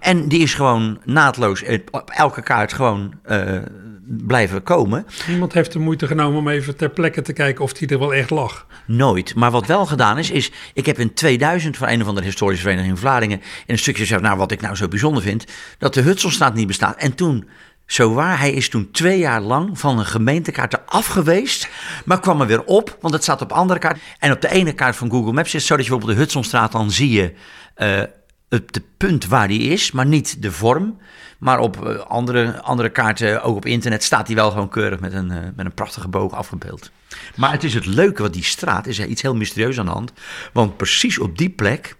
En 0.00 0.28
die 0.28 0.40
is 0.40 0.54
gewoon 0.54 1.00
naadloos 1.04 1.62
op 1.90 2.10
elke 2.10 2.42
kaart 2.42 2.72
gewoon 2.72 3.14
uh, 3.30 3.58
blijven 4.06 4.62
komen. 4.62 5.06
Niemand 5.28 5.52
heeft 5.52 5.72
de 5.72 5.78
moeite 5.78 6.06
genomen 6.06 6.38
om 6.38 6.48
even 6.48 6.76
ter 6.76 6.90
plekke 6.90 7.22
te 7.22 7.32
kijken 7.32 7.64
of 7.64 7.72
die 7.72 7.88
er 7.88 7.98
wel 7.98 8.14
echt 8.14 8.30
lag. 8.30 8.66
Nooit. 8.84 9.34
Maar 9.34 9.50
wat 9.50 9.66
wel 9.66 9.86
gedaan 9.86 10.18
is, 10.18 10.30
is 10.30 10.52
ik 10.74 10.86
heb 10.86 10.98
in 10.98 11.14
2000 11.14 11.76
van 11.76 11.88
een 11.88 12.02
of 12.02 12.08
andere 12.08 12.26
historische 12.26 12.62
vereniging 12.62 12.94
in 12.94 13.00
Vlaardingen 13.00 13.38
in 13.40 13.44
een 13.66 13.78
stukje 13.78 14.02
gezegd, 14.02 14.22
nou 14.22 14.36
wat 14.36 14.52
ik 14.52 14.60
nou 14.60 14.76
zo 14.76 14.88
bijzonder 14.88 15.22
vind, 15.22 15.44
dat 15.78 15.94
de 15.94 16.00
Hudsonstraat 16.00 16.54
niet 16.54 16.66
bestaat. 16.66 16.96
En 16.96 17.14
toen 17.14 17.48
zo 17.86 18.12
waar, 18.12 18.38
hij 18.38 18.52
is 18.52 18.68
toen 18.68 18.90
twee 18.90 19.18
jaar 19.18 19.40
lang 19.40 19.78
van 19.78 19.98
een 19.98 20.06
gemeentekaart 20.06 20.86
af 20.86 21.06
geweest, 21.06 21.68
maar 22.04 22.20
kwam 22.20 22.40
er 22.40 22.46
weer 22.46 22.64
op, 22.64 22.96
want 23.00 23.14
het 23.14 23.22
staat 23.22 23.42
op 23.42 23.52
andere 23.52 23.78
kaart. 23.78 24.00
En 24.18 24.32
op 24.32 24.40
de 24.40 24.50
ene 24.50 24.72
kaart 24.72 24.96
van 24.96 25.10
Google 25.10 25.32
Maps 25.32 25.54
is 25.54 25.66
zo 25.66 25.76
dat 25.76 25.84
je 25.84 25.90
bijvoorbeeld 25.90 26.18
de 26.18 26.24
Hudsonstraat, 26.24 26.72
dan 26.72 26.90
zie 26.90 27.10
je 27.10 27.32
uh, 27.76 28.02
het 28.48 28.74
de 28.74 28.82
punt 28.96 29.26
waar 29.26 29.48
die 29.48 29.60
is, 29.60 29.92
maar 29.92 30.06
niet 30.06 30.42
de 30.42 30.52
vorm. 30.52 30.98
Maar 31.38 31.58
op 31.58 31.86
uh, 31.86 31.98
andere, 31.98 32.60
andere 32.60 32.88
kaarten, 32.88 33.42
ook 33.42 33.56
op 33.56 33.66
internet, 33.66 34.02
staat 34.02 34.26
hij 34.26 34.36
wel 34.36 34.50
gewoon 34.50 34.68
keurig 34.68 35.00
met 35.00 35.12
een, 35.12 35.30
uh, 35.30 35.38
met 35.56 35.66
een 35.66 35.74
prachtige 35.74 36.08
boog 36.08 36.32
afgebeeld. 36.32 36.90
Maar 37.36 37.52
het 37.52 37.64
is 37.64 37.74
het 37.74 37.86
leuke, 37.86 38.22
wat 38.22 38.32
die 38.32 38.44
straat 38.44 38.86
is, 38.86 39.00
iets 39.00 39.22
heel 39.22 39.34
mysterieus 39.34 39.78
aan 39.78 39.86
de 39.86 39.92
hand. 39.92 40.12
Want 40.52 40.76
precies 40.76 41.18
op 41.18 41.38
die 41.38 41.50
plek, 41.50 41.96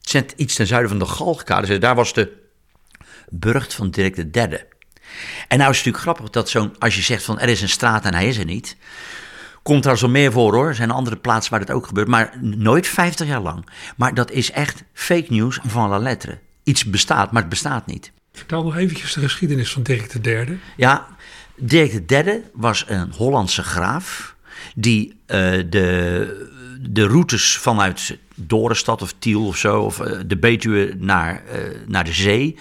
zit 0.00 0.34
iets 0.36 0.54
ten 0.54 0.66
zuiden 0.66 0.90
van 0.90 0.98
de 0.98 1.06
Galgkade, 1.06 1.78
daar 1.78 1.94
was 1.94 2.12
de 2.12 2.32
burcht 3.30 3.74
van 3.74 3.90
Dirk 3.90 4.32
Derde. 4.32 4.66
En 5.48 5.58
nou 5.58 5.70
is 5.70 5.76
het 5.76 5.86
natuurlijk 5.86 6.02
grappig 6.02 6.30
dat 6.30 6.48
zo'n, 6.48 6.78
als 6.78 6.96
je 6.96 7.02
zegt 7.02 7.24
van 7.24 7.38
er 7.38 7.48
is 7.48 7.62
een 7.62 7.68
straat 7.68 8.04
en 8.04 8.14
hij 8.14 8.28
is 8.28 8.38
er 8.38 8.44
niet, 8.44 8.76
komt 9.62 9.84
er 9.84 9.90
al 9.90 9.96
zo 9.96 10.08
meer 10.08 10.32
voor 10.32 10.54
hoor. 10.54 10.68
Er 10.68 10.74
zijn 10.74 10.90
andere 10.90 11.16
plaatsen 11.16 11.50
waar 11.50 11.60
het 11.60 11.70
ook 11.70 11.86
gebeurt, 11.86 12.08
maar 12.08 12.32
nooit 12.40 12.86
50 12.86 13.26
jaar 13.26 13.40
lang. 13.40 13.66
Maar 13.96 14.14
dat 14.14 14.30
is 14.30 14.50
echt 14.50 14.84
fake 14.92 15.26
news 15.28 15.58
van 15.66 15.88
la 15.88 15.98
lettre. 15.98 16.38
Iets 16.62 16.84
bestaat, 16.84 17.32
maar 17.32 17.40
het 17.40 17.50
bestaat 17.50 17.86
niet. 17.86 18.12
Vertel 18.32 18.62
nog 18.62 18.76
eventjes 18.76 19.12
de 19.12 19.20
geschiedenis 19.20 19.72
van 19.72 19.82
Dirk 19.82 20.14
III. 20.24 20.58
Ja, 20.76 21.06
Dirk 21.56 22.10
III 22.10 22.42
was 22.52 22.84
een 22.88 23.12
Hollandse 23.12 23.62
graaf 23.62 24.34
die 24.74 25.08
uh, 25.08 25.16
de, 25.68 26.80
de 26.80 27.06
routes 27.06 27.56
vanuit 27.56 28.18
Dorenstad 28.34 29.02
of 29.02 29.14
Tiel 29.18 29.46
of 29.46 29.56
zo, 29.56 29.80
of 29.80 30.00
uh, 30.00 30.20
de 30.26 30.36
Betuwe 30.36 30.94
naar, 30.98 31.42
uh, 31.52 31.60
naar 31.86 32.04
de 32.04 32.12
zee 32.12 32.56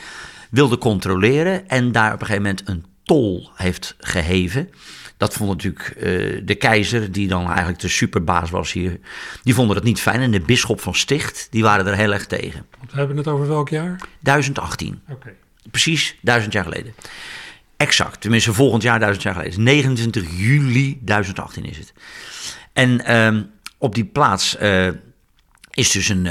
wilde 0.55 0.77
controleren 0.77 1.69
en 1.69 1.91
daar 1.91 2.13
op 2.13 2.19
een 2.19 2.25
gegeven 2.25 2.41
moment 2.41 2.69
een 2.69 2.85
tol 3.03 3.49
heeft 3.55 3.95
geheven. 3.99 4.69
Dat 5.17 5.33
vond 5.33 5.49
natuurlijk 5.49 5.93
uh, 5.97 6.41
de 6.45 6.55
keizer, 6.55 7.11
die 7.11 7.27
dan 7.27 7.47
eigenlijk 7.47 7.79
de 7.79 7.87
superbaas 7.87 8.49
was 8.49 8.71
hier, 8.71 8.99
die 9.43 9.53
vonden 9.53 9.75
het 9.75 9.85
niet 9.85 10.01
fijn. 10.01 10.21
En 10.21 10.31
de 10.31 10.39
bisschop 10.39 10.81
van 10.81 10.95
Sticht, 10.95 11.47
die 11.49 11.63
waren 11.63 11.87
er 11.87 11.95
heel 11.95 12.13
erg 12.13 12.25
tegen. 12.25 12.65
We 12.91 12.97
hebben 12.97 13.17
het 13.17 13.27
over 13.27 13.47
welk 13.47 13.69
jaar? 13.69 14.01
1018. 14.19 15.01
Oké. 15.03 15.13
Okay. 15.13 15.33
Precies 15.71 16.17
duizend 16.21 16.53
jaar 16.53 16.63
geleden. 16.63 16.93
Exact, 17.77 18.21
tenminste 18.21 18.53
volgend 18.53 18.83
jaar 18.83 18.99
duizend 18.99 19.23
jaar 19.23 19.33
geleden. 19.33 19.63
29 19.63 20.25
juli 20.37 20.99
1018 21.01 21.65
is 21.65 21.77
het. 21.77 21.93
En 22.73 23.15
um, 23.15 23.49
op 23.77 23.95
die 23.95 24.05
plaats 24.05 24.57
uh, 24.61 24.89
is 25.75 25.91
dus 25.91 26.09
een, 26.09 26.25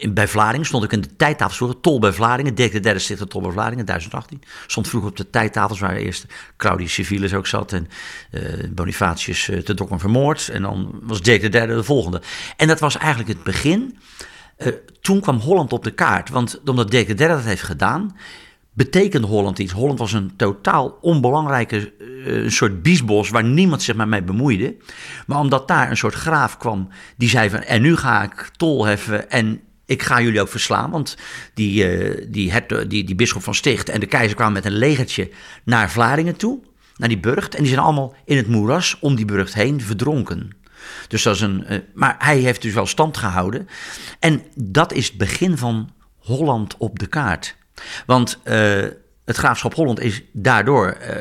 een, 0.00 0.14
bij 0.14 0.28
Vlaardingen, 0.28 0.66
stond 0.66 0.84
ik 0.84 0.92
in 0.92 1.00
de 1.00 1.16
tijdtafels 1.16 1.74
Tol 1.80 1.98
bij 1.98 2.12
Vlaardingen, 2.12 2.54
Dirk 2.54 2.72
de 2.72 2.80
derde 2.80 2.98
stichter 2.98 3.28
Tol 3.28 3.40
bij 3.40 3.50
Vlaardingen, 3.50 3.84
1018. 3.84 4.42
Stond 4.66 4.88
vroeger 4.88 5.10
op 5.10 5.16
de 5.16 5.30
tijdtafels 5.30 5.80
waar 5.80 5.96
eerst 5.96 6.26
Claudius 6.56 6.92
Civilis 6.92 7.34
ook 7.34 7.46
zat 7.46 7.72
en 7.72 7.88
uh, 8.30 8.42
Bonifatius 8.70 9.48
uh, 9.48 9.58
te 9.58 9.74
vermoord. 9.88 10.48
En 10.48 10.62
dan 10.62 11.00
was 11.02 11.22
Dirk 11.22 11.40
de 11.40 11.48
derde 11.48 11.74
de 11.74 11.84
volgende. 11.84 12.22
En 12.56 12.68
dat 12.68 12.80
was 12.80 12.96
eigenlijk 12.96 13.28
het 13.28 13.42
begin 13.42 13.98
eh, 14.56 14.72
toen 15.00 15.20
kwam 15.20 15.38
Holland 15.38 15.72
op 15.72 15.84
de 15.84 15.90
kaart. 15.90 16.28
Want 16.28 16.60
omdat 16.64 16.90
Dirk 16.90 17.06
de 17.06 17.14
Derde 17.14 17.34
dat 17.34 17.44
heeft 17.44 17.62
gedaan, 17.62 18.16
betekende 18.72 19.26
Holland 19.26 19.58
iets. 19.58 19.72
Holland 19.72 19.98
was 19.98 20.12
een 20.12 20.36
totaal 20.36 20.98
onbelangrijke 21.00 21.92
uh, 21.98 22.48
soort 22.48 22.82
biesbos 22.82 23.30
waar 23.30 23.44
niemand 23.44 23.82
zich 23.82 23.96
maar 23.96 24.08
mee 24.08 24.22
bemoeide. 24.22 24.76
Maar 25.26 25.38
omdat 25.38 25.68
daar 25.68 25.90
een 25.90 25.96
soort 25.96 26.14
graaf 26.14 26.56
kwam 26.56 26.88
die 27.16 27.28
zei 27.28 27.50
van 27.50 27.60
en 27.60 27.82
nu 27.82 27.96
ga 27.96 28.22
ik 28.22 28.50
tol 28.56 28.84
heffen 28.84 29.30
en 29.30 29.60
ik 29.86 30.02
ga 30.02 30.20
jullie 30.20 30.40
ook 30.40 30.48
verslaan. 30.48 30.90
Want 30.90 31.16
die, 31.54 31.98
uh, 31.98 32.26
die, 32.28 32.52
die, 32.66 32.86
die, 32.86 33.04
die 33.04 33.14
bisschop 33.14 33.42
van 33.42 33.54
Sticht 33.54 33.88
en 33.88 34.00
de 34.00 34.06
keizer 34.06 34.36
kwamen 34.36 34.54
met 34.54 34.64
een 34.64 34.78
legertje 34.78 35.30
naar 35.64 35.90
Vlaardingen 35.90 36.36
toe, 36.36 36.60
naar 36.96 37.08
die 37.08 37.20
burcht. 37.20 37.54
En 37.54 37.60
die 37.62 37.72
zijn 37.72 37.84
allemaal 37.84 38.14
in 38.24 38.36
het 38.36 38.48
moeras 38.48 38.96
om 39.00 39.14
die 39.14 39.24
burcht 39.24 39.54
heen 39.54 39.80
verdronken. 39.80 40.50
Dus 41.08 41.22
dat 41.22 41.34
is 41.34 41.40
een. 41.40 41.64
Uh, 41.70 41.78
maar 41.94 42.14
hij 42.18 42.38
heeft 42.38 42.62
dus 42.62 42.74
wel 42.74 42.86
stand 42.86 43.16
gehouden. 43.16 43.68
En 44.18 44.42
dat 44.54 44.92
is 44.92 45.06
het 45.06 45.16
begin 45.16 45.58
van 45.58 45.90
Holland 46.18 46.76
op 46.76 46.98
de 46.98 47.06
kaart. 47.06 47.56
Want 48.06 48.38
uh, 48.44 48.84
het 49.24 49.36
graafschap 49.36 49.74
Holland 49.74 50.00
is 50.00 50.22
daardoor 50.32 50.96
uh, 51.00 51.16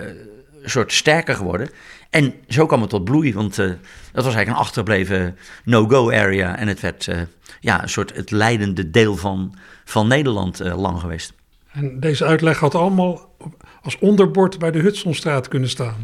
een 0.64 0.70
soort 0.70 0.94
sterker 0.94 1.36
geworden. 1.36 1.70
En 2.10 2.34
zo 2.48 2.66
kwam 2.66 2.82
het 2.82 2.90
tot 2.90 3.04
bloei, 3.04 3.34
want 3.34 3.58
uh, 3.58 3.68
dat 4.12 4.24
was 4.24 4.36
eigenlijk 4.36 4.48
een 4.48 4.64
achtergebleven 4.66 5.38
no-go 5.64 6.12
area. 6.12 6.58
En 6.58 6.68
het 6.68 6.80
werd 6.80 7.10
ja, 7.60 7.82
een 7.82 7.90
soort 7.90 8.16
het 8.16 8.32
leidende 8.32 8.90
deel 8.90 9.16
van, 9.16 9.56
van 9.86 10.08
Nederland 10.08 10.60
lang 10.60 11.00
geweest. 11.00 11.34
En 11.72 12.00
deze 12.00 12.26
uitleg 12.26 12.60
had 12.60 12.76
allemaal 12.76 13.31
als 13.82 13.98
onderbord 14.00 14.60
bij 14.60 14.72
de 14.72 14.80
Hudsonstraat 14.80 15.48
kunnen 15.48 15.70
staan. 15.70 15.96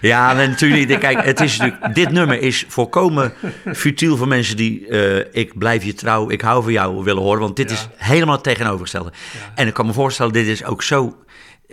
Ja, 0.00 0.32
natuurlijk. 0.32 1.00
Kijk, 1.00 1.24
het 1.24 1.40
is 1.40 1.56
natuurlijk, 1.56 1.94
dit 1.94 2.10
nummer 2.10 2.40
is 2.40 2.64
volkomen 2.68 3.32
futiel 3.74 4.16
voor 4.16 4.28
mensen 4.28 4.56
die 4.56 4.86
uh, 4.88 5.18
ik 5.32 5.58
blijf 5.58 5.84
je 5.84 5.94
trouw, 5.94 6.30
ik 6.30 6.40
hou 6.40 6.62
van 6.62 6.72
jou 6.72 7.04
willen 7.04 7.22
horen. 7.22 7.40
Want 7.40 7.56
dit 7.56 7.70
ja. 7.70 7.76
is 7.76 7.88
helemaal 7.96 8.34
het 8.34 8.44
tegenovergestelde. 8.44 9.12
Ja. 9.32 9.52
En 9.54 9.66
ik 9.66 9.74
kan 9.74 9.86
me 9.86 9.92
voorstellen, 9.92 10.32
dit 10.32 10.46
is 10.46 10.64
ook 10.64 10.82
zo. 10.82 11.16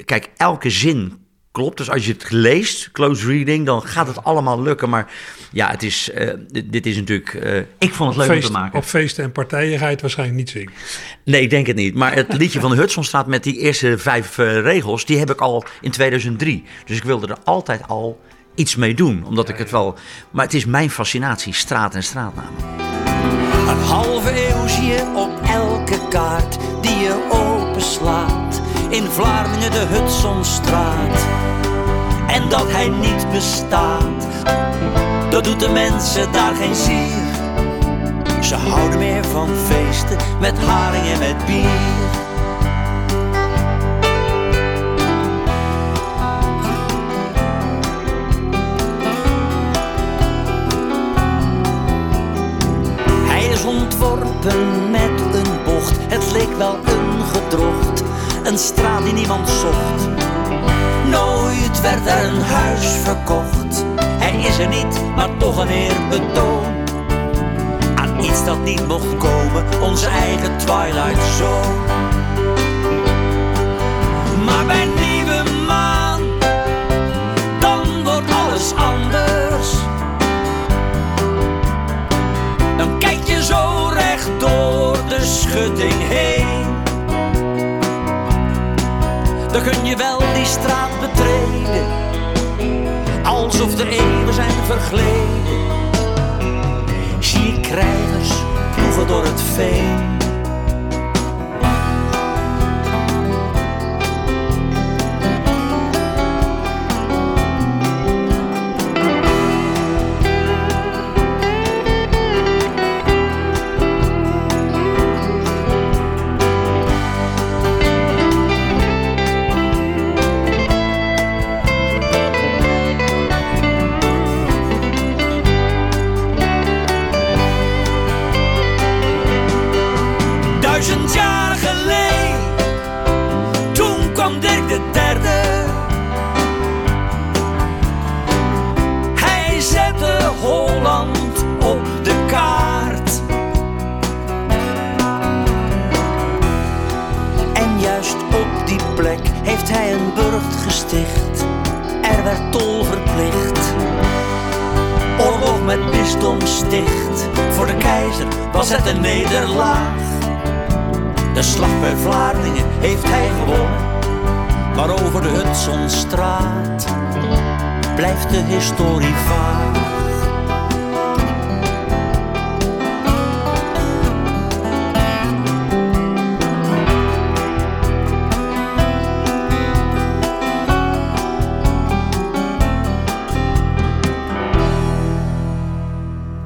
Kijk, 0.05 0.29
elke 0.37 0.69
zin 0.69 1.17
klopt. 1.53 1.77
Dus 1.77 1.89
als 1.89 2.05
je 2.05 2.11
het 2.11 2.31
leest, 2.31 2.91
close 2.91 3.27
reading, 3.27 3.65
dan 3.65 3.81
gaat 3.81 4.07
het 4.07 4.23
allemaal 4.23 4.61
lukken. 4.61 4.89
Maar 4.89 5.11
ja, 5.51 5.69
het 5.69 5.83
is, 5.83 6.09
uh, 6.17 6.33
dit 6.65 6.85
is 6.85 6.95
natuurlijk... 6.95 7.33
Uh, 7.33 7.57
ik 7.77 7.93
vond 7.93 8.09
het 8.09 8.17
leuk 8.17 8.27
feest, 8.27 8.47
om 8.47 8.53
te 8.53 8.59
maken. 8.59 8.79
Op 8.79 8.85
feesten 8.85 9.23
en 9.23 9.31
partijen 9.31 9.79
ga 9.79 9.85
je 9.85 9.91
het 9.91 10.01
waarschijnlijk 10.01 10.39
niet 10.39 10.49
zingen. 10.49 10.71
Nee, 11.23 11.41
ik 11.41 11.49
denk 11.49 11.67
het 11.67 11.75
niet. 11.75 11.95
Maar 11.95 12.13
het 12.13 12.33
liedje 12.33 12.59
van 12.59 12.69
de 12.69 12.75
Hudsonstraat 12.75 13.27
met 13.27 13.43
die 13.43 13.57
eerste 13.57 13.97
vijf 13.97 14.37
uh, 14.37 14.61
regels... 14.61 15.05
die 15.05 15.17
heb 15.17 15.29
ik 15.29 15.41
al 15.41 15.65
in 15.81 15.91
2003. 15.91 16.63
Dus 16.85 16.97
ik 16.97 17.03
wilde 17.03 17.27
er 17.27 17.37
altijd 17.43 17.87
al 17.87 18.19
iets 18.55 18.75
mee 18.75 18.93
doen. 18.93 19.25
Omdat 19.25 19.47
ja, 19.47 19.53
ik 19.53 19.59
het 19.59 19.71
wel... 19.71 19.95
Maar 20.31 20.45
het 20.45 20.53
is 20.53 20.65
mijn 20.65 20.89
fascinatie, 20.89 21.53
straat 21.53 21.95
en 21.95 22.03
straatnamen. 22.03 22.53
Een 23.67 23.83
halve 23.83 24.47
eeuw 24.49 24.67
zie 24.67 24.85
je 24.85 25.13
op 25.15 25.41
elke 25.49 26.07
kaart 26.09 26.57
die 26.81 26.97
je 26.97 27.27
openslaat. 27.31 28.62
In 28.93 29.09
Vlaardingen 29.09 29.71
de 29.71 29.85
Hudsonstraat. 29.89 31.25
En 32.27 32.49
dat 32.49 32.71
hij 32.71 32.89
niet 32.89 33.31
bestaat, 33.31 34.27
dat 35.29 35.43
doet 35.43 35.59
de 35.59 35.69
mensen 35.69 36.31
daar 36.31 36.55
geen 36.55 36.75
zier. 36.75 37.33
Ze 38.41 38.55
houden 38.55 38.99
meer 38.99 39.25
van 39.25 39.47
feesten 39.47 40.17
met 40.39 40.59
haring 40.59 41.05
en 41.05 41.19
met 41.19 41.45
bier. 41.45 41.69
Hij 53.27 53.45
is 53.45 53.63
ontworpen 53.63 54.91
met 54.91 55.35
een 55.35 55.63
bocht, 55.65 55.97
het 56.07 56.31
leek 56.31 56.57
wel 56.57 56.92
een 58.43 58.57
straat 58.57 59.03
die 59.03 59.13
niemand 59.13 59.49
zocht. 59.49 60.07
Nooit 61.09 61.81
werd 61.81 62.07
er 62.07 62.25
een 62.25 62.41
huis 62.41 62.85
verkocht. 62.85 63.85
Hij 63.97 64.41
is 64.41 64.57
er 64.57 64.67
niet, 64.67 65.01
maar 65.15 65.37
toch 65.37 65.57
een 65.57 65.69
eerbetoon 65.69 66.63
aan 67.95 68.19
iets 68.23 68.45
dat 68.45 68.63
niet 68.63 68.87
mocht 68.87 69.17
komen, 69.17 69.81
onze 69.81 70.07
eigen 70.07 70.57
Twilight 70.57 71.23
Zone. 71.37 71.75
Maar 74.45 74.65
bij 74.65 74.87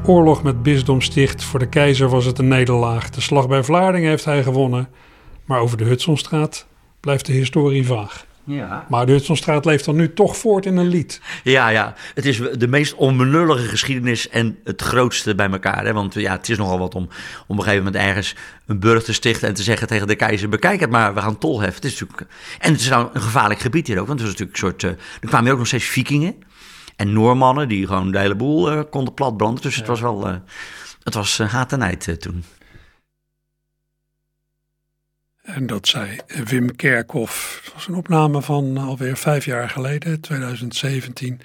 Oorlog 0.08 0.44
met 0.44 0.64
Bisdom 0.64 1.02
Sticht. 1.02 1.44
Voor 1.44 1.60
de 1.60 1.70
keizer 1.70 2.10
was 2.10 2.26
het 2.26 2.40
een 2.40 2.48
nederlaag. 2.48 3.10
De 3.10 3.22
slag 3.22 3.48
bij 3.48 3.64
Vlaardingen 3.64 4.10
heeft 4.10 4.26
hij 4.26 4.44
gewonnen. 4.44 4.90
Maar 5.46 5.60
over 5.60 5.78
de 5.78 5.84
Hudsonstraat 5.84 6.68
blijft 7.00 7.26
de 7.26 7.34
historie 7.34 7.86
vaag. 7.86 8.26
Ja. 8.44 8.86
Maar 8.90 9.06
de 9.06 9.12
Hudsonstraat 9.12 9.66
leeft 9.66 9.86
dan 9.86 9.96
nu 9.96 10.14
toch 10.14 10.38
voort 10.38 10.66
in 10.66 10.78
een 10.78 10.88
lied. 10.88 11.22
Ja, 11.44 11.70
ja. 11.70 11.94
Het 12.14 12.26
is 12.26 12.42
de 12.58 12.68
meest 12.68 12.96
onbenullige 12.96 13.68
geschiedenis 13.68 14.30
en 14.30 14.58
het 14.64 14.82
grootste 14.82 15.36
bij 15.36 15.50
elkaar. 15.50 15.86
Hè? 15.86 15.94
Want 15.94 16.14
ja, 16.14 16.32
het 16.32 16.50
is 16.50 16.58
nogal 16.58 16.80
wat 16.80 16.96
om, 16.96 17.04
om 17.04 17.10
op 17.48 17.58
een 17.58 17.64
gegeven 17.64 17.84
moment 17.84 18.04
ergens 18.04 18.36
een 18.66 18.80
burcht 18.80 19.06
te 19.06 19.14
stichten... 19.14 19.48
en 19.48 19.54
te 19.54 19.64
zeggen 19.64 19.88
tegen 19.88 20.08
de 20.08 20.16
keizer, 20.16 20.50
bekijk 20.50 20.80
het 20.80 20.90
maar, 20.90 21.14
we 21.14 21.22
gaan 21.22 21.38
tol 21.38 21.60
heffen. 21.60 21.82
Het 21.82 21.92
is 21.92 22.00
natuurlijk, 22.00 22.32
en 22.60 22.72
het 22.72 22.82
is 22.82 22.90
nou 22.90 23.10
een 23.14 23.22
gevaarlijk 23.22 23.60
gebied 23.60 23.88
hier 23.88 24.00
ook. 24.00 24.08
Want 24.08 24.20
het 24.20 24.30
was 24.30 24.40
natuurlijk 24.40 24.64
een 24.64 24.70
soort... 24.70 24.84
Uh, 24.84 24.90
er 25.22 25.28
kwamen 25.28 25.44
hier 25.44 25.52
ook 25.52 25.60
nog 25.60 25.68
steeds 25.68 25.86
vikingen. 25.86 26.36
En 26.98 27.14
Noormannen 27.14 27.68
die 27.68 27.88
gewoon 27.88 28.12
de 28.12 28.20
hele 28.20 28.36
boel 28.36 28.74
uh, 28.74 28.82
konden 28.90 29.14
platbranden. 29.14 29.62
Dus 29.62 29.76
het 29.76 29.88
was 29.88 30.02
wel... 30.02 30.28
Uh, 30.28 30.36
het 31.04 31.14
was 31.14 31.38
haat 31.38 31.72
en 31.72 31.80
nijd 31.80 32.22
toen. 32.22 32.44
En 35.42 35.68
dat 35.68 35.88
zei 35.88 36.20
Wim 36.46 36.76
Kerkhoff. 36.76 37.62
Het 37.64 37.74
was 37.74 37.88
een 37.88 37.96
opname 37.96 38.42
van 38.42 38.78
alweer 38.78 39.18
vijf 39.18 39.46
jaar 39.46 39.70
geleden, 39.70 40.22
2017, 40.22 41.40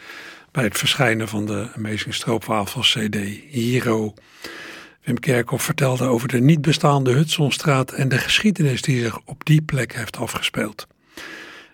bij 0.50 0.64
het 0.64 0.78
verschijnen 0.78 1.28
van 1.28 1.46
de 1.46 1.68
Amazing 1.76 2.14
Stroopwafels 2.14 2.92
CD 2.92 3.16
Hero. 3.50 4.14
Wim 5.04 5.18
Kerkhoff 5.18 5.64
vertelde 5.64 6.04
over 6.04 6.28
de 6.28 6.40
niet 6.40 6.62
bestaande 6.62 7.12
Hudsonstraat 7.12 7.92
en 7.92 8.08
de 8.08 8.18
geschiedenis 8.18 8.82
die 8.82 9.02
zich 9.02 9.20
op 9.24 9.44
die 9.44 9.62
plek 9.62 9.94
heeft 9.94 10.16
afgespeeld. 10.16 10.86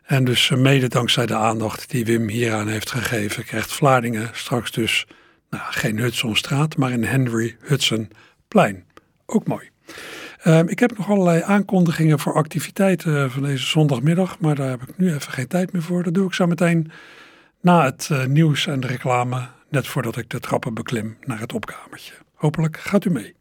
En 0.08 0.24
dus 0.24 0.50
mede 0.50 0.88
dankzij 0.88 1.26
de 1.26 1.34
aandacht 1.34 1.90
die 1.90 2.04
Wim 2.04 2.28
hieraan 2.28 2.68
heeft 2.68 2.90
gegeven, 2.90 3.44
krijgt 3.44 3.72
Vlaardingen 3.72 4.30
straks 4.32 4.70
dus 4.70 5.06
nou, 5.50 5.62
geen 5.68 5.98
Hudsonstraat, 5.98 6.76
maar 6.76 6.92
een 6.92 7.04
Henry 7.04 7.56
Hudson 7.60 8.10
plein. 8.48 8.84
Ook 9.26 9.46
mooi. 9.46 9.70
Ehm, 10.42 10.68
ik 10.68 10.78
heb 10.78 10.96
nog 10.96 11.10
allerlei 11.10 11.42
aankondigingen 11.42 12.18
voor 12.18 12.34
activiteiten 12.34 13.30
van 13.30 13.42
deze 13.42 13.66
zondagmiddag, 13.66 14.38
maar 14.38 14.54
daar 14.54 14.70
heb 14.70 14.82
ik 14.82 14.98
nu 14.98 15.14
even 15.14 15.32
geen 15.32 15.48
tijd 15.48 15.72
meer 15.72 15.82
voor. 15.82 16.02
Dat 16.02 16.14
doe 16.14 16.26
ik 16.26 16.34
zo 16.34 16.46
meteen 16.46 16.90
na 17.60 17.84
het 17.84 18.08
uh, 18.12 18.24
nieuws 18.24 18.66
en 18.66 18.80
de 18.80 18.86
reclame, 18.86 19.48
net 19.70 19.86
voordat 19.86 20.16
ik 20.16 20.30
de 20.30 20.40
trappen 20.40 20.74
beklim 20.74 21.16
naar 21.24 21.40
het 21.40 21.52
opkamertje. 21.52 22.14
Hopelijk 22.34 22.76
gaat 22.76 23.04
u 23.04 23.10
mee. 23.10 23.37